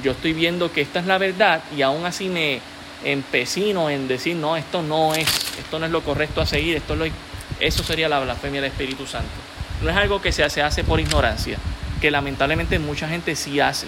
yo 0.04 0.12
estoy 0.12 0.34
viendo 0.34 0.72
que 0.72 0.82
esta 0.82 1.00
es 1.00 1.08
la 1.08 1.18
verdad 1.18 1.62
y 1.76 1.82
aún 1.82 2.06
así 2.06 2.30
me 2.30 2.62
empecino 3.04 3.90
en 3.90 4.08
decir, 4.08 4.36
no, 4.36 4.58
esto 4.58 4.82
no 4.82 5.14
es, 5.14 5.28
esto 5.60 5.80
no 5.80 5.86
es 5.86 5.92
lo 5.92 6.02
correcto 6.02 6.42
a 6.42 6.46
seguir, 6.46 6.78
esto 6.78 6.94
es 6.94 7.00
lo, 7.00 7.06
eso 7.60 7.84
sería 7.84 8.10
la 8.10 8.20
blasfemia 8.20 8.62
del 8.62 8.72
Espíritu 8.72 9.08
Santo. 9.08 9.30
No 9.82 9.90
es 9.90 9.96
algo 9.96 10.22
que 10.22 10.32
se 10.32 10.44
hace, 10.44 10.62
hace 10.62 10.84
por 10.84 11.00
ignorancia, 11.00 11.58
que 12.02 12.12
lamentablemente 12.12 12.80
mucha 12.80 13.08
gente 13.08 13.36
sí 13.36 13.60
hace. 13.60 13.88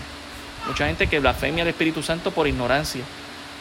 Mucha 0.67 0.87
gente 0.87 1.07
que 1.07 1.19
blasfemia 1.19 1.63
al 1.63 1.69
Espíritu 1.69 2.03
Santo 2.03 2.31
por 2.31 2.47
ignorancia. 2.47 3.03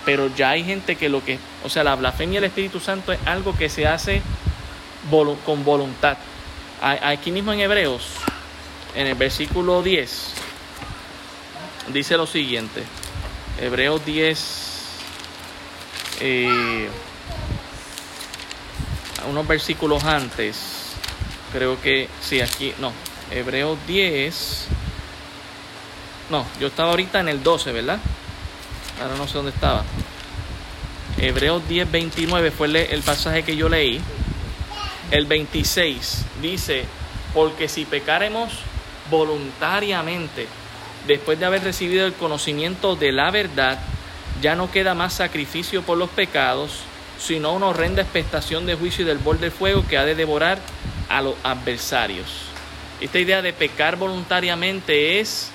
Pero 0.05 0.35
ya 0.35 0.51
hay 0.51 0.65
gente 0.65 0.97
que 0.97 1.09
lo 1.09 1.25
que, 1.25 1.39
o 1.65 1.69
sea, 1.69 1.85
la 1.85 1.95
blasfemia 1.95 2.41
del 2.41 2.49
Espíritu 2.49 2.81
Santo 2.81 3.13
es 3.13 3.19
algo 3.27 3.57
que 3.57 3.69
se 3.69 3.87
hace 3.87 4.23
con 5.45 5.65
voluntad. 5.65 6.17
Aquí 6.81 7.31
mismo 7.31 7.53
en 7.53 7.61
Hebreos, 7.61 8.09
en 8.95 9.07
el 9.07 9.15
versículo 9.15 9.83
10, 9.83 10.33
dice 11.93 12.17
lo 12.17 12.27
siguiente. 12.27 12.83
Hebreos 13.61 14.05
10, 14.05 14.68
eh, 16.21 16.89
unos 19.29 19.47
versículos 19.47 20.05
antes, 20.05 20.95
creo 21.53 21.81
que, 21.81 22.09
sí, 22.21 22.41
aquí, 22.41 22.73
no, 22.79 22.93
Hebreos 23.31 23.79
10, 23.87 24.67
no, 26.31 26.45
yo 26.61 26.69
estaba 26.69 26.91
ahorita 26.91 27.21
en 27.21 27.29
el 27.29 27.43
12, 27.43 27.73
¿verdad? 27.73 27.99
Ahora 29.01 29.17
no 29.17 29.27
sé 29.27 29.35
dónde 29.35 29.51
estaba. 29.51 29.85
Hebreos 31.19 31.67
10, 31.69 31.91
29 31.91 32.51
fue 32.51 32.67
el 32.67 33.03
pasaje 33.03 33.43
que 33.43 33.57
yo 33.57 33.69
leí. 33.69 34.01
El 35.11 35.27
26 35.27 36.25
dice, 36.43 36.85
porque 37.35 37.69
si 37.69 37.85
pecaremos 37.85 38.53
voluntariamente, 39.11 40.47
después 41.07 41.39
de 41.39 41.47
haber 41.47 41.65
recibido 41.65 42.07
el 42.07 42.13
conocimiento 42.13 42.95
de 42.95 43.13
la 43.13 43.31
verdad, 43.31 43.79
ya 44.41 44.55
no 44.55 44.71
queda 44.71 44.95
más 44.95 45.15
sacrificio 45.15 45.83
por 45.83 45.99
los 45.99 46.11
pecados, 46.11 46.81
sino 47.19 47.53
una 47.53 47.67
horrenda 47.67 48.03
expectación 48.03 48.67
de 48.67 48.75
juicio 48.75 49.05
y 49.05 49.09
del 49.09 49.19
bol 49.19 49.41
del 49.41 49.51
fuego 49.51 49.85
que 49.87 49.99
ha 49.99 50.05
de 50.05 50.15
devorar 50.15 50.59
a 51.09 51.23
los 51.23 51.35
adversarios. 51.43 52.27
Esta 53.01 53.19
idea 53.19 53.43
de 53.43 53.53
pecar 53.53 53.97
voluntariamente 53.97 55.21
es 55.21 55.51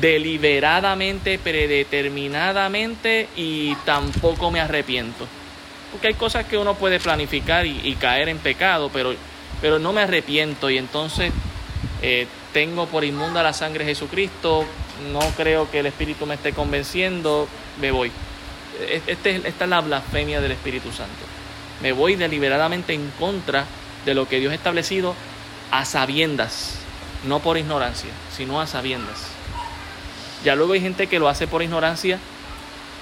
deliberadamente, 0.00 1.38
predeterminadamente 1.38 3.28
y 3.36 3.74
tampoco 3.84 4.50
me 4.50 4.60
arrepiento. 4.60 5.26
Porque 5.92 6.08
hay 6.08 6.14
cosas 6.14 6.46
que 6.46 6.58
uno 6.58 6.74
puede 6.74 7.00
planificar 7.00 7.64
y, 7.64 7.96
caer 8.00 8.28
en 8.28 8.38
pecado, 8.38 8.90
pero, 8.92 9.14
pero 9.60 9.78
no 9.78 9.92
me 9.92 10.02
arrepiento 10.02 10.68
y 10.68 10.78
entonces 10.78 11.32
eh, 12.02 12.26
tengo 12.52 12.86
por 12.86 13.04
inmunda 13.04 13.42
la 13.42 13.52
sangre 13.52 13.84
de 13.84 13.94
Jesucristo, 13.94 14.64
no 15.12 15.20
creo 15.36 15.70
que 15.70 15.80
el 15.80 15.86
Espíritu 15.86 16.26
me 16.26 16.34
esté 16.34 16.52
convenciendo, 16.52 17.48
me 17.80 17.90
voy. 17.90 18.10
Este, 18.80 19.36
esta 19.48 19.64
es 19.64 19.70
la 19.70 19.80
blasfemia 19.80 20.40
del 20.40 20.52
Espíritu 20.52 20.90
Santo. 20.92 21.24
Me 21.82 21.92
voy 21.92 22.16
deliberadamente 22.16 22.94
en 22.94 23.10
contra 23.18 23.64
de 24.04 24.14
lo 24.14 24.28
que 24.28 24.40
Dios 24.40 24.52
ha 24.52 24.54
establecido 24.54 25.14
a 25.70 25.84
sabiendas, 25.84 26.78
no 27.24 27.40
por 27.40 27.58
ignorancia, 27.58 28.10
sino 28.34 28.60
a 28.60 28.66
sabiendas. 28.66 29.28
Ya 30.44 30.54
luego 30.54 30.74
hay 30.74 30.80
gente 30.80 31.06
que 31.06 31.18
lo 31.18 31.28
hace 31.28 31.46
por 31.46 31.62
ignorancia 31.62 32.18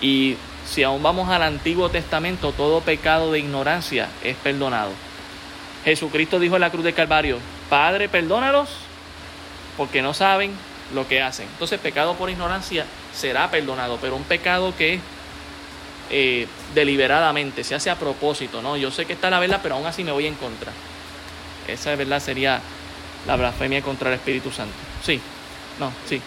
y 0.01 0.37
si 0.66 0.83
aún 0.83 1.03
vamos 1.03 1.29
al 1.29 1.43
Antiguo 1.43 1.91
Testamento, 1.91 2.53
todo 2.53 2.81
pecado 2.81 3.33
de 3.33 3.41
ignorancia 3.41 4.09
es 4.22 4.37
perdonado. 4.37 4.93
Jesucristo 5.85 6.41
dijo 6.41 6.55
en 6.55 6.62
la 6.62 6.70
cruz 6.70 6.85
de 6.85 6.95
Calvario, 6.95 7.39
Padre, 7.68 8.09
perdónalos 8.09 8.70
porque 9.77 10.03
no 10.03 10.14
saben 10.14 10.53
lo 10.95 11.07
que 11.07 11.20
hacen. 11.20 11.47
Entonces, 11.53 11.79
pecado 11.81 12.14
por 12.14 12.31
ignorancia 12.31 12.87
será 13.15 13.51
perdonado, 13.51 13.99
pero 14.01 14.17
un 14.17 14.25
pecado 14.25 14.75
que 14.77 15.01
eh, 16.11 16.47
deliberadamente, 16.75 17.65
se 17.65 17.75
hace 17.75 17.91
a 17.91 17.97
propósito, 17.97 18.61
¿no? 18.61 18.77
Yo 18.77 18.91
sé 18.91 19.07
que 19.07 19.15
está 19.15 19.31
la 19.31 19.41
verdad, 19.41 19.61
pero 19.62 19.77
aún 19.77 19.87
así 19.87 20.05
me 20.05 20.12
voy 20.12 20.27
en 20.27 20.35
contra. 20.35 20.73
Esa 21.67 21.95
verdad 21.97 22.21
sería 22.21 22.61
la 23.27 23.37
blasfemia 23.37 23.81
contra 23.83 24.11
el 24.11 24.17
Espíritu 24.17 24.51
Santo. 24.51 24.75
Sí, 25.03 25.21
no, 25.79 25.93
sí. 26.09 26.21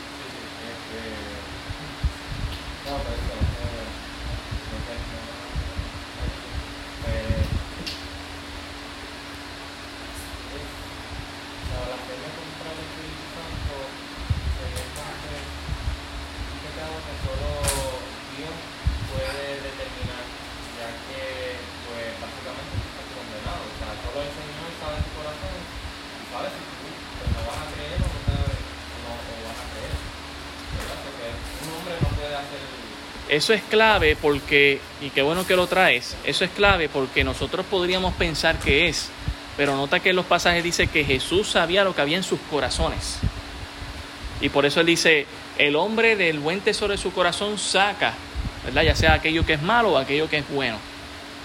Eso 33.37 33.53
es 33.53 33.61
clave 33.61 34.17
porque, 34.19 34.79
y 34.99 35.11
qué 35.11 35.21
bueno 35.21 35.45
que 35.45 35.55
lo 35.55 35.67
traes, 35.67 36.17
eso 36.23 36.43
es 36.43 36.49
clave 36.49 36.89
porque 36.89 37.23
nosotros 37.23 37.67
podríamos 37.69 38.15
pensar 38.15 38.57
que 38.57 38.89
es, 38.89 39.09
pero 39.55 39.75
nota 39.75 39.99
que 39.99 40.09
en 40.09 40.15
los 40.15 40.25
pasajes 40.25 40.63
dice 40.63 40.87
que 40.87 41.03
Jesús 41.03 41.47
sabía 41.47 41.83
lo 41.83 41.93
que 41.93 42.01
había 42.01 42.17
en 42.17 42.23
sus 42.23 42.39
corazones. 42.49 43.19
Y 44.41 44.49
por 44.49 44.65
eso 44.65 44.79
él 44.79 44.87
dice, 44.87 45.27
el 45.59 45.75
hombre 45.75 46.15
del 46.15 46.39
buen 46.39 46.61
tesoro 46.61 46.93
de 46.93 46.97
su 46.97 47.13
corazón 47.13 47.59
saca. 47.59 48.15
Ya 48.73 48.95
sea 48.95 49.13
aquello 49.13 49.45
que 49.45 49.53
es 49.53 49.61
malo 49.61 49.91
o 49.91 49.97
aquello 49.99 50.27
que 50.27 50.39
es 50.39 50.49
bueno. 50.49 50.79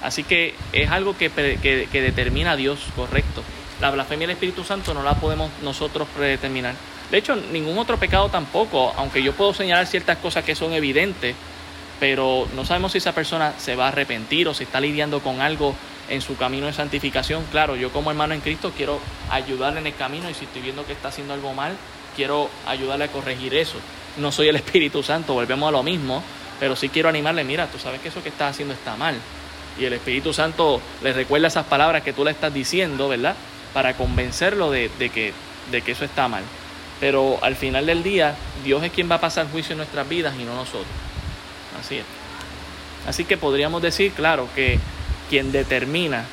Así 0.03 0.25
que 0.25 0.55
es 0.73 0.91
algo 0.91 1.15
que, 1.15 1.31
que, 1.31 1.89
que 1.93 2.01
determina 2.01 2.53
a 2.53 2.57
Dios, 2.57 2.81
correcto. 2.97 3.43
La 3.83 3.91
blasfemia 3.91 4.27
del 4.27 4.37
Espíritu 4.37 4.65
Santo 4.65 4.95
no 4.95 5.03
la 5.03 5.17
podemos 5.17 5.51
nosotros 5.63 6.09
predeterminar. 6.17 6.75
De 7.11 7.19
hecho, 7.19 7.37
ningún 7.37 7.77
otro 7.77 7.99
pecado 7.99 8.31
tampoco, 8.31 8.95
aunque 8.97 9.23
yo 9.23 9.35
puedo 9.35 9.53
señalar 9.53 9.87
ciertas 9.87 10.17
cosas 10.17 10.43
que 10.43 10.55
son 10.55 10.73
evidentes, 10.73 11.37
pero 12.01 12.49
no 12.55 12.65
sabemos 12.65 12.93
si 12.93 12.99
esa 12.99 13.15
persona 13.15 13.55
se 13.59 13.77
va 13.77 13.87
a 13.87 13.89
arrepentir 13.89 14.49
o 14.49 14.55
si 14.55 14.65
está 14.65 14.81
lidiando 14.81 15.21
con 15.21 15.41
algo 15.41 15.75
en 16.09 16.21
su 16.21 16.37
camino 16.37 16.67
de 16.67 16.73
santificación. 16.73 17.45
Claro, 17.51 17.77
yo 17.77 17.91
como 17.91 18.11
hermano 18.11 18.35
en 18.35 18.41
Cristo 18.41 18.73
quiero 18.77 19.01
ayudarle 19.31 19.81
en 19.81 19.87
el 19.87 19.95
camino 19.95 20.29
y 20.29 20.35
si 20.35 20.45
estoy 20.45 20.63
viendo 20.63 20.85
que 20.85 20.93
está 20.93 21.09
haciendo 21.09 21.35
algo 21.35 21.55
mal, 21.55 21.77
quiero 22.17 22.51
ayudarle 22.67 23.07
a 23.07 23.09
corregir 23.09 23.55
eso. 23.55 23.79
No 24.19 24.33
soy 24.33 24.49
el 24.49 24.57
Espíritu 24.63 25.03
Santo, 25.03 25.35
volvemos 25.35 25.69
a 25.69 25.73
lo 25.73 25.83
mismo, 25.83 26.23
pero 26.61 26.77
sí 26.77 26.89
quiero 26.89 27.09
animarle, 27.09 27.45
mira, 27.45 27.67
tú 27.67 27.79
sabes 27.79 28.01
que 28.01 28.09
eso 28.09 28.23
que 28.23 28.29
estás 28.29 28.51
haciendo 28.51 28.75
está 28.75 28.97
mal. 28.97 29.17
Y 29.79 29.85
el 29.87 29.95
Espíritu 29.95 30.33
Santo 30.35 30.81
le 31.03 31.13
recuerda 31.13 31.49
esas 31.49 31.67
palabras 31.67 32.03
que 32.03 32.13
tú 32.13 32.25
le 32.25 32.31
estás 32.31 32.53
diciendo, 32.53 33.09
¿verdad? 33.09 33.35
Para 33.73 33.95
convencerlo 33.95 34.71
de, 34.71 34.91
que, 34.99 35.33
de 35.71 35.83
que 35.83 35.93
eso 35.93 36.05
está 36.05 36.29
mal. 36.29 36.43
Pero 37.01 37.39
al 37.43 37.57
final 37.57 37.87
del 37.87 38.03
día, 38.03 38.37
Dios 38.65 38.83
es 38.85 38.93
quien 38.93 39.11
va 39.11 39.17
a 39.17 39.21
pasar 39.21 39.51
juicio 39.51 39.73
en 39.73 39.79
nuestras 39.79 40.07
vidas 40.09 40.35
y 40.39 40.45
no 40.45 40.55
nosotros. 40.55 40.87
Así 43.07 43.25
que 43.25 43.37
podríamos 43.37 43.83
decir, 43.83 44.13
claro, 44.13 44.49
que 44.55 44.79
quien 45.29 45.53
determina 45.53 46.25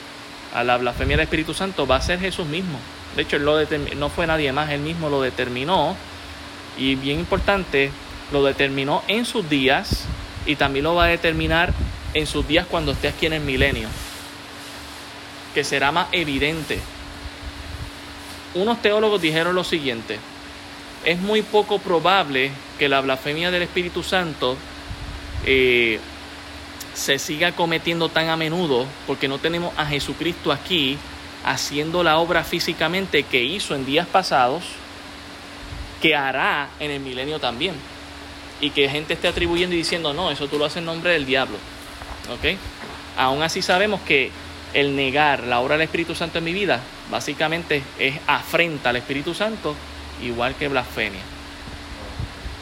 a 0.53 0.63
la 0.63 0.77
blasfemia 0.77 1.17
del 1.17 1.23
Espíritu 1.23 1.53
Santo 1.53 1.87
va 1.87 1.97
a 1.97 2.01
ser 2.01 2.19
Jesús 2.19 2.47
mismo. 2.47 2.79
De 3.15 3.23
hecho, 3.23 3.37
él 3.37 3.45
lo 3.45 3.57
no 3.97 4.09
fue 4.09 4.27
nadie 4.27 4.51
más, 4.51 4.69
él 4.69 4.81
mismo 4.81 5.09
lo 5.09 5.21
determinó. 5.21 5.95
Y 6.77 6.95
bien 6.95 7.19
importante, 7.19 7.91
lo 8.31 8.43
determinó 8.43 9.03
en 9.07 9.25
sus 9.25 9.49
días 9.49 10.05
y 10.45 10.55
también 10.55 10.83
lo 10.83 10.95
va 10.95 11.05
a 11.05 11.07
determinar 11.07 11.73
en 12.13 12.27
sus 12.27 12.47
días 12.47 12.65
cuando 12.69 12.91
esté 12.91 13.07
aquí 13.07 13.25
en 13.25 13.33
el 13.33 13.41
milenio. 13.41 13.89
Que 15.53 15.63
será 15.63 15.91
más 15.91 16.07
evidente. 16.11 16.79
Unos 18.53 18.81
teólogos 18.81 19.21
dijeron 19.21 19.55
lo 19.55 19.63
siguiente. 19.63 20.19
Es 21.05 21.19
muy 21.19 21.41
poco 21.41 21.79
probable 21.79 22.51
que 22.77 22.89
la 22.89 23.01
blasfemia 23.01 23.51
del 23.51 23.63
Espíritu 23.63 24.03
Santo 24.03 24.57
eh, 25.45 25.99
se 26.93 27.19
siga 27.19 27.53
cometiendo 27.53 28.09
tan 28.09 28.29
a 28.29 28.35
menudo 28.35 28.85
porque 29.07 29.27
no 29.27 29.37
tenemos 29.37 29.73
a 29.77 29.85
Jesucristo 29.85 30.51
aquí 30.51 30.97
haciendo 31.45 32.03
la 32.03 32.17
obra 32.17 32.43
físicamente 32.43 33.23
que 33.23 33.43
hizo 33.43 33.75
en 33.75 33.85
días 33.85 34.07
pasados, 34.07 34.63
que 36.01 36.15
hará 36.15 36.69
en 36.79 36.91
el 36.91 36.99
milenio 36.99 37.39
también. 37.39 37.75
Y 38.61 38.71
que 38.71 38.89
gente 38.89 39.13
esté 39.13 39.29
atribuyendo 39.29 39.73
y 39.73 39.79
diciendo, 39.79 40.13
no, 40.13 40.31
eso 40.31 40.47
tú 40.47 40.57
lo 40.57 40.65
haces 40.65 40.77
en 40.77 40.85
nombre 40.85 41.13
del 41.13 41.25
diablo. 41.25 41.57
¿Ok? 42.33 42.57
Aún 43.17 43.41
así 43.41 43.61
sabemos 43.61 44.01
que 44.01 44.31
el 44.73 44.95
negar 44.95 45.43
la 45.43 45.61
obra 45.61 45.75
del 45.75 45.83
Espíritu 45.83 46.13
Santo 46.13 46.39
en 46.39 46.43
mi 46.43 46.53
vida, 46.53 46.81
básicamente 47.09 47.81
es 47.97 48.15
afrenta 48.27 48.89
al 48.89 48.97
Espíritu 48.97 49.33
Santo, 49.33 49.75
igual 50.21 50.55
que 50.55 50.67
blasfemia. 50.67 51.38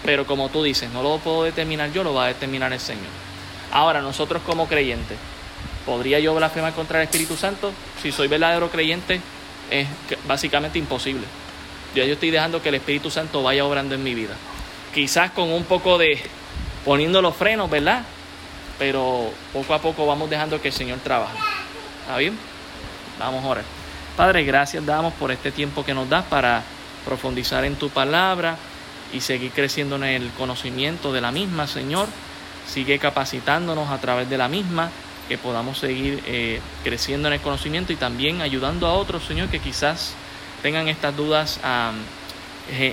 Pero 0.07 0.25
como 0.25 0.47
tú 0.47 0.63
dices, 0.63 0.89
no 0.91 1.03
lo 1.03 1.17
puedo 1.17 1.43
determinar 1.43 1.91
yo, 1.91 2.01
lo 2.01 2.13
va 2.13 2.23
a 2.23 2.27
determinar 2.27 2.71
el 2.71 2.79
Señor. 2.79 3.09
Ahora, 3.73 4.01
nosotros 4.01 4.41
como 4.45 4.65
creyentes, 4.65 5.17
¿podría 5.85 6.17
yo 6.21 6.33
blasfemar 6.33 6.71
contra 6.71 7.01
el 7.01 7.09
Espíritu 7.09 7.35
Santo? 7.35 7.73
Si 8.01 8.13
soy 8.13 8.29
verdadero 8.29 8.71
creyente, 8.71 9.19
es 9.69 9.85
básicamente 10.25 10.79
imposible. 10.79 11.25
Yo, 11.93 12.05
yo 12.05 12.13
estoy 12.13 12.31
dejando 12.31 12.61
que 12.61 12.69
el 12.69 12.75
Espíritu 12.75 13.11
Santo 13.11 13.43
vaya 13.43 13.65
obrando 13.65 13.95
en 13.95 14.03
mi 14.05 14.15
vida. 14.15 14.33
Quizás 14.93 15.31
con 15.31 15.51
un 15.51 15.65
poco 15.65 15.97
de 15.97 16.21
poniendo 16.85 17.21
los 17.21 17.35
frenos, 17.35 17.69
¿verdad? 17.69 18.03
Pero 18.79 19.29
poco 19.51 19.73
a 19.73 19.81
poco 19.81 20.05
vamos 20.05 20.29
dejando 20.29 20.61
que 20.61 20.69
el 20.69 20.73
Señor 20.73 20.99
trabaje. 20.99 21.37
¿Está 22.03 22.15
bien? 22.15 22.39
Vamos 23.19 23.43
a 23.43 23.47
orar. 23.49 23.65
Padre, 24.15 24.45
gracias 24.45 24.85
damos 24.85 25.13
por 25.15 25.33
este 25.33 25.51
tiempo 25.51 25.83
que 25.83 25.93
nos 25.93 26.07
das 26.07 26.23
para 26.23 26.63
profundizar 27.03 27.65
en 27.65 27.75
tu 27.75 27.89
palabra 27.89 28.57
y 29.13 29.21
seguir 29.21 29.51
creciendo 29.51 29.95
en 29.97 30.03
el 30.03 30.29
conocimiento 30.31 31.13
de 31.13 31.21
la 31.21 31.31
misma, 31.31 31.67
Señor. 31.67 32.07
Sigue 32.67 32.99
capacitándonos 32.99 33.89
a 33.89 33.99
través 33.99 34.29
de 34.29 34.37
la 34.37 34.47
misma, 34.47 34.89
que 35.27 35.37
podamos 35.37 35.79
seguir 35.79 36.23
eh, 36.25 36.61
creciendo 36.83 37.27
en 37.27 37.35
el 37.35 37.41
conocimiento 37.41 37.93
y 37.93 37.97
también 37.97 38.41
ayudando 38.41 38.87
a 38.87 38.93
otros, 38.93 39.25
Señor, 39.25 39.49
que 39.49 39.59
quizás 39.59 40.13
tengan 40.61 40.87
estas 40.87 41.15
dudas 41.15 41.59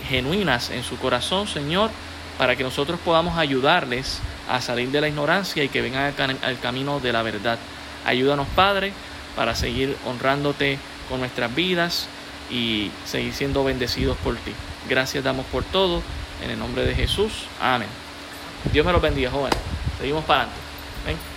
genuinas 0.08 0.70
en 0.70 0.82
su 0.82 0.96
corazón, 0.98 1.46
Señor, 1.48 1.90
para 2.38 2.56
que 2.56 2.64
nosotros 2.64 2.98
podamos 3.04 3.38
ayudarles 3.38 4.20
a 4.48 4.60
salir 4.60 4.90
de 4.90 5.00
la 5.00 5.08
ignorancia 5.08 5.62
y 5.62 5.68
que 5.68 5.80
vengan 5.80 6.14
al 6.42 6.58
camino 6.60 7.00
de 7.00 7.12
la 7.12 7.22
verdad. 7.22 7.58
Ayúdanos, 8.04 8.46
Padre, 8.54 8.92
para 9.36 9.54
seguir 9.54 9.96
honrándote 10.06 10.78
con 11.08 11.20
nuestras 11.20 11.54
vidas 11.54 12.08
y 12.50 12.90
seguir 13.04 13.32
siendo 13.32 13.64
bendecidos 13.64 14.16
por 14.18 14.36
ti. 14.36 14.52
Gracias 14.88 15.24
damos 15.24 15.46
por 15.46 15.64
todo. 15.64 16.02
En 16.42 16.50
el 16.50 16.58
nombre 16.58 16.84
de 16.84 16.94
Jesús. 16.94 17.46
Amén. 17.60 17.88
Dios 18.72 18.84
me 18.84 18.92
los 18.92 19.00
bendiga, 19.00 19.30
jóvenes. 19.30 19.58
Seguimos 19.98 20.24
para 20.24 20.42
adelante. 20.42 20.60
¿Ven? 21.06 21.33